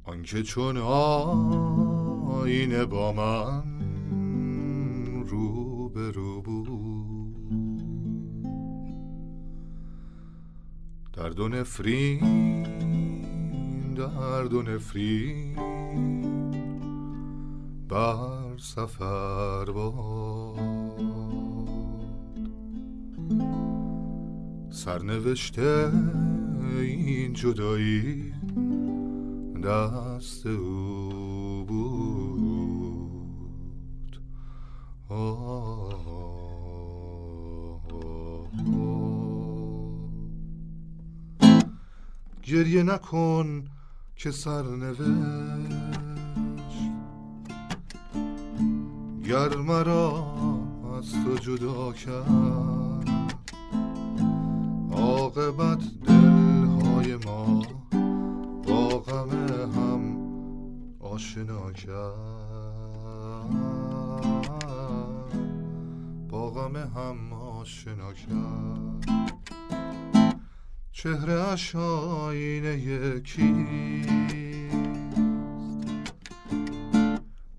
آنکه 0.06 0.44
چون 0.44 0.78
آینه 2.28 2.86
با 2.86 3.12
من 3.12 3.64
رو 5.28 5.90
به 5.90 6.12
رو 6.12 6.42
بود. 6.42 7.84
درد 11.14 11.40
و 11.40 11.48
نفرین 11.48 12.64
درد 13.94 14.54
و 14.54 14.62
نفرین 14.62 15.56
بر 17.90 18.58
سفر 18.58 19.66
باد. 19.66 20.60
سرنوشته 24.70 25.92
این 26.80 27.34
جدایی 27.34 28.34
دست 29.64 30.46
او 30.46 31.66
بود. 31.68 32.14
گریه 42.44 42.84
نکن 42.84 43.66
که 44.16 44.32
سرنوشت 44.32 45.04
گر 49.24 49.58
مرا 49.58 50.26
از 50.98 51.12
تو 51.12 51.36
جدا 51.36 51.94
کرد 51.94 53.34
عاقبت 54.92 55.84
دلهای 56.06 57.16
ما 57.16 57.73
غم 59.00 59.30
هم 59.76 60.18
آشنا 61.00 61.72
کرد. 61.72 61.94
با 66.30 66.50
غم 66.50 66.76
هم 66.76 67.34
آشنا 67.34 68.14
کرد. 68.14 69.06
چهره 70.92 71.34
اش 71.34 71.76
آینه 71.76 73.20
کیست؟ 73.20 74.34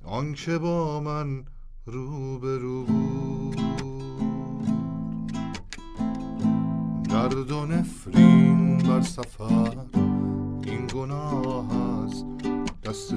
آنکه 0.04 0.58
با 0.58 1.00
من 1.00 1.44
رو 1.86 2.38
بود. 2.84 3.04
درد 7.08 7.50
و 7.50 7.66
نفرین 7.66 8.78
بر 8.78 9.00
سفر 9.00 10.13
گناه 10.94 11.66
از 12.04 12.24
دست 12.84 13.12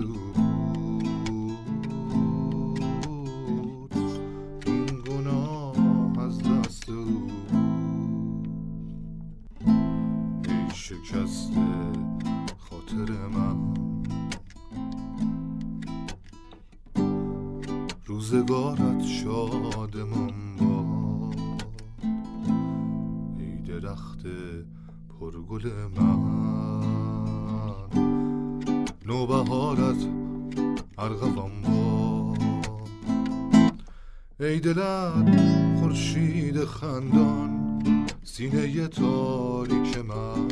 ای 34.57 34.61
دلت 34.61 35.39
خورشید 35.79 36.65
خندان 36.65 37.75
سینه 38.23 38.87
تاریک 38.87 39.97
من 39.97 40.49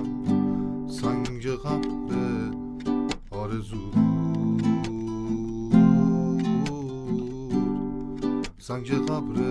سنگ 0.88 1.48
قبر 1.48 2.16
آرزو. 3.32 3.92
سنگ 8.58 8.92
قبر 8.92 9.45